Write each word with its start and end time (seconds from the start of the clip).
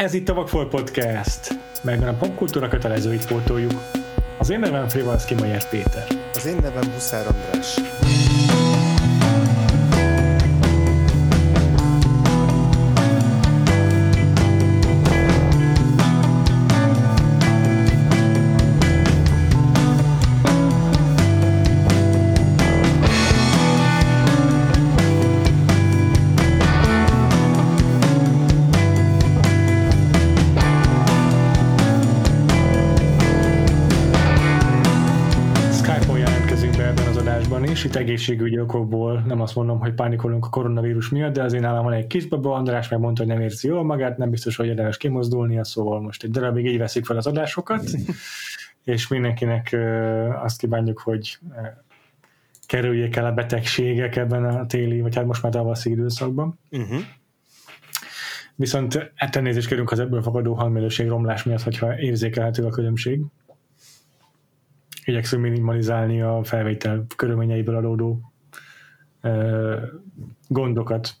Ez 0.00 0.14
itt 0.14 0.28
a 0.28 0.34
Vakfol 0.34 0.68
Podcast, 0.68 1.58
melyben 1.82 2.08
a 2.08 2.16
popkultúra 2.16 2.68
kötelezőit 2.68 3.26
pótoljuk. 3.26 3.82
Az 4.38 4.50
én 4.50 4.58
nevem 4.58 4.88
Frivalszki 4.88 5.34
Majer 5.34 5.68
Péter. 5.68 6.06
Az 6.34 6.46
én 6.46 6.56
nevem 6.62 6.92
Huszár 6.92 7.26
András. 7.26 7.99
Egészségügyi 38.20 38.60
okokból, 38.60 39.22
nem 39.26 39.40
azt 39.40 39.54
mondom, 39.54 39.78
hogy 39.78 39.92
pánikolunk 39.92 40.44
a 40.44 40.48
koronavírus 40.48 41.08
miatt, 41.08 41.32
de 41.32 41.42
azért 41.42 41.62
nálam 41.62 41.84
van 41.84 41.92
egy 41.92 42.06
kisbaba, 42.06 42.54
András 42.54 42.88
megmondta, 42.88 43.22
hogy 43.22 43.32
nem 43.32 43.40
érzi 43.40 43.68
jól 43.68 43.84
magát, 43.84 44.18
nem 44.18 44.30
biztos, 44.30 44.56
hogy 44.56 44.66
érdemes 44.66 44.96
kimozdulnia, 44.96 45.64
szóval 45.64 46.00
most 46.00 46.22
egy 46.22 46.30
darabig 46.30 46.66
így 46.66 46.78
veszik 46.78 47.04
fel 47.04 47.16
az 47.16 47.26
adásokat, 47.26 47.90
és 48.84 49.08
mindenkinek 49.08 49.76
azt 50.42 50.58
kívánjuk, 50.58 50.98
hogy 50.98 51.38
kerüljék 52.66 53.16
el 53.16 53.26
a 53.26 53.32
betegségek 53.32 54.16
ebben 54.16 54.44
a 54.44 54.66
téli, 54.66 55.00
vagy 55.00 55.14
hát 55.14 55.26
most 55.26 55.42
már 55.42 55.52
tavaszi 55.52 55.90
időszakban. 55.90 56.58
Uh-huh. 56.70 57.00
Viszont 58.54 59.12
ettől 59.14 59.42
nézést 59.42 59.68
kérünk 59.68 59.90
az 59.90 59.98
ebből 59.98 60.22
fakadó 60.22 60.54
hangminőség 60.54 61.08
romlás 61.08 61.42
miatt, 61.42 61.62
hogyha 61.62 61.98
érzékelhető 61.98 62.64
a 62.64 62.70
különbség. 62.70 63.20
Igyekszünk 65.10 65.42
minimalizálni 65.42 66.22
a 66.22 66.40
felvétel 66.44 67.06
körülményeiből 67.16 67.76
adódó 67.76 68.32
ö, 69.20 69.76
gondokat. 70.48 71.14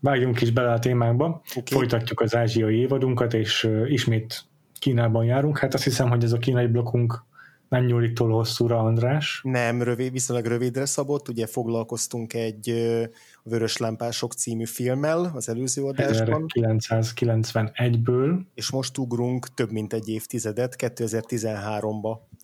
Vágjunk 0.00 0.40
is 0.40 0.50
bele 0.50 0.72
a 0.72 0.78
témánkba. 0.78 1.42
Oké. 1.56 1.74
Folytatjuk 1.74 2.20
az 2.20 2.36
ázsiai 2.36 2.78
évadunkat, 2.78 3.34
és 3.34 3.64
ö, 3.64 3.86
ismét 3.86 4.44
Kínában 4.78 5.24
járunk. 5.24 5.58
Hát 5.58 5.74
azt 5.74 5.84
hiszem, 5.84 6.08
hogy 6.08 6.24
ez 6.24 6.32
a 6.32 6.38
kínai 6.38 6.66
blokkunk 6.66 7.24
nem 7.68 7.84
nyúlik 7.84 8.12
túl 8.12 8.30
hosszúra, 8.30 8.78
András. 8.78 9.40
Nem, 9.42 9.82
rövid, 9.82 10.12
viszonylag 10.12 10.46
rövidre 10.46 10.84
szabott, 10.86 11.28
ugye 11.28 11.46
foglalkoztunk 11.46 12.34
egy 12.34 12.70
ö, 12.70 13.04
Vörös 13.42 13.76
Lámpások 13.76 14.32
című 14.32 14.64
filmmel 14.64 15.32
az 15.34 15.48
előző 15.48 15.84
adásban, 15.84 16.46
1991-ből. 16.54 18.40
és 18.54 18.70
most 18.70 18.98
ugrunk 18.98 19.54
több 19.54 19.70
mint 19.70 19.92
egy 19.92 20.08
évtizedet, 20.08 20.76
2013-ba 20.78 22.08
ö, 22.08 22.43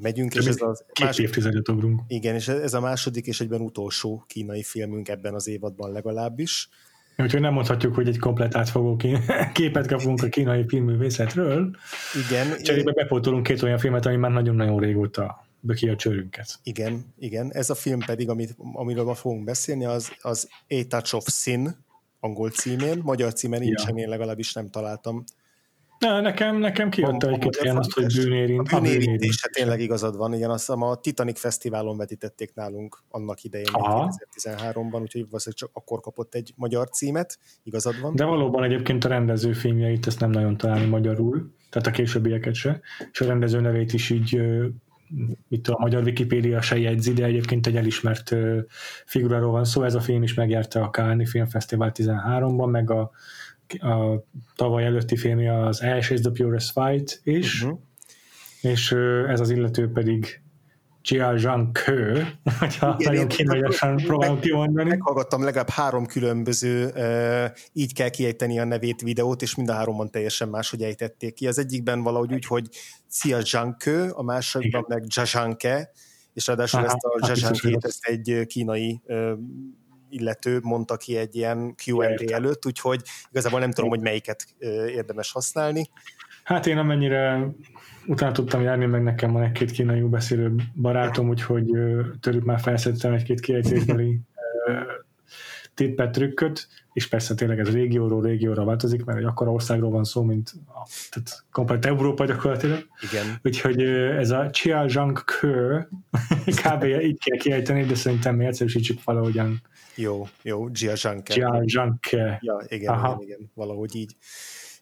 megyünk, 0.00 0.34
és 0.34 0.46
ez 0.46 0.62
az 0.62 0.84
Két 0.92 1.04
második, 1.04 1.28
évtizedet 1.28 1.68
ugrunk. 1.68 2.00
igen, 2.08 2.34
és 2.34 2.48
ez 2.48 2.74
a 2.74 2.80
második 2.80 3.26
és 3.26 3.40
egyben 3.40 3.60
utolsó 3.60 4.24
kínai 4.26 4.62
filmünk 4.62 5.08
ebben 5.08 5.34
az 5.34 5.48
évadban 5.48 5.92
legalábbis. 5.92 6.68
Úgyhogy 7.16 7.40
nem 7.40 7.52
mondhatjuk, 7.52 7.94
hogy 7.94 8.08
egy 8.08 8.18
komplet 8.18 8.56
átfogó 8.56 8.96
képet 9.52 9.86
kapunk 9.86 10.22
a 10.22 10.28
kínai 10.28 10.64
filmművészetről. 10.68 11.76
Igen, 12.28 12.62
Cserébe 12.62 12.92
bepótolunk 12.92 13.42
két 13.42 13.62
olyan 13.62 13.78
filmet, 13.78 14.06
ami 14.06 14.16
már 14.16 14.30
nagyon-nagyon 14.30 14.78
régóta 14.78 15.46
böki 15.60 15.88
a 15.88 15.96
csőrünket. 15.96 16.58
Igen, 16.62 17.14
igen. 17.18 17.52
Ez 17.52 17.70
a 17.70 17.74
film 17.74 18.00
pedig, 18.00 18.28
amit, 18.28 18.56
amiről 18.72 19.04
ma 19.04 19.14
fogunk 19.14 19.44
beszélni, 19.44 19.84
az, 19.84 20.12
az 20.20 20.48
A 20.68 20.84
Touch 20.88 21.14
of 21.14 21.26
Sin 21.28 21.76
angol 22.20 22.50
címén, 22.50 23.00
magyar 23.02 23.32
címen 23.32 23.60
nincsen, 23.60 23.98
én 23.98 24.08
legalábbis 24.08 24.52
nem 24.52 24.70
találtam. 24.70 25.24
Na, 25.98 26.20
nekem, 26.20 26.56
nekem 26.56 26.88
Van- 26.96 27.28
egy-két 27.28 27.56
helyen 27.56 27.76
azt, 27.76 27.92
hogy 27.92 28.14
bűnérint. 28.14 28.72
A 28.72 28.80
bűnérítés, 28.80 29.42
hát 29.42 29.52
tényleg 29.52 29.80
igazad 29.80 30.16
van, 30.16 30.34
igen, 30.34 30.50
azt 30.50 30.66
hiszem 30.66 30.82
a 30.82 30.94
Titanic 30.94 31.40
Fesztiválon 31.40 31.96
vetítették 31.96 32.54
nálunk 32.54 33.02
annak 33.10 33.44
idején, 33.44 33.66
Aha. 33.72 34.12
2013-ban, 34.36 35.00
úgyhogy 35.00 35.24
valószínűleg 35.24 35.54
csak 35.54 35.70
akkor 35.72 36.00
kapott 36.00 36.34
egy 36.34 36.52
magyar 36.56 36.88
címet, 36.88 37.38
igazad 37.62 38.00
van. 38.00 38.14
De 38.14 38.24
valóban 38.24 38.64
egyébként 38.64 39.04
a 39.04 39.08
rendező 39.08 39.52
filmjeit 39.52 40.06
ezt 40.06 40.20
nem 40.20 40.30
nagyon 40.30 40.56
találni 40.56 40.86
magyarul, 40.86 41.52
tehát 41.70 41.88
a 41.88 41.90
későbbieket 41.90 42.54
se, 42.54 42.80
és 43.12 43.20
a 43.20 43.26
rendező 43.26 43.60
nevét 43.60 43.92
is 43.92 44.10
így 44.10 44.40
itt 45.48 45.68
a 45.68 45.78
magyar 45.78 46.02
Wikipédia 46.02 46.60
se 46.60 46.78
jegyzi, 46.78 47.12
de 47.12 47.24
egyébként 47.24 47.66
egy 47.66 47.76
elismert 47.76 48.34
figuráról 49.04 49.50
van 49.50 49.64
szó. 49.64 49.82
Ez 49.82 49.94
a 49.94 50.00
film 50.00 50.22
is 50.22 50.34
megjárta 50.34 50.82
a 50.82 50.90
Cannes 50.90 51.30
Filmfesztivál 51.30 51.92
13-ban, 51.94 52.70
meg 52.70 52.90
a, 52.90 53.10
a 53.72 54.24
tavaly 54.56 54.84
előtti 54.84 55.16
filmje 55.16 55.66
az 55.66 55.80
Ash 55.82 56.12
is 56.12 56.20
the 56.20 56.30
Purest 56.30 56.72
Fight 56.72 57.20
is, 57.24 57.62
Uh-huh. 57.62 57.78
és 58.62 58.92
ez 59.28 59.40
az 59.40 59.50
illető 59.50 59.90
pedig 59.92 60.40
Jia 61.02 61.36
Zhang 61.38 61.72
Ke, 61.72 61.92
hogyha 62.58 62.96
Igen, 62.98 63.12
nagyon 63.12 63.28
kínaiasan 63.28 63.94
meg- 63.94 64.04
próbálom 64.04 64.40
kimondani. 64.40 64.88
Meghallgattam 64.88 65.42
legalább 65.44 65.68
három 65.68 66.06
különböző 66.06 66.86
uh, 66.94 67.44
így 67.72 67.92
kell 67.94 68.08
kiejteni 68.08 68.58
a 68.58 68.64
nevét 68.64 69.00
videót, 69.00 69.42
és 69.42 69.54
mind 69.54 69.68
a 69.68 69.72
háromban 69.72 70.10
teljesen 70.10 70.48
máshogy 70.48 70.82
ejtették 70.82 71.34
ki. 71.34 71.46
Az 71.46 71.58
egyikben 71.58 72.02
valahogy 72.02 72.32
úgy, 72.32 72.44
hogy 72.46 72.68
Xia 73.08 73.40
Zhangke, 73.40 74.10
a 74.10 74.22
másikban 74.22 74.84
meg 74.88 75.04
Zhazhanke, 75.10 75.90
és 76.32 76.46
ráadásul 76.46 76.78
Aha, 76.78 76.88
ezt 76.88 77.04
a 77.04 77.08
hogy 77.08 77.22
Zhazhankét, 77.24 77.72
rossz. 77.72 77.84
ezt 77.84 78.04
egy 78.06 78.46
kínai 78.46 79.00
uh, 79.04 79.30
illető 80.10 80.58
mondta 80.62 80.96
ki 80.96 81.16
egy 81.16 81.36
ilyen 81.36 81.74
Q&A 81.86 82.32
előtt, 82.32 82.66
úgyhogy 82.66 83.02
igazából 83.30 83.60
nem 83.60 83.70
tudom, 83.70 83.90
hogy 83.90 84.00
melyiket 84.00 84.46
érdemes 84.88 85.32
használni. 85.32 85.90
Hát 86.44 86.66
én 86.66 86.78
amennyire 86.78 87.48
utána 88.06 88.32
tudtam 88.32 88.62
járni, 88.62 88.86
meg 88.86 89.02
nekem 89.02 89.32
van 89.32 89.42
egy-két 89.42 89.70
kínai 89.70 90.00
beszélő 90.00 90.54
barátom, 90.74 91.28
úgyhogy 91.28 91.70
tőlük 92.20 92.44
már 92.44 92.60
felszedtem 92.60 93.12
egy-két 93.12 93.40
kiejtésbeli 93.40 94.20
tippet, 95.78 96.12
trükköt, 96.12 96.68
és 96.92 97.08
persze 97.08 97.34
tényleg 97.34 97.58
ez 97.58 97.72
régióról 97.72 98.22
régióra 98.22 98.64
változik, 98.64 99.04
mert 99.04 99.18
egy 99.18 99.24
akkora 99.24 99.52
országról 99.52 99.90
van 99.90 100.04
szó, 100.04 100.22
mint 100.22 100.52
a, 100.66 100.88
tehát 101.10 101.44
komplet 101.52 101.84
Európa 101.84 102.24
gyakorlatilag. 102.24 102.86
Igen. 103.10 103.38
Úgyhogy 103.42 103.82
ez 103.82 104.30
a 104.30 104.50
Chia 104.50 104.88
Zhang 104.88 105.24
Ke, 105.24 105.88
kb. 106.62 106.84
így 106.84 107.18
kell 107.24 107.38
kiejteni, 107.38 107.84
de 107.84 107.94
szerintem 107.94 108.36
mi 108.36 108.44
egyszerűsítsük 108.44 109.04
valahogyan. 109.04 109.62
Jó, 109.98 110.26
jó, 110.42 110.66
Jia 110.72 110.96
Zhangke. 110.96 111.32
Chia 111.32 111.62
Zhang 111.66 112.00
Ke. 112.00 112.38
Ja, 112.42 112.64
igen, 112.68 112.92
Aha. 112.92 113.18
igen, 113.20 113.36
igen, 113.36 113.50
valahogy 113.54 113.94
így. 113.96 114.16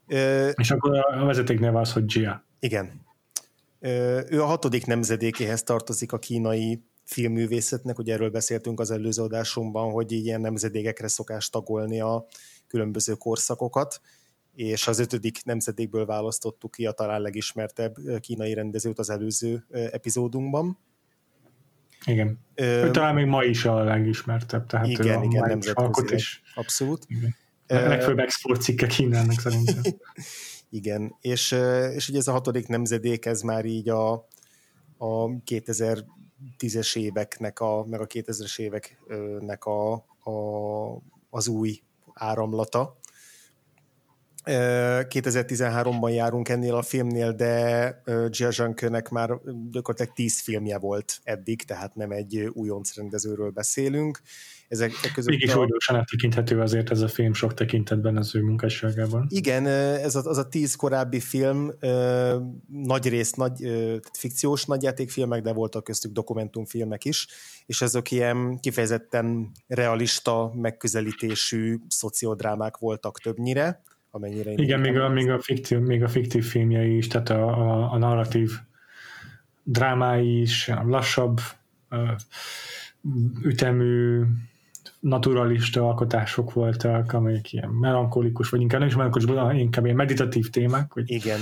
Ö, 0.07 0.49
És 0.49 0.71
akkor 0.71 0.97
a 0.97 1.25
vezeték 1.25 1.61
neve 1.61 1.79
az, 1.79 1.93
hogy 1.93 2.05
Jia. 2.15 2.45
Igen. 2.59 3.01
Ö, 3.81 4.21
Ő 4.29 4.43
a 4.43 4.47
hatodik 4.47 4.87
nemzedékéhez 4.87 5.63
tartozik 5.63 6.13
a 6.13 6.19
kínai 6.19 6.83
filmművészetnek, 7.05 7.99
ugye 7.99 8.13
erről 8.13 8.31
beszéltünk 8.31 8.81
az 8.81 8.91
előző 8.91 9.23
adásunkban, 9.23 9.91
hogy 9.91 10.13
ilyen 10.13 10.41
nemzedékekre 10.41 11.09
szokás 11.09 11.51
tagolni 11.51 12.01
a 12.01 12.27
különböző 12.67 13.15
korszakokat, 13.15 14.01
és 14.55 14.87
az 14.87 14.99
ötödik 14.99 15.45
nemzedékből 15.45 16.07
választottuk 16.07 16.71
ki 16.71 16.87
a 16.87 16.93
talán 16.93 17.21
legismertebb 17.21 17.95
kínai 18.21 18.55
rendezőt 18.55 18.99
az 18.99 19.11
előző 19.11 19.67
epizódunkban. 19.71 20.79
Igen. 22.07 22.39
Ö, 22.55 22.85
Ő 22.85 22.91
talán 22.91 23.15
még 23.15 23.27
ma 23.27 23.45
is 23.45 23.65
a 23.65 23.85
legismertebb, 23.85 24.67
tehát 24.67 24.87
ő 24.87 24.91
igen, 24.91 25.19
a 25.19 25.25
igen, 25.25 25.49
nemzetközileg. 25.49 26.15
is. 26.15 26.43
Abszolút. 26.55 27.05
Igen. 27.09 27.35
Ö, 27.67 27.89
legfőbb 27.89 28.19
export 28.19 28.63
cikke 28.63 28.87
Kínának 28.87 29.41
szerintem. 29.41 29.83
Igen, 30.71 31.15
és, 31.21 31.57
és 31.95 32.09
ugye 32.09 32.19
ez 32.19 32.29
a 32.29 32.33
hatodik 32.33 32.67
nemzedék, 32.67 33.27
ez 33.27 33.41
már 33.41 33.65
így 33.65 33.89
a, 33.89 34.13
a 34.97 35.27
2010-es 35.27 36.97
éveknek, 36.97 37.61
a, 37.61 37.85
meg 37.85 38.01
a 38.01 38.07
2000-es 38.07 38.59
éveknek 38.59 39.65
a, 39.65 39.93
a, 39.93 40.33
az 41.31 41.49
új 41.49 41.81
áramlata. 42.15 42.99
Ö, 44.49 45.01
2013-ban 45.09 46.15
járunk 46.15 46.49
ennél 46.49 46.75
a 46.75 46.83
filmnél, 46.83 47.33
de 47.33 48.03
Zhangke-nek 48.31 49.09
már 49.09 49.31
gyakorlatilag 49.71 50.13
10 50.13 50.41
filmje 50.41 50.79
volt 50.79 51.21
eddig, 51.23 51.63
tehát 51.63 51.95
nem 51.95 52.11
egy 52.11 52.51
újonc 52.53 52.97
rendezőről 52.97 53.51
beszélünk. 53.51 54.21
Ezek 54.69 54.93
között 55.15 55.31
Mégis 55.31 55.53
a- 55.53 55.59
újdonsan 55.59 55.97
áttekinthető 55.97 56.61
azért 56.61 56.91
ez 56.91 57.01
a 57.01 57.09
film 57.09 57.33
sok 57.33 57.55
tekintetben 57.55 58.17
az 58.17 58.35
ő 58.35 58.43
munkásságában. 58.43 59.27
Igen, 59.31 59.67
ez 59.67 60.15
a, 60.15 60.23
az 60.25 60.39
a 60.39 60.49
tíz 60.49 60.75
korábbi 60.75 61.21
film 61.21 61.73
nagy 62.67 63.09
rész, 63.09 63.33
nagy, 63.33 63.53
fikciós 64.13 64.65
nagyjátékfilmek, 64.65 65.43
de 65.43 65.53
voltak 65.53 65.85
köztük 65.85 66.13
dokumentumfilmek 66.13 67.05
is, 67.05 67.27
és 67.67 67.83
ezek 67.83 68.11
ilyen 68.11 68.59
kifejezetten 68.61 69.51
realista 69.67 70.53
megközelítésű 70.55 71.79
szociodrámák 71.89 72.77
voltak 72.77 73.21
többnyire, 73.21 73.83
amennyire 74.17 74.51
én 74.51 74.59
Igen, 74.59 74.81
még 74.81 74.99
a, 74.99 75.09
még, 75.09 75.31
a 75.31 75.41
fiktív, 75.41 75.79
még 75.79 76.03
a 76.03 76.09
fiktív 76.09 76.45
filmjei 76.45 76.97
is, 76.97 77.07
tehát 77.07 77.31
a, 77.31 77.49
a, 77.49 77.93
a 77.93 77.99
narratív 77.99 78.51
drámái 79.63 80.41
is, 80.41 80.71
lassabb 80.85 81.41
ütemű 83.43 84.23
naturalista 85.01 85.89
alkotások 85.89 86.53
voltak, 86.53 87.13
amelyek 87.13 87.53
ilyen 87.53 87.69
melankolikus, 87.69 88.49
vagy 88.49 88.61
inkább 88.61 88.79
nem 88.81 88.89
is 88.89 88.97
melankolikus, 88.97 89.59
inkább 89.59 89.85
ilyen 89.85 89.97
meditatív 89.97 90.51
témák, 90.51 90.93
hogy 90.93 91.11
Igen. 91.11 91.41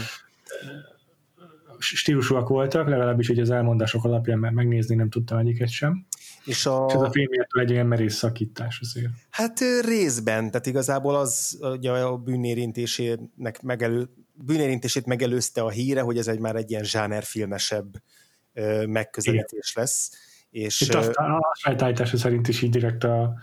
stílusúak 1.79 2.49
voltak, 2.49 2.89
legalábbis 2.89 3.29
így 3.29 3.39
az 3.39 3.51
elmondások 3.51 4.05
alapján, 4.05 4.39
mert 4.39 4.55
megnézni 4.55 4.95
nem 4.95 5.09
tudtam 5.09 5.39
egyiket 5.39 5.69
sem. 5.69 6.07
És 6.45 6.67
a, 6.67 6.85
És 6.89 6.95
ez 6.95 7.01
a 7.01 7.11
filmjétől 7.11 7.63
egy 7.63 7.71
ilyen 7.71 7.87
merész 7.87 8.15
szakítás 8.15 8.81
azért. 8.81 9.13
Hát 9.31 9.61
részben, 9.85 10.51
tehát 10.51 10.67
igazából 10.67 11.15
az 11.15 11.59
ugye 11.61 11.91
a 11.91 12.17
bűnérintésének 12.17 13.63
megelő, 13.63 14.09
bűnérintését 14.33 15.07
megelőzte 15.07 15.63
a 15.63 15.71
híre, 15.71 16.01
hogy 16.01 16.19
ez 16.19 16.29
egy 16.29 16.39
már 16.39 16.57
egy 16.57 16.71
ilyen 16.71 16.85
zsánerfilmesebb 16.85 18.03
megközelítés 18.87 19.75
lesz. 19.75 20.11
És 20.51 20.81
Itt 20.81 20.95
aztán 20.95 21.31
a 21.31 21.41
fejtállítása 21.63 22.17
szerint 22.17 22.49
is 22.49 22.63
így 22.63 22.71
direkt 22.71 23.05
a, 23.05 23.35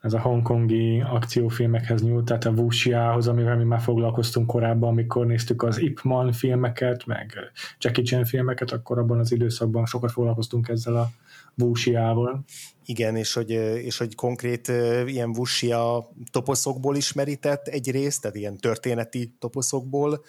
ez 0.00 0.12
a 0.12 0.20
hongkongi 0.20 1.00
akciófilmekhez 1.00 2.02
nyúlt, 2.02 2.24
tehát 2.24 2.44
a 2.44 2.50
Wuxia-hoz, 2.50 3.28
amivel 3.28 3.56
mi 3.56 3.64
már 3.64 3.80
foglalkoztunk 3.80 4.46
korábban, 4.46 4.88
amikor 4.88 5.26
néztük 5.26 5.62
az 5.62 5.78
Ip 5.78 6.00
Man 6.02 6.32
filmeket, 6.32 7.06
meg 7.06 7.34
Jackie 7.78 8.04
Chan 8.04 8.24
filmeket, 8.24 8.70
akkor 8.70 8.98
abban 8.98 9.18
az 9.18 9.32
időszakban 9.32 9.86
sokat 9.86 10.12
foglalkoztunk 10.12 10.68
ezzel 10.68 10.96
a 10.96 11.10
Wuxia-val. 11.56 12.44
Igen, 12.84 13.16
és 13.16 13.32
hogy, 13.32 13.50
és 13.84 13.98
hogy 13.98 14.14
konkrét 14.14 14.68
ilyen 15.06 15.32
vusia 15.32 16.12
toposzokból 16.30 16.96
ismerített 16.96 17.66
egy 17.66 17.90
részt, 17.90 18.20
tehát 18.20 18.36
ilyen 18.36 18.56
történeti 18.56 19.34
toposzokból, 19.38 20.24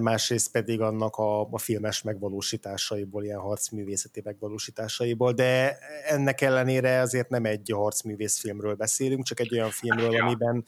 másrészt 0.00 0.50
pedig 0.50 0.80
annak 0.80 1.16
a, 1.16 1.40
a 1.40 1.58
filmes 1.58 2.02
megvalósításaiból, 2.02 3.24
ilyen 3.24 3.38
harcművészeti 3.38 4.20
megvalósításaiból, 4.24 5.32
de 5.32 5.78
ennek 6.06 6.40
ellenére 6.40 7.00
azért 7.00 7.28
nem 7.28 7.44
egy 7.44 7.70
harcművész 7.74 8.38
filmről 8.38 8.74
beszélünk, 8.74 9.24
csak 9.24 9.40
egy 9.40 9.52
olyan 9.52 9.70
filmről, 9.70 10.12
Ja. 10.12 10.24
amiben 10.24 10.64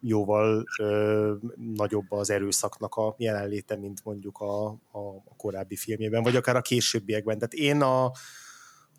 jóval 0.00 0.64
ö, 0.78 1.32
nagyobb 1.74 2.12
az 2.12 2.30
erőszaknak 2.30 2.94
a 2.94 3.14
jelenléte, 3.18 3.76
mint 3.76 4.04
mondjuk 4.04 4.38
a, 4.38 4.66
a, 4.66 4.98
a 5.24 5.34
korábbi 5.36 5.76
filmjében, 5.76 6.22
vagy 6.22 6.36
akár 6.36 6.56
a 6.56 6.60
későbbiekben. 6.60 7.38
Tehát 7.38 7.54
én 7.54 7.80
a, 7.82 8.12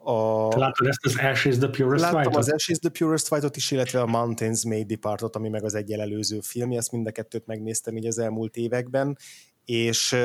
a, 0.05 0.47
Te 0.49 0.57
láttad 0.57 0.87
ezt 0.87 1.05
az 1.05 1.17
Ash 1.19 1.47
is 1.47 1.57
the 1.57 1.67
Purest 1.67 2.03
Láttam 2.03 2.21
Fight-ot? 2.21 2.35
az 2.41 2.51
Ash 2.51 2.69
is 2.69 2.77
the 2.77 2.89
Purest 2.89 3.27
Fight-ot 3.27 3.55
is, 3.55 3.71
illetve 3.71 4.01
a 4.01 4.05
Mountains 4.05 4.63
May 4.63 4.83
Depart-ot, 4.83 5.35
ami 5.35 5.49
meg 5.49 5.63
az 5.63 5.75
egy 5.75 5.91
előző 5.91 6.39
filmje, 6.41 6.77
ezt 6.77 6.91
mind 6.91 7.07
a 7.07 7.11
kettőt 7.11 7.45
megnéztem 7.45 7.97
így 7.97 8.05
az 8.05 8.19
elmúlt 8.19 8.55
években, 8.55 9.17
és 9.65 10.15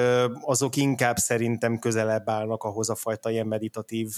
azok 0.40 0.76
inkább 0.76 1.16
szerintem 1.16 1.78
közelebb 1.78 2.28
állnak 2.28 2.62
ahhoz 2.62 2.90
a 2.90 2.94
fajta 2.94 3.30
ilyen 3.30 3.46
meditatív 3.46 4.08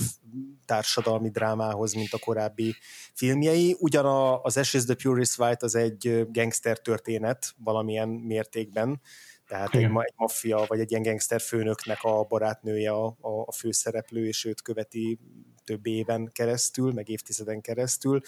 társadalmi 0.64 1.30
drámához, 1.30 1.92
mint 1.92 2.12
a 2.12 2.18
korábbi 2.18 2.74
filmjei. 3.14 3.76
Ugyan 3.78 4.04
a, 4.04 4.42
az 4.42 4.56
Ash 4.56 4.74
is 4.74 4.84
the 4.84 4.94
Purest 4.94 5.34
Fight 5.34 5.62
az 5.62 5.74
egy 5.74 6.26
gangster 6.32 6.78
történet 6.78 7.54
valamilyen 7.58 8.08
mértékben, 8.08 9.00
tehát 9.46 9.74
egy, 9.74 9.80
Igen. 9.80 10.00
egy 10.00 10.14
maffia, 10.16 10.64
vagy 10.66 10.80
egy 10.80 10.90
ilyen 10.90 11.02
gangster 11.02 11.40
főnöknek 11.40 12.02
a 12.02 12.22
barátnője 12.22 12.90
a, 12.90 13.06
a, 13.06 13.40
a 13.44 13.52
főszereplő, 13.52 14.26
és 14.26 14.44
őt 14.44 14.62
követi 14.62 15.18
több 15.64 15.86
éven 15.86 16.30
keresztül, 16.32 16.92
meg 16.92 17.08
évtizeden 17.08 17.60
keresztül, 17.60 18.20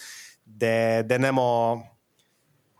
de, 0.57 1.03
de 1.03 1.17
nem 1.17 1.37
a 1.37 1.77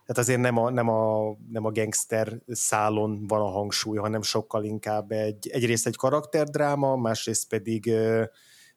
tehát 0.05 0.21
azért 0.21 0.39
nem 0.39 0.57
a, 0.57 0.69
nem, 0.69 0.89
a, 0.89 1.35
nem 1.49 1.65
a 1.65 1.71
gangster 1.71 2.41
szálon 2.47 3.27
van 3.27 3.41
a 3.41 3.49
hangsúly, 3.49 3.97
hanem 3.97 4.21
sokkal 4.21 4.63
inkább 4.63 5.11
egy, 5.11 5.47
egyrészt 5.47 5.87
egy 5.87 5.95
karakterdráma, 5.95 6.95
másrészt 6.95 7.47
pedig 7.47 7.91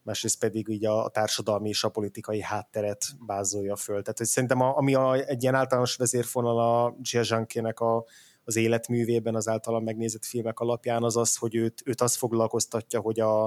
másrészt 0.02 0.38
pedig 0.38 0.68
így 0.68 0.84
a, 0.84 1.04
a 1.04 1.08
társadalmi 1.08 1.68
és 1.68 1.84
a 1.84 1.88
politikai 1.88 2.40
hátteret 2.40 3.04
bázolja 3.26 3.76
föl. 3.76 4.02
Tehát 4.02 4.18
hogy 4.18 4.26
szerintem 4.26 4.60
a, 4.60 4.76
ami 4.76 4.94
a, 4.94 5.14
egy 5.14 5.42
ilyen 5.42 5.54
általános 5.54 5.96
vezérfonal 5.96 6.58
a 6.58 6.96
Jia 7.02 7.22
Zhangkének 7.22 7.80
a, 7.80 8.04
az 8.44 8.56
életművében, 8.56 9.34
az 9.34 9.48
általam 9.48 9.84
megnézett 9.84 10.24
filmek 10.24 10.58
alapján 10.60 11.02
az 11.02 11.16
az, 11.16 11.36
hogy 11.36 11.54
őt, 11.54 11.82
őt 11.84 12.00
az 12.00 12.14
foglalkoztatja, 12.14 13.00
hogy 13.00 13.20
a, 13.20 13.44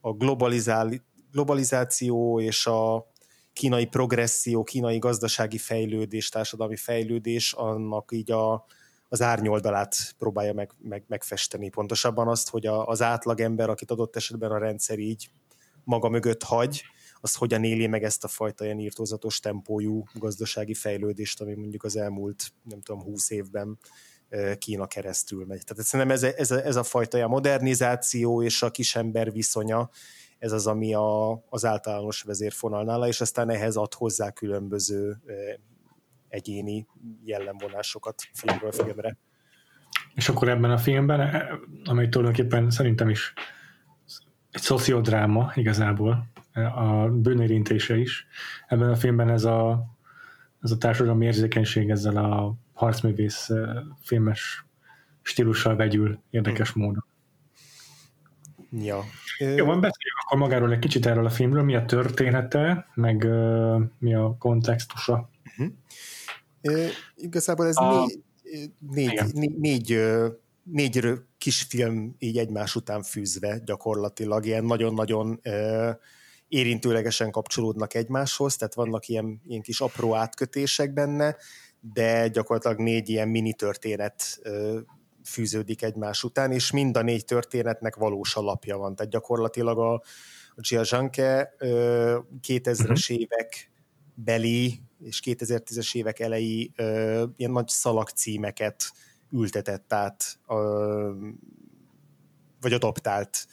a 0.00 0.12
globalizál, 0.12 0.90
globalizáció 1.32 2.40
és 2.40 2.66
a 2.66 3.06
kínai 3.52 3.86
progresszió, 3.86 4.62
kínai 4.62 4.98
gazdasági 4.98 5.58
fejlődés, 5.58 6.28
társadalmi 6.28 6.76
fejlődés, 6.76 7.52
annak 7.52 8.12
így 8.12 8.30
a, 8.30 8.64
az 9.08 9.22
árnyoldalát 9.22 10.14
próbálja 10.18 10.52
meg, 10.52 10.70
meg, 10.78 11.04
megfesteni. 11.08 11.68
Pontosabban 11.68 12.28
azt, 12.28 12.48
hogy 12.48 12.66
a, 12.66 12.86
az 12.86 13.02
átlagember, 13.02 13.70
akit 13.70 13.90
adott 13.90 14.16
esetben 14.16 14.50
a 14.50 14.58
rendszer 14.58 14.98
így 14.98 15.30
maga 15.84 16.08
mögött 16.08 16.42
hagy, 16.42 16.82
az 17.20 17.34
hogyan 17.34 17.64
éli 17.64 17.86
meg 17.86 18.04
ezt 18.04 18.24
a 18.24 18.28
fajta 18.28 18.64
ilyen 18.64 18.78
írtózatos 18.78 19.40
tempójú 19.40 20.04
gazdasági 20.14 20.74
fejlődést, 20.74 21.40
ami 21.40 21.54
mondjuk 21.54 21.84
az 21.84 21.96
elmúlt, 21.96 22.52
nem 22.62 22.80
tudom, 22.80 23.02
húsz 23.02 23.30
évben 23.30 23.78
Kína 24.58 24.86
keresztül 24.86 25.44
megy. 25.46 25.64
Tehát 25.64 25.84
szerintem 25.84 26.16
ez, 26.16 26.22
a- 26.22 26.38
ez, 26.38 26.50
a, 26.50 26.64
ez 26.64 26.76
a 26.76 26.82
fajta 26.82 27.16
ilyen 27.16 27.28
modernizáció 27.28 28.42
és 28.42 28.62
a 28.62 28.70
kisember 28.70 29.32
viszonya, 29.32 29.90
ez 30.38 30.52
az, 30.52 30.66
ami 30.66 30.94
a, 30.94 31.32
az 31.48 31.64
általános 31.64 32.22
vezérfonal 32.22 32.84
nála, 32.84 33.06
és 33.06 33.20
aztán 33.20 33.50
ehhez 33.50 33.76
ad 33.76 33.94
hozzá 33.94 34.30
különböző 34.30 35.16
egyéni 36.28 36.86
jellemvonásokat 37.24 38.22
filmről 38.32 38.72
filmre. 38.72 39.16
És 40.14 40.28
akkor 40.28 40.48
ebben 40.48 40.70
a 40.70 40.78
filmben, 40.78 41.20
eh, 41.20 41.48
amely 41.84 42.08
tulajdonképpen 42.08 42.70
szerintem 42.70 43.08
is 43.08 43.32
egy 44.50 44.60
szociodráma 44.60 45.52
igazából, 45.54 46.26
eh, 46.52 46.78
a 46.78 47.08
bűnérintése 47.08 47.96
is. 47.96 48.26
Ebben 48.66 48.90
a 48.90 48.96
filmben 48.96 49.28
ez 49.28 49.44
a, 49.44 49.86
ez 50.62 50.70
a 50.70 50.78
társadalmi 50.78 51.26
érzékenység 51.26 51.90
ezzel 51.90 52.16
a 52.16 52.54
harcművész 52.72 53.50
eh, 53.50 53.68
filmes 54.00 54.64
stílussal 55.22 55.76
vegyül 55.76 56.18
érdekes 56.30 56.72
módon. 56.72 57.04
Ja. 58.80 59.04
Jó, 59.38 59.64
van 59.64 59.80
beszéljünk 59.80 60.18
akkor 60.24 60.38
magáról 60.38 60.72
egy 60.72 60.78
kicsit 60.78 61.06
erről 61.06 61.26
a 61.26 61.30
filmről, 61.30 61.62
mi 61.62 61.74
a 61.74 61.84
története, 61.84 62.86
meg 62.94 63.22
uh, 63.24 63.82
mi 63.98 64.14
a 64.14 64.36
kontextusa. 64.38 65.30
Ö, 66.62 66.86
igazából 67.14 67.66
ez 67.66 67.76
A- 67.76 68.06
négy, 68.40 68.72
négy, 68.90 69.32
négy, 69.32 69.58
négy, 69.58 69.98
négy 70.62 70.98
rö- 71.00 71.24
kis 71.38 71.62
film 71.62 72.16
így 72.18 72.38
egymás 72.38 72.74
után 72.74 73.02
fűzve 73.02 73.58
gyakorlatilag, 73.64 74.46
ilyen 74.46 74.64
nagyon-nagyon 74.64 75.40
érintőlegesen 76.48 77.30
kapcsolódnak 77.30 77.94
egymáshoz, 77.94 78.56
tehát 78.56 78.74
vannak 78.74 79.08
ilyen, 79.08 79.40
ilyen 79.46 79.62
kis 79.62 79.80
apró 79.80 80.14
átkötések 80.14 80.92
benne, 80.92 81.36
de 81.80 82.28
gyakorlatilag 82.28 82.78
négy 82.78 83.08
ilyen 83.08 83.28
mini 83.28 83.52
történet 83.52 84.40
fűződik 85.26 85.82
egymás 85.82 86.24
után, 86.24 86.52
és 86.52 86.70
mind 86.70 86.96
a 86.96 87.02
négy 87.02 87.24
történetnek 87.24 87.96
valós 87.96 88.36
alapja 88.36 88.76
van. 88.76 88.94
Tehát 88.94 89.12
gyakorlatilag 89.12 89.78
a, 89.78 89.92
a 90.54 90.60
Jia 90.60 90.84
Zhangke 90.84 91.54
ö, 91.58 92.18
2000-es 92.46 93.10
évek 93.10 93.70
beli 94.14 94.80
és 95.00 95.20
2010-es 95.24 95.94
évek 95.94 96.18
elejé 96.18 96.70
ilyen 97.36 97.50
nagy 97.50 97.68
szalagcímeket 97.68 98.92
ültetett 99.30 99.92
át, 99.92 100.38
vagy 102.60 102.72
adaptált 102.72 103.46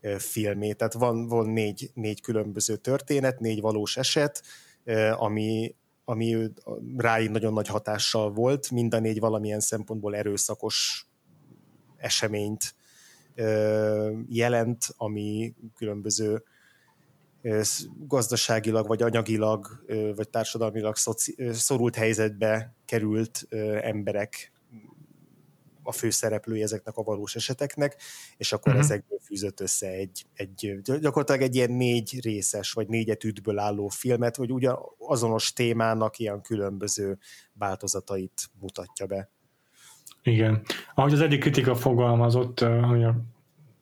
ö, 0.00 0.16
filmé. 0.18 0.72
Tehát 0.72 0.92
van, 0.92 1.26
van 1.26 1.48
négy, 1.48 1.90
négy 1.94 2.20
különböző 2.20 2.76
történet, 2.76 3.40
négy 3.40 3.60
valós 3.60 3.96
eset, 3.96 4.42
ami, 5.12 5.74
ami 6.04 6.50
rá 6.96 7.18
nagyon 7.18 7.52
nagy 7.52 7.66
hatással 7.66 8.32
volt. 8.32 8.70
Mind 8.70 8.94
a 8.94 8.98
négy 8.98 9.20
valamilyen 9.20 9.60
szempontból 9.60 10.16
erőszakos 10.16 11.08
eseményt 11.96 12.74
jelent, 14.28 14.84
ami 14.96 15.54
különböző 15.76 16.42
gazdaságilag, 18.06 18.86
vagy 18.86 19.02
anyagilag, 19.02 19.84
vagy 20.16 20.28
társadalmilag 20.28 20.96
szorult 21.52 21.94
helyzetbe 21.94 22.74
került 22.84 23.46
emberek 23.80 24.52
a 25.86 25.92
főszereplői 25.92 26.62
ezeknek 26.62 26.96
a 26.96 27.02
valós 27.02 27.34
eseteknek, 27.36 28.02
és 28.36 28.52
akkor 28.52 28.72
uh-huh. 28.72 28.84
ezekből 28.84 29.18
fűzött 29.22 29.60
össze 29.60 29.88
egy, 29.88 30.26
egy, 30.34 30.80
gyakorlatilag 30.82 31.40
egy 31.40 31.54
ilyen 31.54 31.72
négy 31.72 32.20
részes, 32.22 32.72
vagy 32.72 32.88
négy 32.88 33.10
etüdből 33.10 33.58
álló 33.58 33.88
filmet, 33.88 34.36
hogy 34.36 34.52
ugyan 34.52 34.78
azonos 34.98 35.52
témának 35.52 36.18
ilyen 36.18 36.40
különböző 36.40 37.18
változatait 37.52 38.50
mutatja 38.60 39.06
be. 39.06 39.30
Igen. 40.26 40.62
Ahogy 40.94 41.12
az 41.12 41.20
egyik 41.20 41.40
kritika 41.40 41.74
fogalmazott, 41.74 42.60
hogy 42.60 43.04
a 43.04 43.16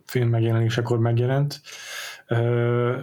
film 0.06 0.28
megjelenésekor 0.28 0.98
megjelent, 0.98 1.60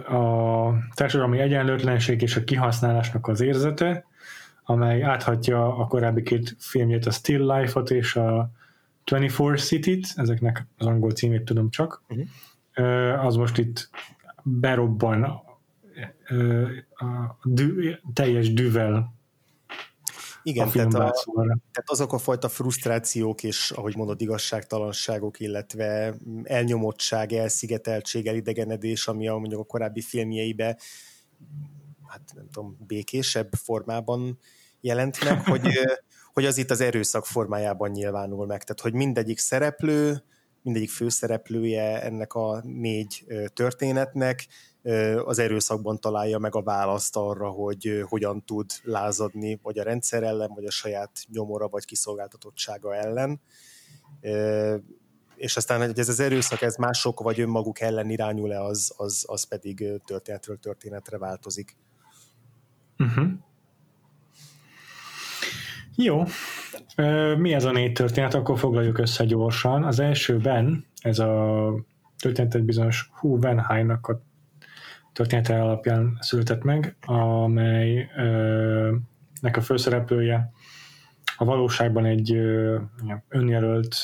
a 0.08 0.68
társadalmi 0.94 1.38
egyenlőtlenség 1.38 2.22
és 2.22 2.36
a 2.36 2.44
kihasználásnak 2.44 3.28
az 3.28 3.40
érzete, 3.40 4.04
amely 4.64 5.02
áthatja 5.02 5.76
a 5.76 5.86
korábbi 5.86 6.22
két 6.22 6.56
filmjét, 6.58 7.06
a 7.06 7.10
Still 7.10 7.54
Life-ot 7.54 7.90
és 7.90 8.16
a 8.16 8.50
24 9.04 9.58
City-t, 9.58 10.06
ezeknek 10.16 10.66
az 10.78 10.86
angol 10.86 11.10
címét 11.10 11.44
tudom 11.44 11.70
csak, 11.70 12.02
Mhm. 12.08 12.20
uh, 12.76 13.24
az 13.24 13.36
most 13.36 13.58
itt 13.58 13.90
berobban 14.42 15.22
a 16.94 17.38
dű, 17.44 17.94
teljes 18.12 18.52
düvel 18.52 19.14
igen, 20.42 20.68
a 20.68 20.70
tehát, 20.70 20.92
a, 20.92 21.44
tehát 21.44 21.84
azok 21.84 22.12
a 22.12 22.18
fajta 22.18 22.48
frusztrációk 22.48 23.42
és, 23.42 23.70
ahogy 23.70 23.96
mondod, 23.96 24.20
igazságtalanságok, 24.20 25.40
illetve 25.40 26.14
elnyomottság, 26.42 27.32
elszigeteltség, 27.32 28.26
elidegenedés, 28.26 29.06
ami 29.06 29.28
a, 29.28 29.36
mondjuk 29.36 29.60
a 29.60 29.64
korábbi 29.64 30.00
filmjeibe 30.00 30.76
hát 32.12 32.32
nem 32.34 32.48
tudom, 32.50 32.76
békésebb 32.86 33.48
formában 33.52 34.38
jelent 34.80 35.24
meg, 35.24 35.44
hogy, 35.48 35.68
hogy 36.32 36.44
az 36.44 36.58
itt 36.58 36.70
az 36.70 36.80
erőszak 36.80 37.26
formájában 37.26 37.90
nyilvánul 37.90 38.46
meg. 38.46 38.62
Tehát, 38.62 38.80
hogy 38.80 38.92
mindegyik 38.92 39.38
szereplő, 39.38 40.24
mindegyik 40.62 40.90
főszereplője 40.90 42.02
ennek 42.02 42.34
a 42.34 42.62
négy 42.64 43.24
történetnek 43.54 44.46
az 45.24 45.38
erőszakban 45.38 46.00
találja 46.00 46.38
meg 46.38 46.54
a 46.54 46.62
választ 46.62 47.16
arra, 47.16 47.48
hogy 47.48 48.04
hogyan 48.08 48.44
tud 48.44 48.70
lázadni, 48.82 49.58
vagy 49.62 49.78
a 49.78 49.82
rendszer 49.82 50.22
ellen, 50.22 50.50
vagy 50.54 50.64
a 50.64 50.70
saját 50.70 51.10
nyomora, 51.32 51.68
vagy 51.68 51.84
kiszolgáltatottsága 51.84 52.94
ellen. 52.94 53.40
És 55.36 55.56
aztán, 55.56 55.86
hogy 55.86 55.98
ez 55.98 56.08
az 56.08 56.20
erőszak, 56.20 56.62
ez 56.62 56.76
mások 56.76 57.20
vagy 57.20 57.40
önmaguk 57.40 57.80
ellen 57.80 58.10
irányul-e, 58.10 58.62
az, 58.62 58.94
az, 58.96 59.24
az 59.28 59.44
pedig 59.44 59.84
történetről 60.04 60.58
történetre 60.58 61.18
változik. 61.18 61.76
Uh-huh. 62.98 63.26
Jó. 65.96 66.24
Mi 67.36 67.52
ez 67.52 67.64
a 67.64 67.72
négy 67.72 67.92
történet? 67.92 68.34
Akkor 68.34 68.58
foglaljuk 68.58 68.98
össze 68.98 69.24
gyorsan. 69.24 69.84
Az 69.84 69.98
elsőben 69.98 70.86
ez 71.00 71.18
a 71.18 71.74
történetet 72.18 72.64
bizonyos 72.64 73.10
Hu 73.12 73.36
Wenhai-nak 73.36 74.08
a 74.08 74.22
története 75.12 75.62
alapján 75.62 76.16
született 76.20 76.62
meg, 76.62 76.96
amelynek 77.00 78.16
a 79.56 79.60
főszereplője 79.60 80.52
a 81.36 81.44
valóságban 81.44 82.04
egy 82.04 82.32
önjelölt 83.28 83.96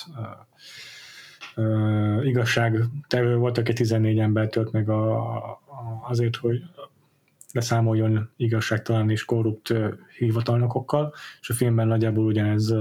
igazságtevő 2.22 3.36
volt, 3.36 3.58
aki 3.58 3.72
14 3.72 4.18
ember 4.18 4.48
tölt 4.48 4.72
meg 4.72 4.88
a, 4.88 5.60
azért, 6.08 6.36
hogy 6.36 6.62
leszámoljon 7.52 8.30
igazságtalan 8.36 9.10
és 9.10 9.24
korrupt 9.24 9.74
hivatalnokokkal, 10.18 11.14
és 11.40 11.50
a 11.50 11.54
filmben 11.54 11.86
nagyjából 11.86 12.24
ugyanez 12.24 12.74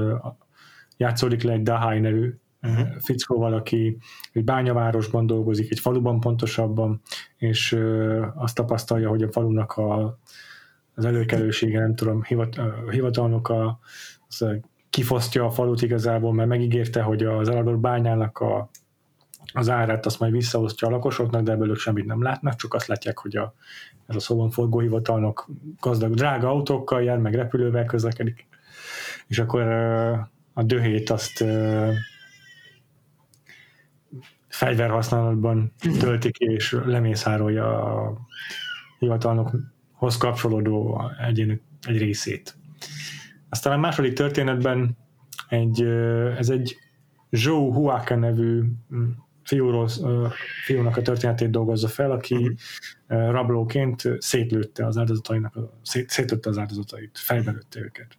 játszódik 0.98 1.44
le 1.44 1.52
egy 1.52 1.64
Dahai 1.64 2.00
nevű 2.00 2.34
uh-huh. 2.62 2.88
fickóval, 3.00 3.54
aki 3.54 3.98
egy 4.34 4.44
bányavárosban 4.44 5.26
dolgozik, 5.26 5.72
egy 5.72 5.80
faluban 5.80 6.20
pontosabban, 6.20 7.02
és 7.38 7.80
azt 8.36 8.56
tapasztalja, 8.56 9.10
hogy 9.10 9.24
a 9.24 9.32
falunak 9.32 9.72
a, 9.72 10.20
az 10.96 11.06
előkelősége, 11.06 11.80
nem 11.80 11.96
tudom, 11.96 12.24
hivat, 12.24 12.60
hivatalnoka 12.90 13.80
az 14.28 14.46
kifosztja 14.90 15.46
a 15.46 15.52
falut 15.52 15.82
igazából, 15.82 16.34
mert 16.34 16.50
megígérte, 16.50 17.02
hogy 17.02 17.24
az 17.24 17.50
eladott 17.50 17.78
bányának 17.78 18.40
a, 18.40 18.70
az 19.54 19.70
árát 19.70 20.06
azt 20.06 20.20
majd 20.20 20.32
visszaosztja 20.32 20.88
a 20.88 20.92
lakosoknak, 20.92 21.44
de 21.44 21.52
ebből 21.52 21.70
ők 21.70 21.78
semmit 21.78 22.06
nem 22.06 22.24
látnak, 22.24 22.56
csak 22.56 22.74
azt 22.74 22.88
látják, 22.88 23.18
hogy 23.18 23.38
a, 23.38 23.54
ez 24.08 24.16
a 24.16 24.20
szóban 24.20 24.50
forgó 24.50 24.80
hivatalnok 24.80 25.50
gazdag, 25.80 26.14
drága 26.14 26.50
autókkal 26.50 27.04
jár, 27.04 27.18
meg 27.18 27.34
repülővel 27.34 27.86
közlekedik. 27.86 28.48
És 29.28 29.40
akkor 29.40 29.62
a 30.54 30.64
döhét 30.64 31.10
azt 31.10 31.46
fegyverhasználatban 34.48 35.74
töltik 36.00 36.38
és 36.38 36.78
lemészárolja 36.86 37.84
a 37.84 38.18
hivatalnokhoz 39.00 40.18
kapcsolódó 40.18 41.02
egyén, 41.28 41.62
egy 41.88 41.98
részét. 41.98 42.56
Aztán 43.50 43.74
a 43.74 43.78
második 43.78 44.14
történetben 44.14 44.98
egy, 45.50 45.82
ez 46.38 46.50
egy 46.50 46.78
Zhou 47.30 47.74
Huaka 47.74 48.16
nevű 48.16 48.64
fiúról, 49.44 49.90
fiúnak 50.66 50.98
a 50.98 51.02
történetét 51.02 51.50
dolgozza 51.50 51.88
fel, 51.88 52.12
aki 52.12 52.36
uh-huh. 52.36 53.32
rablóként 53.32 54.04
szétlőtte 54.18 54.86
az 54.86 54.98
áldozatainak, 54.98 55.58
szét, 55.82 56.10
szétlőtte 56.10 56.50
az 56.50 56.58
áldozatait, 56.58 57.18
fejbelőtte 57.18 57.80
őket. 57.80 58.18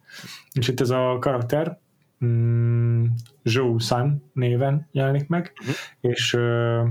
És 0.51 0.67
itt 0.67 0.79
ez 0.79 0.89
a 0.89 1.17
karakter 1.19 1.79
mm, 2.25 3.05
Zhou 3.43 3.77
San 3.77 4.31
néven 4.33 4.87
jelenik 4.91 5.27
meg, 5.27 5.53
uh-huh. 5.59 5.75
és 5.99 6.33
uh, 6.33 6.87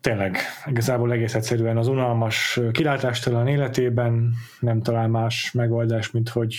tényleg 0.00 0.38
igazából 0.66 1.12
egész 1.12 1.34
egyszerűen 1.34 1.76
az 1.76 1.88
unalmas 1.88 2.60
kilátástalan 2.72 3.46
életében 3.46 4.34
nem 4.60 4.82
talál 4.82 5.08
más 5.08 5.52
megoldás, 5.52 6.10
mint 6.10 6.28
hogy 6.28 6.56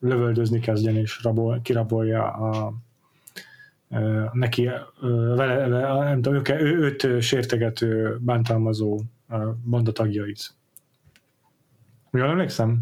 lövöldözni 0.00 0.60
kezdjen 0.60 0.96
és 0.96 1.22
rabol, 1.22 1.60
kirabolja 1.62 2.32
a 2.32 2.74
neki 4.32 4.70
vele, 5.34 5.66
nem 6.04 6.22
tudom, 6.22 6.42
ő, 6.48 6.78
őt 6.78 7.22
sértegető, 7.22 8.18
bántalmazó 8.20 9.00
banda 9.64 9.92
tagjait. 9.92 10.54
Jól 12.10 12.28
emlékszem? 12.28 12.80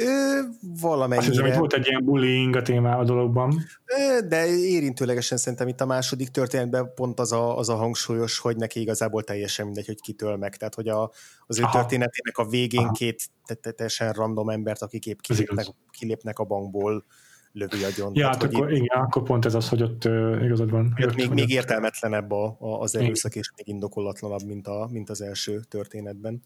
Ö, 0.00 0.40
valamennyire. 0.80 1.18
Azt 1.18 1.28
hiszem, 1.28 1.44
hogy 1.44 1.58
volt 1.58 1.72
egy 1.72 1.86
ilyen 1.86 2.04
bullying 2.04 2.56
a 2.56 2.62
témá 2.62 2.96
a 2.96 3.04
dologban. 3.04 3.64
Ö, 3.84 4.26
de 4.26 4.46
érintőlegesen 4.46 5.38
szerintem 5.38 5.68
itt 5.68 5.80
a 5.80 5.86
második 5.86 6.28
történetben 6.28 6.92
pont 6.94 7.20
az 7.20 7.32
a, 7.32 7.58
az 7.58 7.68
a 7.68 7.74
hangsúlyos, 7.74 8.38
hogy 8.38 8.56
neki 8.56 8.80
igazából 8.80 9.22
teljesen 9.22 9.64
mindegy, 9.64 9.86
hogy 9.86 10.00
kitől 10.00 10.36
meg. 10.36 10.56
Tehát, 10.56 10.74
hogy 10.74 10.88
a, 10.88 11.10
az 11.46 11.58
ő 11.58 11.62
Aha. 11.62 11.78
történetének 11.78 12.38
a 12.38 12.44
végén 12.48 12.80
Aha. 12.84 12.92
két 12.92 13.30
teljesen 13.76 14.12
random 14.12 14.48
embert, 14.48 14.82
akik 14.82 15.06
épp 15.06 15.18
kilépnek, 15.20 15.66
kilépnek 15.90 16.38
a 16.38 16.44
bankból, 16.44 17.04
lövi 17.52 17.84
agyon. 17.84 18.12
Ja, 18.14 18.26
hát 18.26 18.42
akkor, 18.42 18.72
itt, 18.72 18.76
igen, 18.76 18.98
akkor 18.98 19.22
pont 19.22 19.44
ez 19.44 19.54
az, 19.54 19.68
hogy 19.68 19.82
ott 19.82 20.04
uh, 20.04 20.40
igazad 20.44 20.70
van. 20.70 20.96
Ott 21.02 21.14
még, 21.14 21.30
még 21.30 21.50
értelmetlenebb 21.50 22.30
a, 22.30 22.56
a, 22.60 22.80
az 22.80 22.96
erőszak, 22.96 23.34
és 23.34 23.50
még 23.56 23.68
indokolatlanabb, 23.68 24.42
mint, 24.46 24.66
a, 24.66 24.88
mint 24.90 25.10
az 25.10 25.22
első 25.22 25.60
történetben. 25.68 26.42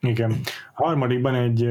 Igen. 0.00 0.40
A 0.74 0.84
harmadikban 0.84 1.34
egy 1.34 1.62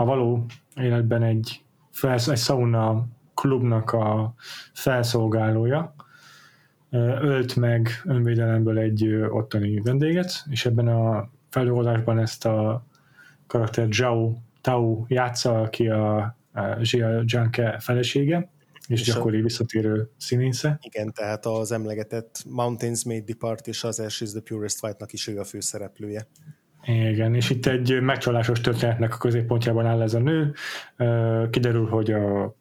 a 0.00 0.04
való 0.04 0.44
életben 0.76 1.22
egy, 1.22 1.62
felsz, 1.90 2.28
egy 2.28 2.38
sauna 2.38 3.06
klubnak 3.34 3.92
a 3.92 4.34
felszolgálója 4.72 5.94
ölt 7.20 7.56
meg 7.56 7.88
önvédelemből 8.04 8.78
egy 8.78 9.14
ottani 9.30 9.80
vendéget, 9.80 10.44
és 10.50 10.66
ebben 10.66 10.88
a 10.88 11.30
feldolgozásban 11.50 12.18
ezt 12.18 12.46
a 12.46 12.86
karakter 13.46 13.88
Zhao 13.90 14.34
Tao 14.60 15.04
játsza, 15.08 15.60
aki 15.60 15.88
a 15.88 16.36
Zsia 16.80 17.22
Janke 17.24 17.78
felesége, 17.80 18.50
és, 18.86 19.00
és 19.00 19.06
gyakori 19.06 19.38
a... 19.38 19.42
visszatérő 19.42 20.10
színésze. 20.16 20.78
Igen, 20.82 21.12
tehát 21.12 21.46
az 21.46 21.72
emlegetett 21.72 22.44
Mountains 22.48 23.04
Made 23.04 23.24
Depart 23.24 23.66
és 23.66 23.84
az 23.84 24.00
Ash 24.00 24.22
is 24.22 24.30
the 24.30 24.40
Purest 24.40 24.78
Fight-nak 24.78 25.12
is 25.12 25.26
ő 25.26 25.38
a 25.38 25.44
főszereplője. 25.44 26.26
Igen, 26.84 27.34
és 27.34 27.50
itt 27.50 27.66
egy 27.66 28.00
megcsalásos 28.00 28.60
történetnek 28.60 29.14
a 29.14 29.18
középpontjában 29.18 29.86
áll 29.86 30.02
ez 30.02 30.14
a 30.14 30.18
nő. 30.18 30.54
Kiderül, 31.50 31.88
hogy 31.88 32.12
a, 32.12 32.54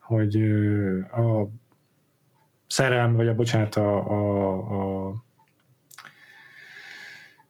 hogy 0.00 0.36
a 1.12 1.48
szerelm, 2.66 3.14
vagy 3.14 3.28
a 3.28 3.34
bocsánat, 3.34 3.74
a, 3.74 4.10
a, 4.10 5.08
a 5.08 5.24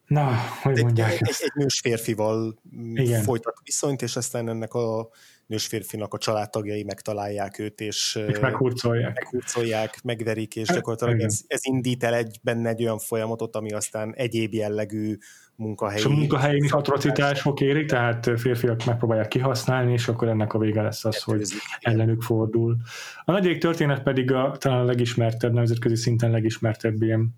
Na, 0.07 0.35
hogy 0.63 0.83
mondják 0.83 1.13
egy, 1.13 1.29
ezt? 1.29 1.43
Egy, 1.43 1.53
nős 1.55 1.81
férfival 1.81 2.59
Igen. 2.95 3.23
folytat 3.23 3.57
viszonyt, 3.65 4.03
és 4.03 4.17
aztán 4.17 4.49
ennek 4.49 4.75
a 4.75 5.09
nős 5.47 5.67
férfinak 5.67 6.15
a 6.15 6.19
családtagjai 6.19 6.83
megtalálják 6.83 7.59
őt, 7.59 7.81
és, 7.81 8.19
meghurcolják. 8.41 9.15
meghurcolják, 9.15 10.03
megverik, 10.03 10.57
és 10.57 10.69
gyakorlatilag 10.69 11.21
ez, 11.21 11.41
ez 11.47 11.61
indít 11.63 12.05
el 12.05 12.15
egy, 12.15 12.39
benne 12.43 12.69
egy 12.69 12.83
olyan 12.83 12.99
folyamatot, 12.99 13.57
ami 13.57 13.73
aztán 13.73 14.15
egyéb 14.15 14.55
jellegű 14.55 15.17
munkahelyi... 15.57 15.99
És 15.99 16.05
a 16.05 16.09
munkahelyi 16.09 16.69
atrocitások 16.69 17.61
érik, 17.61 17.87
tehát 17.87 18.31
férfiak 18.37 18.85
megpróbálják 18.85 19.29
kihasználni, 19.29 19.93
és 19.93 20.09
akkor 20.09 20.29
ennek 20.29 20.55
a 20.55 20.59
vége 20.59 20.83
lesz 20.83 21.05
az, 21.05 21.23
hogy 21.23 21.43
ellenük 21.81 22.23
fordul. 22.23 22.77
A 23.25 23.33
negyedik 23.33 23.59
történet 23.59 24.03
pedig 24.03 24.33
a, 24.33 24.57
talán 24.59 24.81
a 24.81 24.85
legismertebb, 24.85 25.53
nemzetközi 25.53 25.97
szinten 25.97 26.31
legismertebb 26.31 27.03
ilyen 27.03 27.35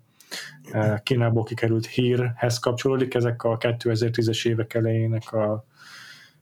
Kínából 1.03 1.43
kikerült 1.43 1.85
hírhez 1.85 2.59
kapcsolódik, 2.59 3.13
ezek 3.13 3.43
a 3.43 3.57
2010-es 3.57 4.47
évek 4.47 4.73
elejének 4.73 5.33
a 5.33 5.65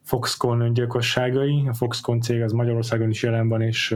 Foxconn 0.03 0.61
öngyilkosságai. 0.61 1.67
A 1.67 1.73
Foxconn 1.73 2.19
cég 2.19 2.41
az 2.41 2.51
Magyarországon 2.51 3.09
is 3.09 3.23
jelen 3.23 3.47
van, 3.47 3.61
és 3.61 3.95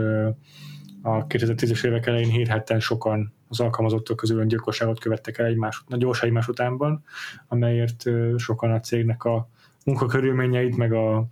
a 1.02 1.28
2010-es 1.28 1.86
évek 1.86 2.06
elején 2.08 2.30
hírhetten 2.30 2.80
sokan 2.80 3.34
az 3.50 3.60
alkalmazottak 3.60 4.18
közül 4.18 4.40
öngyilkosságot 4.40 5.00
követtek 5.00 5.38
el 5.38 5.46
egymás, 5.46 5.84
gyors 5.88 6.22
egymás 6.22 6.48
utánban, 6.48 7.04
amelyért 7.48 8.04
sokan 8.38 8.72
a 8.72 8.80
cégnek 8.80 9.24
a 9.24 9.50
munkakörülményeit, 9.86 10.78
meg 10.78 10.94
a 10.94 11.26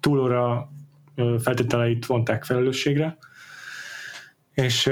túlóra 0.00 0.70
feltételeit 1.38 2.06
vonták 2.06 2.44
felelősségre. 2.44 3.18
És 4.54 4.86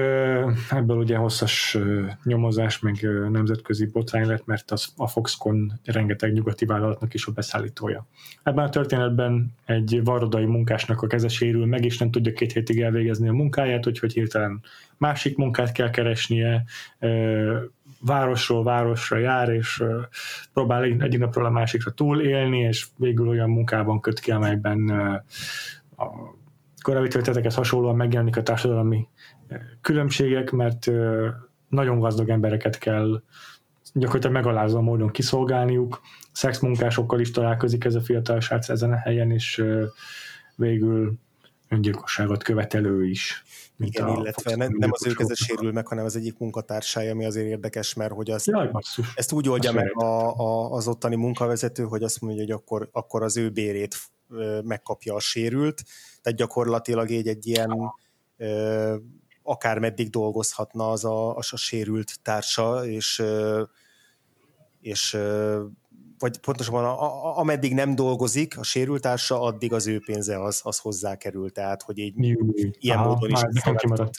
ebből 0.70 0.96
ugye 0.96 1.16
hosszas 1.16 1.78
nyomozás, 2.24 2.78
meg 2.78 3.08
nemzetközi 3.30 3.86
botrány 3.86 4.26
lett, 4.26 4.46
mert 4.46 4.70
az, 4.70 4.92
a 4.96 5.06
Foxconn 5.06 5.70
rengeteg 5.84 6.32
nyugati 6.32 6.64
vállalatnak 6.64 7.14
is 7.14 7.26
a 7.26 7.32
beszállítója. 7.32 8.06
Ebben 8.42 8.64
a 8.64 8.68
történetben 8.68 9.54
egy 9.64 10.00
varodai 10.04 10.44
munkásnak 10.44 11.02
a 11.02 11.06
keze 11.06 11.28
sérül 11.28 11.66
meg, 11.66 11.84
és 11.84 11.98
nem 11.98 12.10
tudja 12.10 12.32
két 12.32 12.52
hétig 12.52 12.80
elvégezni 12.80 13.28
a 13.28 13.32
munkáját, 13.32 13.86
úgyhogy 13.86 14.12
hirtelen 14.12 14.62
másik 14.96 15.36
munkát 15.36 15.72
kell 15.72 15.90
keresnie, 15.90 16.64
városról 18.00 18.64
városra 18.64 19.18
jár, 19.18 19.48
és 19.48 19.82
próbál 20.52 20.82
egyik 20.82 21.18
napról 21.18 21.44
a 21.44 21.50
másikra 21.50 21.90
túlélni, 21.90 22.58
és 22.58 22.86
végül 22.96 23.28
olyan 23.28 23.50
munkában 23.50 24.00
köt 24.00 24.20
ki, 24.20 24.30
amelyben 24.30 24.88
a 25.96 26.06
korábbi 26.82 27.08
történetekhez 27.08 27.54
hasonlóan 27.54 27.96
megjelenik 27.96 28.36
a 28.36 28.42
társadalmi 28.42 29.08
különbségek, 29.80 30.50
mert 30.50 30.90
nagyon 31.68 31.98
gazdag 31.98 32.28
embereket 32.28 32.78
kell 32.78 33.22
gyakorlatilag 33.92 34.36
megalázó 34.36 34.80
módon 34.80 35.10
kiszolgálniuk. 35.10 36.00
Szexmunkásokkal 36.32 37.20
is 37.20 37.30
találkozik 37.30 37.84
ez 37.84 37.94
a 37.94 38.00
fiatal 38.00 38.40
srác 38.40 38.68
ezen 38.68 38.92
a 38.92 38.96
helyen, 38.96 39.30
és 39.30 39.64
végül 40.54 41.12
öngyilkosságot 41.68 42.42
követelő 42.42 43.06
is. 43.06 43.44
Igen, 43.78 44.08
illetve 44.08 44.56
nem, 44.56 44.74
nem 44.78 44.90
az 44.92 45.06
ő 45.06 45.12
keze 45.12 45.34
sérül 45.34 45.72
meg, 45.72 45.86
hanem 45.86 46.04
az 46.04 46.16
egyik 46.16 46.38
munkatársája, 46.38 47.12
ami 47.12 47.24
azért 47.24 47.46
érdekes, 47.46 47.94
mert 47.94 48.12
hogy 48.12 48.30
az, 48.30 48.46
Jaj, 48.46 48.70
ezt 49.14 49.32
úgy 49.32 49.48
oldja 49.48 49.72
meg 49.72 49.96
a, 49.96 50.36
a, 50.38 50.72
az 50.72 50.88
ottani 50.88 51.16
munkavezető, 51.16 51.82
hogy 51.82 52.02
azt 52.02 52.20
mondja, 52.20 52.40
hogy 52.40 52.50
akkor, 52.50 52.88
akkor 52.92 53.22
az 53.22 53.36
ő 53.36 53.50
bérét 53.50 53.96
megkapja 54.64 55.14
a 55.14 55.20
sérült, 55.20 55.82
tehát 56.22 56.38
gyakorlatilag 56.38 57.10
egy, 57.10 57.28
egy 57.28 57.46
ilyen 57.46 57.70
akár 59.42 59.78
meddig 59.78 60.10
dolgozhatna 60.10 60.90
az 60.90 61.04
a, 61.04 61.36
az 61.36 61.48
a 61.50 61.56
sérült 61.56 62.20
társa, 62.22 62.86
és, 62.86 63.22
és 64.80 65.18
vagy 66.20 66.38
pontosabban 66.38 66.84
a, 66.84 67.02
a, 67.02 67.38
ameddig 67.38 67.74
nem 67.74 67.94
dolgozik 67.94 68.58
a 68.58 68.62
sérült 68.62 69.02
társa, 69.02 69.42
addig 69.42 69.72
az 69.72 69.86
ő 69.86 70.00
pénze 70.04 70.42
az, 70.42 70.60
az 70.62 70.78
hozzákerül, 70.78 71.50
tehát 71.50 71.82
hogy 71.82 71.98
így 71.98 72.14
Jú, 72.16 72.52
ilyen 72.78 72.98
aha, 72.98 73.08
módon 73.08 73.30
is 73.30 73.40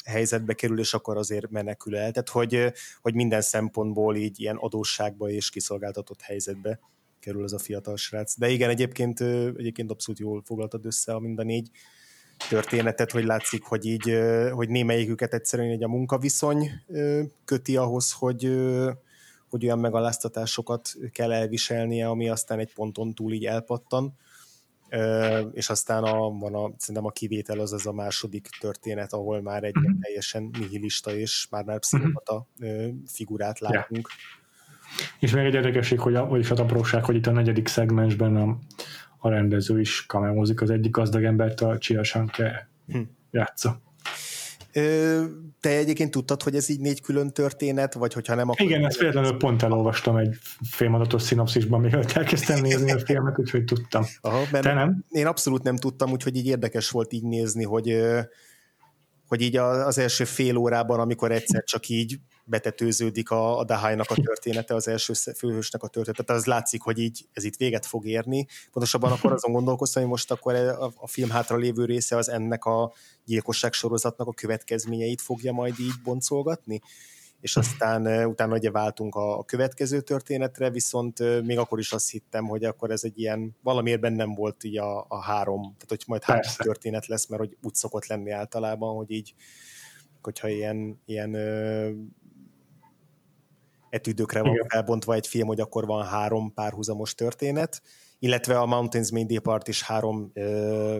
helyzetbe 0.06 0.54
kerül, 0.54 0.80
és 0.80 0.94
akkor 0.94 1.18
azért 1.18 1.50
menekül 1.50 1.96
el. 1.96 2.12
Tehát 2.12 2.30
hogy, 2.30 2.74
hogy 3.02 3.14
minden 3.14 3.42
szempontból 3.42 4.16
így 4.16 4.40
ilyen 4.40 4.56
adósságba 4.56 5.30
és 5.30 5.50
kiszolgáltatott 5.50 6.22
helyzetbe 6.22 6.80
kerül 7.20 7.44
az 7.44 7.54
a 7.54 7.60
fiatal 7.60 7.98
srác. 7.98 8.38
De 8.38 8.50
igen, 8.50 8.70
egyébként, 8.70 9.22
egyébként 9.58 9.92
abszolút 9.92 10.20
jól 10.20 10.42
foglaltad 10.46 10.86
össze 10.86 11.14
a 11.14 11.20
mind 11.20 11.40
a 11.40 11.44
négy 11.44 11.70
történetet, 12.50 13.12
hogy 13.12 13.24
látszik, 13.24 13.64
hogy 13.64 13.86
így, 13.86 14.20
hogy 14.52 14.70
némelyiküket 14.70 15.34
egyszerűen 15.34 15.72
egy 15.72 15.84
a 15.84 15.88
munkaviszony 15.88 16.72
köti 17.46 17.78
ahhoz, 17.78 18.12
hogy, 18.12 18.58
hogy 19.50 19.66
olyan 19.66 19.80
megaláztatásokat 19.80 20.94
kell 21.12 21.32
elviselnie, 21.32 22.08
ami 22.08 22.30
aztán 22.30 22.60
egy 22.60 22.74
ponton 22.74 23.14
túl 23.14 23.34
így 23.34 23.46
elpattan. 23.46 24.18
És 25.52 25.70
aztán 25.70 26.04
a, 26.04 26.30
van 26.30 26.56
a, 26.56 26.72
szerintem 26.78 27.06
a 27.06 27.12
kivétel 27.12 27.60
az 27.60 27.74
az 27.74 27.86
a 27.86 27.94
második 27.94 28.48
történet, 28.60 29.14
ahol 29.14 29.42
már 29.42 29.64
egy 29.64 29.80
mm-hmm. 29.80 30.00
teljesen 30.00 30.50
nihilista 30.60 31.16
és 31.16 31.48
már 31.50 31.64
már 31.64 31.80
pszichopata 31.80 32.48
figurát 33.08 33.60
látunk. 33.60 34.08
Yeah. 34.08 34.40
És 35.20 35.32
még 35.32 35.46
egy 35.46 35.54
érdekesség, 35.54 36.00
hogy, 36.00 36.16
a, 36.16 36.26
vagyis 36.26 36.52
az 36.52 36.60
apróság, 36.60 37.06
hogy 37.06 37.16
itt 37.16 37.28
a 37.28 37.32
negyedik 37.32 37.68
szegmensben 37.68 38.36
a, 38.36 38.58
a 39.24 39.30
rendező 39.30 39.80
is 39.80 40.06
kameózik 40.06 40.62
az 40.62 40.70
egyik 40.70 40.92
gazdag 40.92 41.24
embert, 41.24 41.62
a 41.62 41.78
Chia 41.78 42.04
Shanke 42.04 42.70
hm. 42.88 43.00
játsza. 43.32 43.82
Ö, 44.74 45.24
te 45.60 45.70
egyébként 45.70 46.12
tudtad, 46.12 46.44
hogy 46.44 46.56
ez 46.56 46.70
így 46.70 46.80
négy 46.80 47.02
külön 47.02 47.30
történet, 47.30 47.94
vagy 47.94 48.14
hogyha 48.14 48.36
nem, 48.36 48.50
akkor... 48.50 48.66
Igen, 48.66 48.86
ezt 48.86 48.98
például 48.98 49.38
pont 49.38 49.64
elolvastam 49.64 50.18
egy 50.18 50.36
félmondatos 50.70 51.22
szinopszisban, 51.22 51.82
mielőtt 51.82 52.12
elkezdtem 52.12 52.62
nézni 52.62 52.92
a 52.92 53.00
filmet, 53.00 53.40
úgyhogy 53.40 53.64
tudtam. 53.64 54.06
Aha, 54.22 54.44
mert 54.52 54.64
te 54.64 54.74
nem? 54.74 55.06
Én 55.10 55.28
abszolút 55.28 55.64
nem 55.64 55.76
tudtam, 55.76 56.12
úgyhogy 56.12 56.36
így 56.36 56.48
érdekes 56.48 56.90
volt 56.90 57.14
így 57.14 57.24
nézni, 57.24 57.64
hogy 57.64 58.02
hogy 59.28 59.42
így 59.42 59.58
az 59.58 59.98
első 59.98 60.24
fél 60.24 60.56
órában, 60.58 61.00
amikor 61.00 61.32
egyszer 61.32 61.64
csak 61.64 61.88
így 61.88 62.20
betetőződik 62.46 63.30
a, 63.30 63.58
a 63.58 63.64
Dahai-nak 63.64 64.10
a 64.10 64.16
története, 64.16 64.76
az 64.76 64.88
első 64.88 65.14
főhősnek 65.14 65.84
a 65.84 65.88
története, 65.88 66.24
tehát 66.24 66.42
az 66.42 66.48
látszik, 66.48 66.82
hogy 66.82 67.00
így 67.00 67.28
ez 67.34 67.44
itt 67.44 67.56
véget 67.56 67.86
fog 67.86 68.06
érni. 68.06 68.46
Pontosabban 68.72 69.12
akkor 69.12 69.32
azon 69.32 69.52
gondolkoztam, 69.52 70.02
hogy 70.02 70.12
most 70.12 70.32
akkor 70.32 70.56
a, 70.56 70.92
a 70.96 71.08
film 71.08 71.30
hátra 71.30 71.56
lévő 71.56 71.86
része 71.86 72.16
az 72.16 72.30
ennek 72.30 72.66
a 72.66 72.94
gyilkosság 73.26 73.74
sorozatnak 73.74 74.28
a 74.28 74.34
következményeit 74.34 75.22
fogja 75.22 75.52
majd 75.52 75.80
így 75.80 76.02
boncolgatni? 76.04 76.82
És 77.42 77.58
aztán 77.58 78.26
utána 78.26 78.56
ugye 78.56 78.72
váltunk 78.72 79.16
a, 79.16 79.38
a 79.38 79.44
következő 79.44 80.02
történetre, 80.02 80.70
viszont 80.70 81.44
még 81.44 81.58
akkor 81.58 81.80
is 81.80 81.92
azt 81.92 82.10
hittem, 82.10 82.46
hogy 82.46 82.64
akkor 82.64 82.92
ez 82.92 83.04
egy 83.04 83.20
ilyen, 83.20 83.56
valamiért 83.64 84.00
bennem 84.00 84.34
volt 84.34 84.64
így 84.64 84.78
a, 84.78 85.06
a 85.08 85.22
három, 85.22 85.62
tehát 85.62 85.88
hogy 85.88 86.04
majd 86.08 86.24
három 86.24 86.52
történet 86.58 87.08
lesz, 87.08 87.28
mert 87.28 87.42
hogy 87.42 87.58
úgy 87.62 87.76
szokott 87.76 88.06
lenni 88.06 88.32
általában, 88.32 88.96
hogy 88.96 89.12
így, 89.12 89.34
hogyha 90.22 90.48
ilyen, 90.48 91.02
ilyen 91.06 91.36
etüdökre 93.92 94.42
van 94.42 94.66
felbontva 94.68 95.14
egy 95.14 95.28
film, 95.28 95.48
hogy 95.48 95.60
akkor 95.60 95.86
van 95.86 96.06
három 96.06 96.54
párhuzamos 96.54 97.16
történet, 97.16 97.82
illetve 98.20 98.60
a 98.60 98.66
Mountains 98.66 99.12
Main 99.12 99.28
Depart 99.28 99.68
is 99.68 99.84
három 99.84 100.32
ö, 100.34 101.00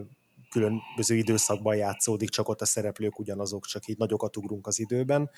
különböző 0.50 1.16
időszakban 1.16 1.76
játszódik, 1.76 2.30
csak 2.30 2.50
ott 2.50 2.62
a 2.62 2.66
szereplők 2.66 3.20
ugyanazok, 3.20 3.66
csak 3.66 3.88
így 3.88 3.98
nagyokat 3.98 4.38
ugrunk 4.38 4.68
az 4.68 4.80
időben. 4.80 5.30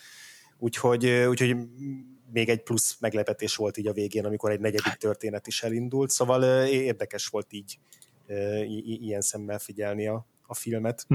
Úgyhogy, 0.57 1.05
úgyhogy 1.09 1.57
még 2.31 2.49
egy 2.49 2.63
plusz 2.63 2.97
meglepetés 2.99 3.55
volt 3.55 3.77
így 3.77 3.87
a 3.87 3.93
végén, 3.93 4.25
amikor 4.25 4.51
egy 4.51 4.59
negyedik 4.59 4.93
történet 4.93 5.47
is 5.47 5.63
elindult, 5.63 6.09
szóval 6.09 6.65
érdekes 6.65 7.27
volt 7.27 7.53
így 7.53 7.79
ilyen 8.83 9.21
szemmel 9.21 9.59
figyelni 9.59 10.07
a, 10.07 10.27
a 10.47 10.53
filmet. 10.53 11.05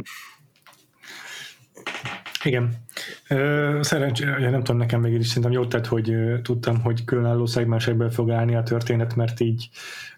Igen. 2.45 2.75
Szerencsére, 3.81 4.51
nem 4.51 4.63
tudom, 4.63 4.77
nekem 4.77 5.03
végül 5.03 5.19
is 5.19 5.27
szerintem 5.27 5.53
jól 5.53 5.69
tett, 5.69 5.87
hogy 5.87 6.15
tudtam, 6.43 6.81
hogy 6.81 7.05
különálló 7.05 7.47
szegmensekből 7.47 8.11
fog 8.11 8.31
állni 8.31 8.55
a 8.55 8.63
történet, 8.63 9.17
mert 9.17 9.41
így 9.41 9.69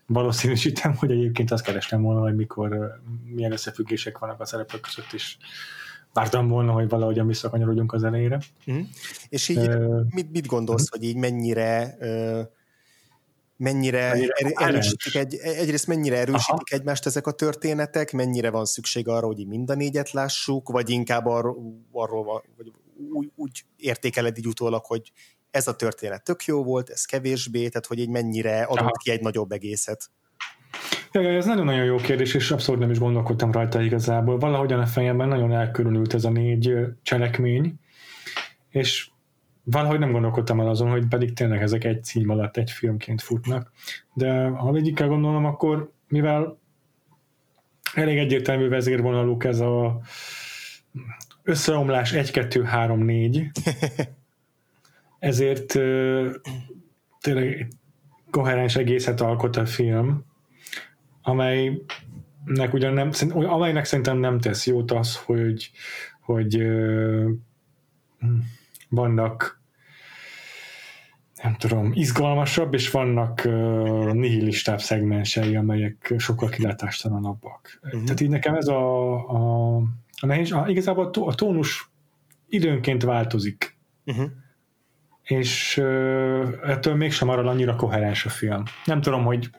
valószínűsítem, 0.07 0.95
hogy 0.95 1.11
egyébként 1.11 1.51
azt 1.51 1.65
kerestem 1.65 2.03
volna, 2.03 2.21
hogy 2.21 2.35
mikor 2.35 3.01
milyen 3.25 3.53
összefüggések 3.53 4.19
vannak 4.19 4.41
a 4.41 4.45
szereplők 4.45 4.81
között 4.81 5.13
is 5.13 5.39
vártam 6.13 6.49
volna, 6.49 6.73
hogy 6.73 6.89
valahogyan 6.89 7.27
visszakanyarodjunk 7.27 7.93
az 7.93 8.05
elejére. 8.05 8.41
Mm. 8.71 8.81
És 9.29 9.49
így 9.49 9.69
uh, 9.69 10.01
mit, 10.11 10.31
mit 10.31 10.47
gondolsz, 10.47 10.83
uh, 10.83 10.89
hogy 10.89 11.03
így 11.03 11.17
mennyire 11.17 11.97
uh, 12.01 12.41
mennyire, 13.61 14.09
mennyire 14.09 14.33
er, 14.55 14.69
erősítik 14.69 15.15
egy, 15.15 15.35
egyrészt 15.35 15.87
mennyire 15.87 16.17
erősítik 16.17 16.71
Aha. 16.71 16.81
egymást 16.81 17.07
ezek 17.07 17.27
a 17.27 17.33
történetek, 17.33 18.13
mennyire 18.13 18.51
van 18.51 18.65
szükség 18.65 19.09
arra, 19.09 19.27
hogy 19.27 19.47
mind 19.47 19.71
a 19.71 19.75
négyet 19.75 20.11
lássuk, 20.11 20.69
vagy 20.69 20.91
inkább 20.91 21.27
arról, 21.27 21.57
arról 21.93 22.25
vagy 22.25 22.73
úgy, 23.13 23.31
úgy 23.35 23.65
értékeled 23.77 24.39
így 24.39 24.47
utólag, 24.47 24.85
hogy 24.85 25.13
ez 25.51 25.69
a 25.69 25.77
történet 25.77 26.25
tök 26.25 26.45
jó 26.45 26.65
volt, 26.65 26.91
ez 26.91 27.05
kevésbé, 27.05 27.69
tehát 27.69 27.87
hogy 27.87 27.99
így 27.99 28.09
mennyire 28.09 28.63
adott 28.63 28.79
Aha. 28.79 29.01
ki 29.03 29.11
egy 29.11 29.21
nagyobb 29.21 29.53
egészet. 29.53 30.11
Ja, 31.13 31.21
ez 31.21 31.47
nagyon-nagyon 31.47 31.85
jó 31.85 31.97
kérdés, 31.97 32.35
és 32.35 32.51
abszolút 32.51 32.81
nem 32.81 32.91
is 32.91 32.99
gondolkodtam 32.99 33.53
rajta 33.53 33.81
igazából. 33.81 34.39
Valahogyan 34.39 34.81
a 34.81 34.87
fejemben 34.87 35.29
nagyon 35.29 35.53
elkülönült 35.53 36.15
ez 36.15 36.25
a 36.25 36.31
négy 36.31 36.75
cselekmény, 37.03 37.75
és 38.71 39.10
valahogy 39.71 39.99
nem 39.99 40.13
gondolkodtam 40.13 40.61
el 40.61 40.69
azon, 40.69 40.91
hogy 40.91 41.07
pedig 41.07 41.33
tényleg 41.33 41.63
ezek 41.63 41.85
egy 41.85 42.05
cím 42.05 42.31
alatt 42.31 42.57
egy 42.57 42.71
filmként 42.71 43.23
futnak. 43.23 43.73
De 44.15 44.49
ha 44.49 44.73
végig 44.73 44.95
kell 44.95 45.09
gondolnom, 45.09 45.45
akkor 45.45 45.93
mivel 46.09 46.59
elég 47.95 48.19
egyértelmű 48.19 48.69
vezérvonaluk 48.69 49.45
ez 49.45 49.61
a 49.61 50.01
összeomlás 51.43 52.13
1-2-3-4, 52.15 53.47
ezért 55.19 55.79
tényleg 57.21 57.69
koherens 58.31 58.77
egészet 58.77 59.21
alkot 59.21 59.57
a 59.57 59.67
film, 59.67 60.25
amelynek 61.23 62.73
ugyan 62.73 62.93
nem, 62.93 63.11
amelynek 63.31 63.85
szerintem 63.85 64.19
nem 64.19 64.39
tesz 64.39 64.67
jót 64.67 64.91
az, 64.91 65.17
hogy, 65.17 65.71
hogy 66.21 66.63
vannak 68.89 69.60
nem 71.43 71.55
tudom, 71.55 71.91
izgalmasabb, 71.95 72.75
és 72.75 72.91
vannak 72.91 73.43
uh, 73.45 74.13
nihilistább 74.13 74.81
szegmensei, 74.81 75.57
amelyek 75.57 76.15
sokkal 76.19 76.49
kilátástalanabbak. 76.49 77.81
Uh-huh. 77.83 78.05
Tehát 78.05 78.21
így 78.21 78.29
nekem 78.29 78.55
ez 78.55 78.67
a, 78.67 79.13
a, 79.29 79.77
a 80.21 80.27
nehéz, 80.27 80.53
a, 80.53 80.65
igazából 80.69 81.11
a 81.13 81.35
tónus 81.35 81.91
időnként 82.49 83.03
változik. 83.03 83.79
Uh-huh. 84.05 84.31
És 85.23 85.77
uh, 85.77 86.49
ettől 86.63 86.95
mégsem 86.95 87.29
marad 87.29 87.47
annyira 87.47 87.77
koherens 87.77 88.25
a 88.25 88.29
film. 88.29 88.63
Nem 88.85 89.01
tudom, 89.01 89.25
hogy 89.25 89.51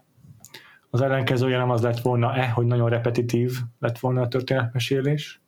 az 0.90 1.02
ellenkezője 1.02 1.58
nem 1.58 1.70
az 1.70 1.82
lett 1.82 2.00
volna-e, 2.00 2.50
hogy 2.50 2.66
nagyon 2.66 2.90
repetitív 2.90 3.52
lett 3.80 4.00
volna 4.00 4.22
a 4.22 4.28
történetmesélés, 4.28 5.42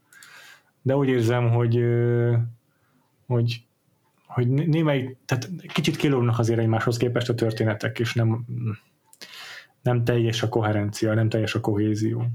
de 0.81 0.95
úgy 0.95 1.07
érzem, 1.07 1.49
hogy, 1.49 1.83
hogy, 3.25 3.65
hogy 4.33 4.47
némely, 4.47 5.17
tehát 5.25 5.49
kicsit 5.73 5.95
kilógnak 5.95 6.39
azért 6.39 6.59
egymáshoz 6.59 6.97
képest 6.97 7.29
a 7.29 7.35
történetek, 7.35 7.99
és 7.99 8.13
nem, 8.13 8.45
nem 9.81 10.03
teljes 10.03 10.43
a 10.43 10.49
koherencia, 10.49 11.13
nem 11.13 11.29
teljes 11.29 11.55
a 11.55 11.59
kohézió. 11.59 12.25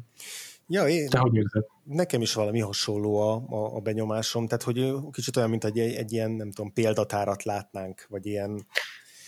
Ja, 0.66 0.88
én, 0.88 1.08
Te 1.08 1.18
hogy 1.18 1.34
érzed? 1.34 1.64
Nekem 1.84 2.20
is 2.20 2.34
valami 2.34 2.61
hasonló 2.61 3.16
a, 3.16 3.44
a, 3.48 3.76
a 3.76 3.80
benyomásom, 3.80 4.46
tehát 4.46 4.62
hogy 4.62 4.94
kicsit 5.11 5.37
olyan, 5.37 5.50
mint 5.50 5.64
egy, 5.64 5.78
egy 5.78 6.12
ilyen, 6.12 6.30
nem 6.30 6.50
tudom, 6.50 6.72
példatárat 6.72 7.42
látnánk, 7.42 8.06
vagy 8.08 8.26
ilyen 8.26 8.66